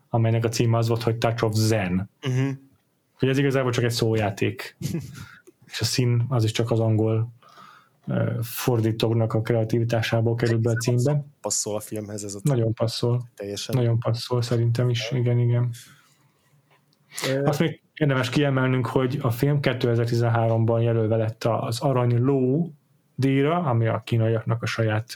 amelynek 0.10 0.46
a 0.46 0.50
címe 0.50 0.78
az 0.78 0.88
volt, 0.88 1.04
hogy 1.04 1.18
Touch 1.18 1.44
of 1.44 1.54
Zen. 1.54 2.10
Uh-huh. 2.28 2.50
Hogy 3.20 3.30
ez 3.30 3.38
igazából 3.38 3.72
csak 3.72 3.84
egy 3.84 3.92
szójáték. 3.92 4.78
és 5.72 5.82
a 5.82 5.86
szín 5.86 6.26
az 6.30 6.44
is 6.44 6.52
csak 6.52 6.72
az 6.72 6.80
angol 6.80 7.34
fordítóknak 8.42 9.34
a 9.34 9.42
kreativitásából 9.42 10.36
került 10.36 10.62
be 10.62 10.72
a 10.72 10.76
címbe. 10.76 11.26
Passzol 11.42 11.76
a 11.76 11.80
filmhez 11.80 12.24
ez 12.24 12.36
a 12.36 12.40
Nagyon 12.44 12.74
passzol. 12.74 13.30
Teljesen. 13.36 13.76
Nagyon 13.76 14.00
passzol 14.00 14.42
szerintem 14.42 14.90
is, 14.90 15.12
igen, 15.12 15.40
igen. 15.40 15.70
Azt 17.44 17.60
még 17.60 17.82
érdemes 17.94 18.30
kiemelnünk, 18.30 18.86
hogy 18.86 19.20
a 19.22 19.32
film 19.32 19.60
2013-ban 19.62 20.84
jelölve 20.84 21.16
lett 21.16 21.44
az 21.44 21.80
Arany 21.80 22.24
Ló 22.24 22.72
díjra, 23.16 23.58
ami 23.58 23.88
a 23.88 24.02
kínaiaknak 24.06 24.64
a 24.64 24.66
saját 24.66 25.14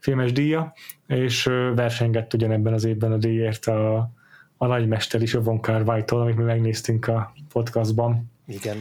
filmes 0.00 0.32
díja, 0.32 0.72
és 1.06 1.44
versengett 1.74 2.34
ugyanebben 2.34 2.72
az 2.72 2.84
évben 2.84 3.12
a 3.12 3.16
díjért 3.16 3.66
a, 3.66 4.10
a 4.56 4.66
nagymester 4.66 5.22
is, 5.22 5.34
a 5.34 5.42
Von 5.42 5.60
Kar 5.60 5.82
Wai-tól, 5.82 6.20
amit 6.20 6.36
mi 6.36 6.42
megnéztünk 6.42 7.08
a 7.08 7.32
podcastban. 7.52 8.30
Igen. 8.46 8.76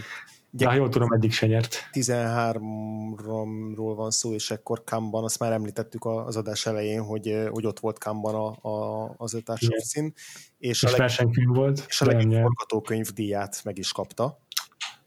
De 0.56 0.68
ha 0.68 0.74
jól 0.74 0.90
tudom, 0.90 1.12
eddig 1.12 1.32
se 1.32 1.48
nyert. 1.48 1.90
13-ról 1.92 3.94
van 3.96 4.12
szó, 4.12 4.34
és 4.34 4.52
ekkor 4.52 4.84
Kamban, 4.84 5.24
azt 5.24 5.40
már 5.40 5.52
említettük 5.52 6.06
az 6.06 6.36
adás 6.36 6.66
elején, 6.66 7.02
hogy, 7.02 7.48
hogy 7.50 7.66
ott 7.66 7.80
volt 7.80 8.00
Kamban 8.00 8.36
a, 8.36 8.70
a, 8.70 9.14
az 9.18 9.34
ötársabb 9.34 9.78
szín. 9.78 10.14
És, 10.58 10.84
és 10.84 10.94
a 10.94 10.98
versenykönyv 10.98 11.56
volt. 11.56 11.86
És 11.88 12.02
a 12.02 12.06
legjobb 12.06 12.42
forgatókönyv 12.42 13.08
díját 13.08 13.62
meg 13.64 13.78
is 13.78 13.92
kapta. 13.92 14.40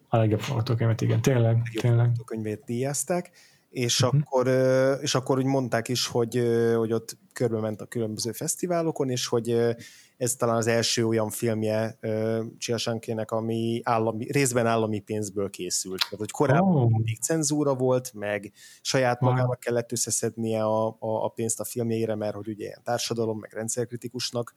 A 0.08 0.16
legjobb 0.16 0.40
forgatókönyvet, 0.40 1.00
igen, 1.00 1.22
tényleg. 1.22 1.56
A 1.56 1.80
tényleg. 1.80 1.98
forgatókönyvét 1.98 2.62
díjazták 2.64 3.32
és, 3.76 4.00
uh-huh. 4.00 4.20
akkor, 4.20 4.48
és 5.02 5.14
akkor 5.14 5.38
úgy 5.38 5.44
mondták 5.44 5.88
is, 5.88 6.06
hogy, 6.06 6.42
hogy 6.76 6.92
ott 6.92 7.16
körbe 7.32 7.60
ment 7.60 7.80
a 7.80 7.86
különböző 7.86 8.32
fesztiválokon, 8.32 9.10
és 9.10 9.26
hogy 9.26 9.76
ez 10.16 10.34
talán 10.34 10.56
az 10.56 10.66
első 10.66 11.06
olyan 11.06 11.30
filmje 11.30 11.98
Csiasankének, 12.58 13.30
ami 13.30 13.80
állami, 13.84 14.32
részben 14.32 14.66
állami 14.66 15.00
pénzből 15.00 15.50
készült. 15.50 16.00
Tehát, 16.00 16.18
hogy 16.18 16.30
korábban 16.30 16.82
oh. 16.82 16.90
mindig 16.90 17.20
cenzúra 17.20 17.74
volt, 17.74 18.12
meg 18.14 18.52
saját 18.80 19.20
magának 19.20 19.46
wow. 19.46 19.58
kellett 19.58 19.92
összeszednie 19.92 20.64
a, 20.64 20.86
a, 20.86 20.96
a 21.24 21.28
pénzt 21.28 21.60
a 21.60 21.64
filmjeire, 21.64 22.14
mert 22.14 22.34
hogy 22.34 22.48
ugye 22.48 22.64
ilyen 22.64 22.82
társadalom, 22.84 23.38
meg 23.38 23.52
rendszerkritikusnak 23.52 24.54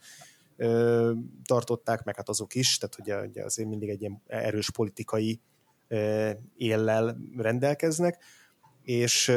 ö, 0.55 1.11
tartották, 1.43 2.03
meg 2.03 2.15
hát 2.15 2.29
azok 2.29 2.55
is, 2.55 2.77
tehát 2.77 2.99
ugye, 2.99 3.27
ugye 3.27 3.43
azért 3.43 3.69
mindig 3.69 3.89
egy 3.89 4.01
ilyen 4.01 4.21
erős 4.27 4.71
politikai 4.71 5.41
ö, 5.87 6.29
éllel 6.57 7.17
rendelkeznek 7.37 8.23
és, 8.89 9.31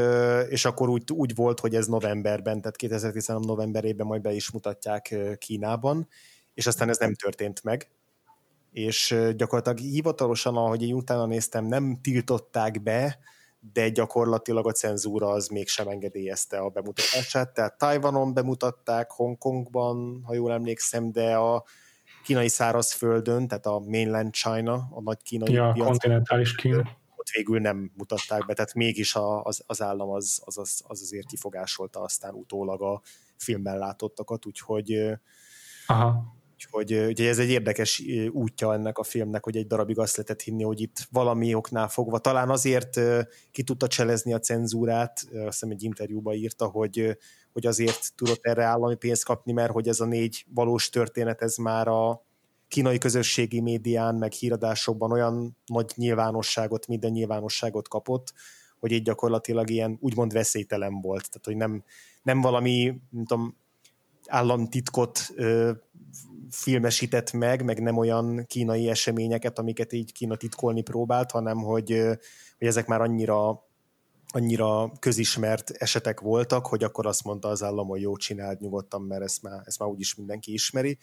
és 0.48 0.64
akkor 0.64 0.88
úgy, 0.88 1.12
úgy 1.12 1.34
volt, 1.34 1.60
hogy 1.60 1.74
ez 1.74 1.86
novemberben, 1.86 2.60
tehát 2.60 2.76
2013 2.76 3.42
novemberében 3.42 4.06
majd 4.06 4.22
be 4.22 4.32
is 4.32 4.50
mutatják 4.50 5.14
Kínában, 5.38 6.08
és 6.54 6.66
aztán 6.66 6.88
ez 6.88 6.98
nem 6.98 7.14
történt 7.14 7.62
meg, 7.62 7.90
és 8.70 9.16
gyakorlatilag 9.36 9.78
hivatalosan, 9.78 10.56
ahogy 10.56 10.82
én 10.82 10.94
utána 10.94 11.26
néztem, 11.26 11.64
nem 11.64 11.98
tiltották 12.02 12.82
be, 12.82 13.18
de 13.72 13.88
gyakorlatilag 13.88 14.66
a 14.66 14.72
cenzúra 14.72 15.28
az 15.28 15.48
mégsem 15.48 15.88
engedélyezte 15.88 16.58
a 16.58 16.68
bemutatását, 16.68 17.54
tehát 17.54 17.78
Tajvanon 17.78 18.34
bemutatták, 18.34 19.10
Hongkongban, 19.10 20.22
ha 20.24 20.34
jól 20.34 20.52
emlékszem, 20.52 21.12
de 21.12 21.36
a 21.36 21.64
kínai 22.24 22.48
szárazföldön, 22.48 23.48
tehát 23.48 23.66
a 23.66 23.78
mainland 23.78 24.32
China, 24.32 24.88
a 24.90 25.00
nagy 25.02 25.22
kínai 25.22 25.52
ja, 25.52 25.70
piac, 25.72 25.86
kontinentális 25.86 26.54
Kína 26.54 27.00
ott 27.22 27.34
végül 27.34 27.60
nem 27.60 27.90
mutatták 27.96 28.46
be, 28.46 28.54
tehát 28.54 28.74
mégis 28.74 29.14
a, 29.14 29.42
az, 29.42 29.62
az 29.66 29.82
állam 29.82 30.10
az, 30.10 30.42
az, 30.44 30.58
az, 30.58 30.82
az 30.86 31.00
azért 31.02 31.26
kifogásolta 31.26 32.00
aztán 32.00 32.34
utólag 32.34 32.82
a 32.82 33.02
filmben 33.36 33.78
látottakat, 33.78 34.46
úgyhogy 34.46 35.18
Aha. 35.86 36.40
Úgyhogy 36.54 37.06
ugye 37.06 37.28
ez 37.28 37.38
egy 37.38 37.48
érdekes 37.48 38.02
útja 38.30 38.72
ennek 38.72 38.98
a 38.98 39.02
filmnek, 39.02 39.44
hogy 39.44 39.56
egy 39.56 39.66
darabig 39.66 39.98
azt 39.98 40.16
lehetett 40.16 40.40
hinni, 40.40 40.62
hogy 40.62 40.80
itt 40.80 40.96
valami 41.10 41.54
oknál 41.54 41.88
fogva, 41.88 42.18
talán 42.18 42.50
azért 42.50 43.00
ki 43.50 43.62
tudta 43.62 43.86
cselezni 43.86 44.32
a 44.32 44.38
cenzúrát, 44.38 45.22
azt 45.32 45.44
hiszem 45.44 45.70
egy 45.70 45.82
interjúban 45.82 46.34
írta, 46.34 46.66
hogy, 46.66 47.18
hogy 47.52 47.66
azért 47.66 48.12
tudott 48.14 48.44
erre 48.44 48.64
állami 48.64 48.94
pénzt 48.94 49.24
kapni, 49.24 49.52
mert 49.52 49.72
hogy 49.72 49.88
ez 49.88 50.00
a 50.00 50.04
négy 50.04 50.44
valós 50.54 50.88
történet, 50.88 51.42
ez 51.42 51.56
már 51.56 51.88
a, 51.88 52.24
kínai 52.72 52.98
közösségi 52.98 53.60
médián, 53.60 54.14
meg 54.14 54.32
híradásokban 54.32 55.12
olyan 55.12 55.56
nagy 55.66 55.92
nyilvánosságot, 55.94 56.86
minden 56.86 57.10
nyilvánosságot 57.10 57.88
kapott, 57.88 58.32
hogy 58.78 58.92
így 58.92 59.02
gyakorlatilag 59.02 59.70
ilyen 59.70 59.96
úgymond 60.00 60.32
veszélytelen 60.32 61.00
volt. 61.00 61.28
Tehát, 61.28 61.44
hogy 61.44 61.56
nem, 61.56 61.84
nem 62.22 62.40
valami, 62.40 63.00
nem 63.10 63.24
tudom, 63.24 63.56
államtitkot 64.26 65.30
ö, 65.34 65.70
filmesített 66.50 67.32
meg, 67.32 67.64
meg 67.64 67.82
nem 67.82 67.96
olyan 67.96 68.44
kínai 68.46 68.88
eseményeket, 68.88 69.58
amiket 69.58 69.92
így 69.92 70.12
Kína 70.12 70.36
titkolni 70.36 70.82
próbált, 70.82 71.30
hanem 71.30 71.58
hogy, 71.58 71.92
ö, 71.92 72.06
hogy 72.58 72.66
ezek 72.66 72.86
már 72.86 73.00
annyira 73.00 73.70
annyira 74.34 74.92
közismert 74.98 75.70
esetek 75.70 76.20
voltak, 76.20 76.66
hogy 76.66 76.84
akkor 76.84 77.06
azt 77.06 77.24
mondta 77.24 77.48
az 77.48 77.62
állam, 77.62 77.88
hogy 77.88 78.00
jó, 78.00 78.16
csináld 78.16 78.60
nyugodtan, 78.60 79.02
mert 79.02 79.22
ezt 79.22 79.42
már, 79.42 79.62
ezt 79.64 79.78
már 79.78 79.88
úgyis 79.88 80.14
mindenki 80.14 80.52
ismeri 80.52 80.98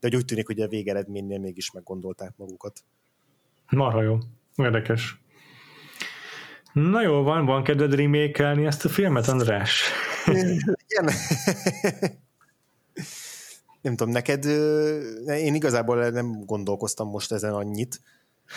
de 0.00 0.08
hogy 0.08 0.16
úgy 0.16 0.24
tűnik, 0.24 0.46
hogy 0.46 0.60
a 0.60 0.68
végeredménynél 0.68 1.38
mégis 1.38 1.70
meggondolták 1.70 2.32
magukat. 2.36 2.84
Marha 3.70 4.02
jó. 4.02 4.18
Érdekes. 4.56 5.22
Na 6.72 7.02
jó, 7.02 7.22
van, 7.22 7.44
van 7.44 7.62
kedved 7.62 7.94
remake 7.94 8.46
ezt 8.48 8.84
a 8.84 8.88
filmet, 8.88 9.28
András? 9.28 9.82
Igen. 10.26 11.10
nem 13.80 13.96
tudom, 13.96 14.12
neked, 14.12 14.44
én 15.26 15.54
igazából 15.54 16.10
nem 16.10 16.44
gondolkoztam 16.44 17.08
most 17.08 17.32
ezen 17.32 17.52
annyit. 17.52 18.00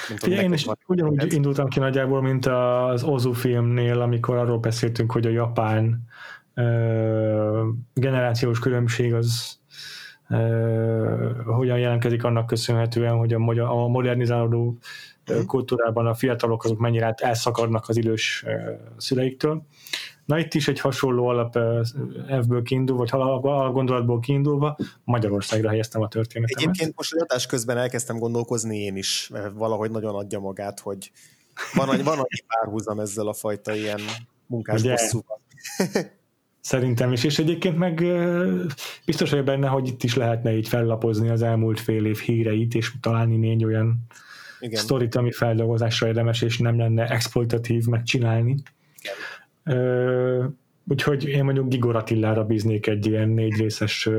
Nem 0.09 0.17
tudom, 0.17 0.39
én 0.39 0.53
is 0.53 0.67
ugyanúgy 0.88 1.15
neked. 1.15 1.31
indultam 1.33 1.67
ki 1.67 1.79
nagyjából, 1.79 2.21
mint 2.21 2.45
az 2.45 3.03
Ozu 3.03 3.31
filmnél, 3.31 4.01
amikor 4.01 4.38
arról 4.38 4.57
beszéltünk, 4.57 5.11
hogy 5.11 5.25
a 5.25 5.29
japán 5.29 6.07
uh, 6.55 7.65
generációs 7.93 8.59
különbség 8.59 9.13
az 9.13 9.59
hogyan 11.45 11.80
jelentkezik 11.80 12.23
annak 12.23 12.47
köszönhetően, 12.47 13.15
hogy 13.15 13.34
a, 13.34 13.84
a 13.84 13.88
modernizálódó 13.88 14.78
mhm. 15.25 15.45
kultúrában 15.45 16.07
a 16.07 16.13
fiatalok 16.13 16.63
azok 16.63 16.80
mennyire 16.80 17.13
elszakadnak 17.17 17.89
az 17.89 17.97
idős 17.97 18.45
szüleiktől. 18.97 19.65
Na 20.25 20.39
itt 20.39 20.53
is 20.53 20.67
egy 20.67 20.80
hasonló 20.80 21.28
alap 21.28 21.57
F-ből 22.41 22.61
kiindul, 22.61 22.97
vagy 22.97 23.09
gondolatból 23.71 24.19
kiindulva 24.19 24.78
Magyarországra 25.03 25.69
helyeztem 25.69 26.01
a 26.01 26.07
történetemet. 26.07 26.63
Egyébként 26.63 26.95
most 26.95 27.13
a 27.13 27.21
adás 27.21 27.45
közben 27.45 27.78
elkezdtem 27.78 28.17
gondolkozni 28.17 28.78
én 28.78 28.95
is, 28.95 29.32
valahogy 29.53 29.91
nagyon 29.91 30.15
adja 30.15 30.39
magát, 30.39 30.80
hogy 30.80 31.11
van, 31.73 31.88
van 31.88 32.13
annyi 32.13 32.43
párhuzam 32.47 32.99
ezzel 32.99 33.28
a 33.28 33.34
fajta 33.34 33.75
ilyen 33.75 33.99
munkás 34.45 34.82
bosszúval. 34.82 35.41
Szerintem 36.68 37.11
is, 37.11 37.24
és 37.24 37.39
egyébként 37.39 37.78
meg 37.78 38.03
biztos 39.05 39.30
vagyok 39.30 39.45
benne, 39.45 39.68
hogy 39.68 39.88
itt 39.88 40.03
is 40.03 40.15
lehetne 40.15 40.55
így 40.55 40.68
fellapozni 40.68 41.30
az 41.30 41.41
elmúlt 41.41 41.80
fél 41.80 42.05
év 42.05 42.18
híreit, 42.18 42.76
és 42.76 42.91
találni 43.01 43.38
négy 43.38 43.65
olyan 43.65 44.07
Igen. 44.59 44.80
sztorit, 44.80 45.15
ami 45.15 45.32
feldolgozásra 45.32 46.07
érdemes, 46.07 46.41
és 46.41 46.57
nem 46.57 46.78
lenne 46.78 47.09
exploitatív 47.09 47.86
megcsinálni. 47.86 48.55
Igen. 49.65 50.57
úgyhogy 50.88 51.28
én 51.28 51.43
mondjuk 51.43 51.68
Gigor 51.70 51.95
Attilára 51.95 52.43
bíznék 52.43 52.88
egy 52.88 53.05
ilyen 53.05 53.30
négy 53.30 53.57
részes 53.57 54.09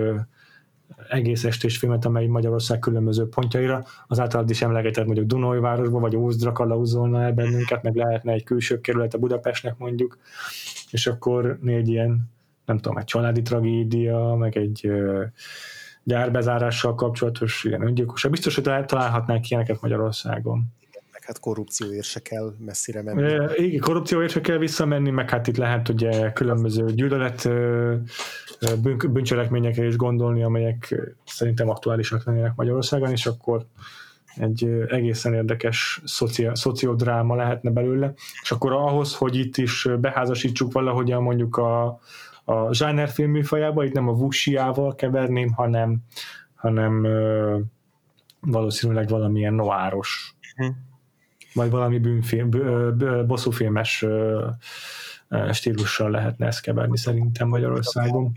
egész 1.09 1.45
estés 1.45 1.79
filmet, 1.79 2.05
amely 2.05 2.27
Magyarország 2.27 2.79
különböző 2.79 3.29
pontjaira, 3.29 3.85
az 4.07 4.21
általad 4.21 4.51
is 4.51 4.63
emlegetett 4.63 5.05
mondjuk 5.05 5.27
Dunajvárosba, 5.27 5.99
vagy 5.99 6.17
Ózdra 6.17 6.53
kalauzolna 6.53 7.23
el 7.23 7.33
bennünket, 7.33 7.83
meg 7.83 7.95
lehetne 7.95 8.33
egy 8.33 8.45
külső 8.45 8.81
kerület 8.81 9.15
a 9.15 9.19
Budapestnek 9.19 9.79
mondjuk, 9.79 10.19
és 10.91 11.07
akkor 11.07 11.59
négy 11.63 11.89
ilyen, 11.89 12.37
nem 12.69 12.79
tudom, 12.79 12.99
egy 12.99 13.05
családi 13.05 13.43
tragédia, 13.43 14.35
meg 14.35 14.57
egy 14.57 14.91
gyárbezárással 16.03 16.95
kapcsolatos 16.95 17.65
ilyen 17.65 17.83
öngyilkosság. 17.83 18.31
Biztos, 18.31 18.55
hogy 18.55 18.65
találhatnánk 18.65 19.51
ilyeneket 19.51 19.81
Magyarországon. 19.81 20.65
Meg 21.13 21.25
hát 21.25 21.41
korrupcióért 21.41 22.05
se 22.05 22.21
kell 22.21 22.55
messzire 22.59 23.03
menni. 23.03 23.37
Igen, 23.57 23.81
korrupcióért 23.81 24.33
se 24.33 24.41
kell 24.41 24.59
visszamenni, 24.59 25.11
meg 25.11 25.31
hát 25.31 25.47
itt 25.47 25.57
lehet 25.57 25.89
ugye 25.89 26.33
különböző 26.33 26.85
gyűlölet 26.85 27.49
bűncselekményekre 29.11 29.87
is 29.87 29.97
gondolni, 29.97 30.43
amelyek 30.43 30.95
szerintem 31.27 31.69
aktuálisak 31.69 32.25
lennének 32.25 32.53
Magyarországon, 32.57 33.11
és 33.11 33.27
akkor 33.27 33.67
egy 34.37 34.69
egészen 34.89 35.35
érdekes 35.35 36.01
szocia, 36.05 36.55
szociodráma 36.55 37.35
lehetne 37.35 37.71
belőle, 37.71 38.13
és 38.43 38.51
akkor 38.51 38.73
ahhoz, 38.73 39.15
hogy 39.15 39.37
itt 39.37 39.57
is 39.57 39.89
beházasítsuk 40.01 40.73
valahogyan 40.73 41.23
mondjuk 41.23 41.57
a, 41.57 42.01
a 42.49 42.75
zsánerfilm 42.75 43.31
műfajába, 43.31 43.85
itt 43.85 43.93
nem 43.93 44.09
a 44.09 44.13
vuxiával 44.13 44.95
keverném, 44.95 45.53
hanem, 45.53 45.99
hanem 46.55 47.05
ö, 47.05 47.59
valószínűleg 48.41 49.09
valamilyen 49.09 49.55
noáros, 49.55 50.37
uh-huh. 50.57 50.77
vagy 51.55 51.71
valami 51.71 51.99
bűnfilm, 51.99 52.51
bosszúfilmes 53.27 54.05
stílussal 55.53 56.11
lehetne 56.11 56.47
ezt 56.47 56.61
keverni 56.61 56.99
szerintem 56.99 57.49
Magyarországon. 57.49 58.33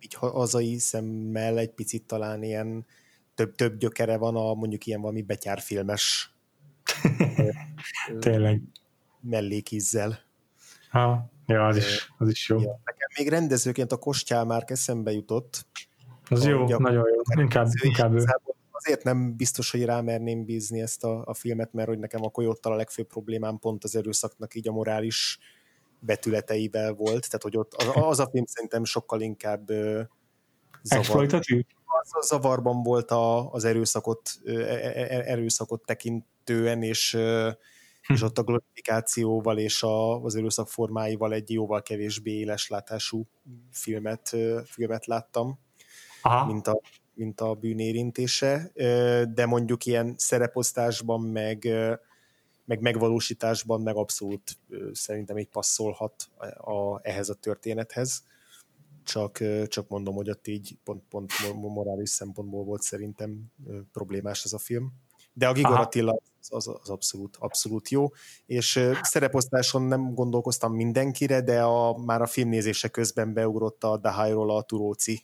Így 0.00 0.14
hazai 0.14 0.78
szemmel 0.78 1.58
egy 1.58 1.70
picit 1.70 2.02
talán 2.06 2.42
ilyen 2.42 2.86
több, 3.34 3.54
több 3.54 3.78
gyökere 3.78 4.16
van 4.16 4.36
a 4.36 4.54
mondjuk 4.54 4.86
ilyen 4.86 5.00
valami 5.00 5.22
betyárfilmes 5.22 6.34
Tényleg. 8.20 8.62
mellékízzel. 9.20 10.18
Ha, 10.90 11.30
ja, 11.46 11.66
az 11.66 11.76
is, 11.76 12.12
az 12.18 12.28
is 12.28 12.48
jó. 12.48 12.60
Ja, 12.60 12.80
még 13.18 13.28
rendezőként 13.28 13.92
a 13.92 13.96
Kostyál 13.96 14.44
már 14.44 14.64
eszembe 14.66 15.12
jutott. 15.12 15.66
Az 16.28 16.44
jó, 16.44 16.78
nagyon 16.78 17.04
jó. 17.14 17.42
Inkább, 17.42 17.68
inkább 17.82 18.14
ő. 18.14 18.24
Azért 18.70 19.02
nem 19.02 19.36
biztos, 19.36 19.70
hogy 19.70 19.84
rámerném 19.84 20.44
bízni 20.44 20.80
ezt 20.80 21.04
a, 21.04 21.22
a 21.24 21.34
filmet, 21.34 21.72
mert 21.72 21.88
hogy 21.88 21.98
nekem 21.98 22.24
a 22.24 22.28
Koyottal 22.28 22.72
a 22.72 22.76
legfőbb 22.76 23.06
problémám 23.06 23.58
pont 23.58 23.84
az 23.84 23.96
erőszaknak 23.96 24.54
így 24.54 24.68
a 24.68 24.72
morális 24.72 25.38
betületeivel 25.98 26.92
volt, 26.92 27.26
tehát 27.26 27.42
hogy 27.42 27.56
ott 27.56 27.74
az, 27.74 27.86
az 27.94 28.18
a 28.18 28.28
film 28.30 28.44
szerintem 28.44 28.84
sokkal 28.84 29.20
inkább 29.20 29.70
zavar, 30.82 31.26
az, 31.84 32.26
zavarban 32.26 32.82
volt 32.82 33.10
a, 33.10 33.52
az 33.52 33.64
erőszakot, 33.64 34.30
e, 34.44 34.52
e, 34.52 34.92
e, 34.94 35.22
erőszakot 35.26 35.84
tekintően, 35.84 36.82
és, 36.82 37.12
hm. 37.12 37.48
És 38.06 38.22
ott 38.22 38.38
a 38.38 38.42
glorifikációval 38.42 39.58
és 39.58 39.82
a, 39.82 40.22
az 40.22 40.36
erőszak 40.36 40.68
formáival 40.68 41.32
egy 41.32 41.50
jóval 41.50 41.82
kevésbé 41.82 42.30
éles 42.30 42.68
látású 42.68 43.26
filmet, 43.70 44.36
filmet 44.64 45.06
láttam, 45.06 45.58
Aha. 46.22 46.46
mint 46.46 46.66
a, 46.66 46.80
mint 47.14 47.40
a 47.40 47.54
bűnérintése, 47.54 48.70
de 49.34 49.46
mondjuk 49.46 49.86
ilyen 49.86 50.14
szereposztásban 50.16 51.20
meg 51.20 51.68
meg 52.66 52.80
megvalósításban 52.80 53.80
meg 53.80 53.96
abszolút 53.96 54.58
szerintem 54.92 55.38
így 55.38 55.48
passzolhat 55.48 56.28
a, 56.36 56.70
a, 56.72 57.00
ehhez 57.02 57.28
a 57.28 57.34
történethez. 57.34 58.24
Csak, 59.04 59.42
csak 59.66 59.88
mondom, 59.88 60.14
hogy 60.14 60.30
ott 60.30 60.46
így 60.46 60.76
pont, 60.84 61.02
pont 61.08 61.32
morális 61.54 62.10
szempontból 62.10 62.64
volt 62.64 62.82
szerintem 62.82 63.52
problémás 63.92 64.44
ez 64.44 64.52
a 64.52 64.58
film. 64.58 64.92
De 65.32 65.48
a 65.48 65.52
Gigor 65.52 65.80
Attila 65.80 66.18
az, 66.50 66.68
az 66.82 66.90
abszolút, 66.90 67.36
abszolút 67.38 67.88
jó, 67.88 68.08
és 68.46 68.80
szereposztáson 69.02 69.82
nem 69.82 70.14
gondolkoztam 70.14 70.74
mindenkire, 70.74 71.40
de 71.40 71.62
a, 71.62 71.98
már 71.98 72.22
a 72.22 72.26
filmnézése 72.26 72.88
közben 72.88 73.32
beugrott 73.32 73.84
a 73.84 73.96
Dahajról 73.96 74.56
a 74.56 74.62
Turóci. 74.62 75.22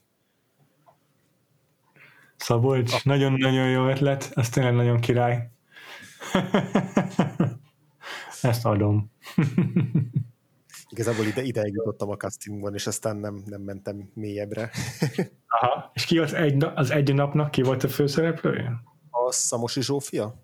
Szabolcs, 2.37 3.05
nagyon-nagyon 3.05 3.71
jó 3.71 3.89
ötlet, 3.89 4.31
ez 4.35 4.49
tényleg 4.49 4.75
nagyon 4.75 5.01
király. 5.01 5.51
Ezt 8.43 8.65
adom. 8.65 9.11
Igazából 10.89 11.25
ide, 11.25 11.43
ide 11.43 11.63
jutottam 11.65 12.11
a 12.11 12.17
castingban, 12.17 12.75
és 12.75 12.87
aztán 12.87 13.17
nem, 13.17 13.43
nem 13.47 13.61
mentem 13.61 14.11
mélyebbre. 14.15 14.71
Aha. 15.47 15.91
És 15.95 16.05
ki 16.05 16.19
az 16.19 16.33
egy, 16.33 16.65
az 16.75 16.91
egy 16.91 17.15
napnak 17.15 17.51
ki 17.51 17.63
volt 17.63 17.85
a 17.85 17.89
főszereplője? 17.89 18.83
A 19.11 19.33
Szamosi 19.33 19.83
Zsófia? 19.83 20.35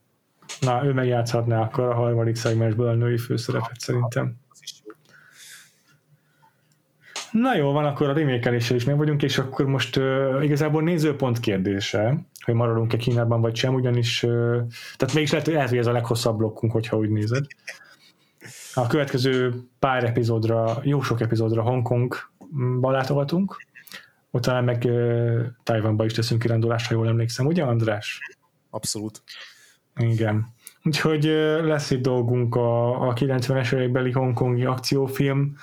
Na, 0.60 0.84
ő 0.84 0.92
megjátszhatná 0.92 1.60
akkor 1.60 1.84
a 1.84 1.94
harmadik 1.94 2.36
szegmensből 2.36 2.88
a 2.88 2.94
női 2.94 3.18
főszerepet 3.18 3.80
szerintem. 3.80 4.36
Na 7.32 7.56
jó, 7.56 7.72
van, 7.72 7.84
akkor 7.84 8.08
a 8.08 8.12
remékeléssel 8.12 8.76
is 8.76 8.84
meg 8.84 8.96
vagyunk, 8.96 9.22
és 9.22 9.38
akkor 9.38 9.66
most 9.66 9.96
uh, 9.96 10.38
igazából 10.42 10.82
nézőpont 10.82 11.40
kérdése, 11.40 12.18
hogy 12.44 12.54
maradunk-e 12.54 12.96
Kínában 12.96 13.40
vagy 13.40 13.56
sem, 13.56 13.74
ugyanis, 13.74 14.22
uh, 14.22 14.56
tehát 14.96 15.14
mégis 15.14 15.30
lehet, 15.30 15.46
lehet, 15.46 15.68
hogy 15.68 15.78
ez 15.78 15.86
a 15.86 15.92
leghosszabb 15.92 16.36
blokkunk, 16.36 16.72
hogyha 16.72 16.96
úgy 16.96 17.10
nézed. 17.10 17.46
A 18.74 18.86
következő 18.86 19.54
pár 19.78 20.04
epizódra, 20.04 20.80
jó 20.82 21.02
sok 21.02 21.20
epizódra 21.20 21.62
Hongkongba 21.62 22.90
látogatunk, 22.90 23.56
utána 24.30 24.60
meg 24.60 24.82
uh, 24.86 25.40
Tajvanba 25.62 26.04
is 26.04 26.12
teszünk 26.12 26.42
kirándulásra, 26.42 26.88
ha 26.88 27.02
jól 27.02 27.10
emlékszem, 27.10 27.46
ugye 27.46 27.62
András? 27.62 28.20
Abszolút. 28.70 29.22
Igen. 29.98 30.46
Úgyhogy 30.84 31.24
lesz 31.62 31.90
itt 31.90 32.02
dolgunk 32.02 32.54
a, 32.54 33.00
a 33.08 33.12
90-es 33.12 33.74
évekbeli 33.74 34.12
hongkongi 34.12 34.64
akciófilm 34.64 35.56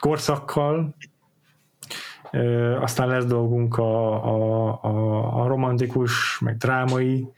korszakkal, 0.00 0.94
aztán 2.80 3.08
lesz 3.08 3.24
dolgunk 3.24 3.78
a, 3.78 4.24
a, 4.24 4.78
a, 4.82 5.42
a 5.42 5.46
romantikus, 5.46 6.38
meg 6.40 6.56
drámai 6.56 7.28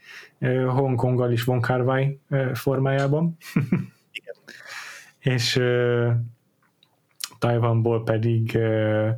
Hongkonggal 0.67 1.31
is 1.31 1.43
Von 1.43 1.61
Kar 1.61 1.81
Wai 1.81 2.19
formájában. 2.53 3.37
És 5.19 5.55
uh, 5.55 6.11
Tajvanból 7.39 8.03
pedig 8.03 8.51
uh, 8.55 9.09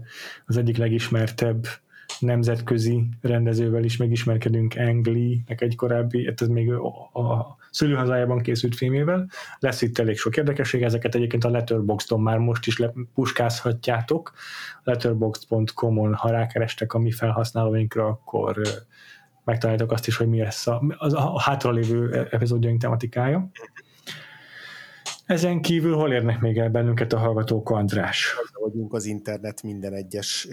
az 0.46 0.58
egyik 0.58 0.78
legismertebb 0.78 1.68
nemzetközi 2.24 3.04
rendezővel 3.22 3.84
is 3.84 3.98
megismerkedünk, 3.98 4.74
Ang 4.78 5.06
Lee, 5.06 5.38
egy 5.46 5.76
korábbi, 5.76 6.34
ez 6.38 6.48
még 6.48 6.72
a, 6.72 7.58
szülőhazájában 7.72 8.42
készült 8.42 8.76
filmével. 8.76 9.30
Lesz 9.60 9.82
itt 9.82 9.98
elég 9.98 10.18
sok 10.18 10.38
érdekesség, 10.38 10.84
ezeket 10.84 11.16
egyébként 11.16 11.44
a 11.44 11.50
Letterboxdon 11.50 12.22
már 12.22 12.38
most 12.38 12.68
is 12.68 12.82
puskázhatjátok. 13.14 14.34
Letterboxd.com-on, 14.84 16.14
ha 16.14 16.30
rákerestek 16.30 16.94
a 16.94 17.00
mi 17.00 17.12
felhasználóinkra, 17.12 18.08
akkor 18.08 18.62
megtaláltok 19.44 19.92
azt 19.92 20.08
is, 20.08 20.18
hogy 20.18 20.28
mi 20.28 20.40
lesz 20.40 20.68
a, 20.68 20.84
az 20.98 21.14
a 21.14 21.42
hátralévő 21.42 22.28
epizódjaink 22.32 22.82
tematikája. 22.82 23.50
Ezen 25.26 25.62
kívül 25.62 25.96
hol 25.96 26.14
érnek 26.14 26.40
még 26.40 26.58
el 26.58 26.70
bennünket 26.70 27.14
a 27.14 27.18
hallgatók, 27.18 27.70
András? 27.70 28.36
Vagyunk 28.54 28.94
az 28.94 29.06
internet 29.06 29.64
minden 29.64 29.94
egyes 29.94 30.48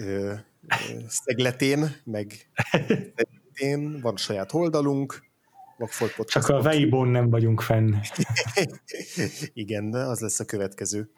szegletén, 1.07 1.95
meg 2.03 2.49
van 4.01 4.17
saját 4.17 4.53
oldalunk, 4.53 5.29
Vagfolt 5.77 6.15
Podcast. 6.15 6.47
Csak 6.47 6.55
a 6.55 6.59
Weibo 6.59 7.05
nem 7.05 7.29
vagyunk 7.29 7.61
fenn. 7.61 7.93
Igen, 9.53 9.93
az 9.93 10.19
lesz 10.19 10.39
a 10.39 10.45
következő. 10.45 11.11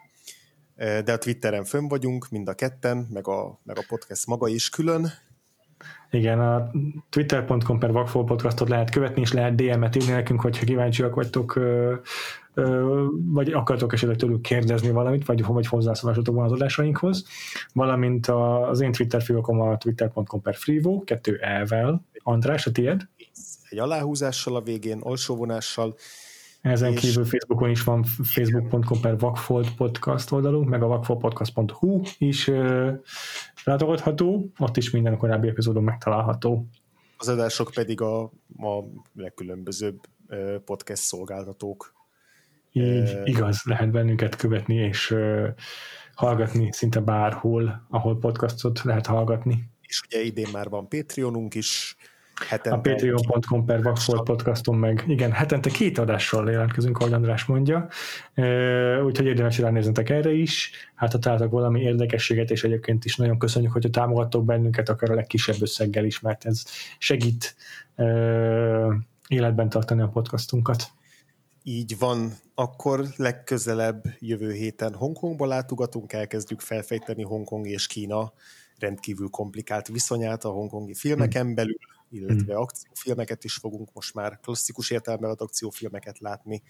De 0.76 1.12
a 1.14 1.18
Twitteren 1.18 1.66
fönn 1.66 1.88
vagyunk, 1.88 2.30
mind 2.30 2.48
a 2.48 2.54
ketten, 2.54 2.98
meg 2.98 3.28
a, 3.28 3.60
meg 3.64 3.78
a 3.78 3.84
podcast 3.88 4.26
maga 4.26 4.48
is 4.48 4.70
külön. 4.70 5.12
Igen, 6.12 6.40
a 6.40 6.72
twitter.com 7.10 7.80
per 7.80 7.92
Vagfolt 7.92 8.28
Podcastot 8.28 8.70
lehet 8.70 8.90
követni, 8.90 9.22
és 9.22 9.34
lehet 9.34 9.56
DM-et 9.56 9.96
írni 9.96 10.12
nekünk, 10.12 10.42
hogyha 10.42 10.66
kíváncsiak 10.66 11.16
vagytok, 11.16 11.60
vagy 13.14 13.52
akartok 13.52 13.94
esetleg 13.94 14.18
tőlük 14.18 14.42
kérdezni 14.42 14.90
valamit, 14.90 15.26
vagy, 15.26 15.46
vagy 15.46 15.68
hozzászólásotok 15.68 16.36
van 16.36 16.46
az 16.46 16.52
adásainkhoz, 16.52 17.26
valamint 17.74 18.28
az 18.28 18.82
én 18.82 18.92
Twitter 18.92 19.22
fiókom 19.22 19.62
a 19.62 19.78
twitter.com 19.78 20.42
per 20.42 20.56
Frivo, 20.56 21.04
kettő 21.04 21.38
E-vel. 21.42 22.06
András, 22.24 22.68
a 22.68 22.72
tiéd? 22.72 23.08
egy 23.74 23.80
aláhúzással 23.80 24.56
a 24.56 24.62
végén, 24.62 25.00
alsóvonással. 25.00 25.96
Ezen 26.64 26.92
és... 26.92 27.00
kívül 27.00 27.26
Facebookon 27.26 27.70
is 27.70 27.84
van 27.84 28.04
facebook.com 28.04 29.02
per 29.02 29.18
Vakfolt 29.18 29.76
podcast 29.76 30.32
oldalunk, 30.32 30.70
meg 30.70 30.84
a 30.84 30.88
vakfoltpodcast.hu 30.88 32.02
is 32.18 32.48
uh, 32.48 32.92
látogatható, 33.64 34.52
ott 34.58 34.78
is 34.78 34.90
minden 34.90 35.18
korábbi 35.18 35.48
epizódon 35.48 35.84
megtalálható. 35.84 36.68
Az 37.18 37.30
adások 37.30 37.72
pedig 37.74 38.02
a, 38.02 38.24
a 38.58 38.84
legkülönbözőbb 39.16 40.00
podcast 40.66 41.02
szolgáltatók 41.02 41.94
Így, 42.72 43.22
igaz, 43.24 43.62
lehet 43.64 43.92
bennünket 43.92 44.36
követni, 44.36 44.76
és 44.76 45.16
hallgatni 46.14 46.72
szinte 46.72 47.00
bárhol, 47.00 47.86
ahol 47.90 48.18
podcastot 48.18 48.82
lehet 48.82 49.06
hallgatni. 49.06 49.70
És 49.82 50.02
ugye 50.06 50.22
idén 50.22 50.48
már 50.52 50.70
van 50.70 50.88
Patreonunk 50.88 51.56
is, 51.56 51.96
Hetente. 52.48 52.78
A 52.78 52.82
patreon.com 52.82 53.66
per 53.66 53.84
Vaxfolt 53.84 54.24
podcaston 54.24 54.76
meg, 54.76 55.04
igen, 55.08 55.32
hetente 55.32 55.70
két 55.70 55.98
adással 55.98 56.52
jelentkezünk, 56.52 56.98
ahogy 56.98 57.14
András 57.14 57.46
mondja, 57.46 57.88
úgyhogy 59.06 59.26
érdemes 59.26 59.58
ránéznetek 59.58 60.10
erre 60.10 60.32
is, 60.32 60.72
hát 60.96 61.12
ha 61.12 61.20
találtak 61.20 61.52
valami 61.52 61.82
érdekességet, 61.82 62.52
és 62.52 62.64
egyébként 62.64 63.06
is 63.06 63.16
nagyon 63.16 63.38
köszönjük, 63.38 63.72
hogy 63.72 63.88
támogattok 63.92 64.46
bennünket, 64.46 64.90
akár 64.90 65.12
a 65.12 65.16
legkisebb 65.16 65.62
összeggel 65.62 66.06
is, 66.06 66.20
mert 66.20 66.46
ez 66.46 66.64
segít 66.98 67.56
életben 69.28 69.70
tartani 69.70 70.02
a 70.02 70.08
podcastunkat. 70.08 70.88
Így 71.64 71.98
van, 72.00 72.32
akkor 72.56 73.06
legközelebb 73.16 74.04
jövő 74.20 74.52
héten 74.52 74.94
Hongkongba 74.94 75.46
látogatunk, 75.46 76.14
elkezdjük 76.14 76.60
felfejteni 76.60 77.24
Hongkong 77.24 77.68
és 77.68 77.88
Kína 77.88 78.34
rendkívül 78.80 79.30
komplikált 79.30 79.88
viszonyát 79.88 80.44
a 80.44 80.50
hongkongi 80.50 80.94
filmeken 80.94 81.56
belül, 81.56 81.78
illetve 82.14 82.54
hmm. 82.54 82.62
akciófilmeket 82.62 83.44
is 83.44 83.54
fogunk 83.54 83.90
most 83.94 84.14
már 84.14 84.40
klasszikus 84.42 84.90
értelemben 84.90 85.30
az 85.30 85.42
akciófilmeket 85.42 86.20
látni. 86.20 86.62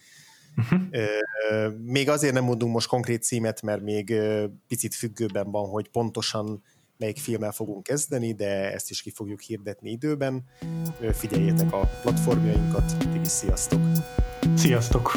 Uh-huh. 0.57 1.77
Még 1.85 2.09
azért 2.09 2.33
nem 2.33 2.43
mondunk 2.43 2.73
most 2.73 2.87
konkrét 2.87 3.23
címet, 3.23 3.61
mert 3.61 3.81
még 3.81 4.13
picit 4.67 4.95
függőben 4.95 5.51
van, 5.51 5.69
hogy 5.69 5.89
pontosan 5.89 6.63
melyik 6.97 7.17
filmmel 7.17 7.51
fogunk 7.51 7.83
kezdeni, 7.83 8.33
de 8.33 8.73
ezt 8.73 8.89
is 8.89 9.01
ki 9.01 9.11
fogjuk 9.11 9.41
hirdetni 9.41 9.91
időben. 9.91 10.43
Figyeljétek 11.11 11.73
a 11.73 11.89
platformjainkat, 12.01 12.97
ti 12.97 13.19
sziasztok! 13.23 13.81
Sziasztok! 14.55 15.11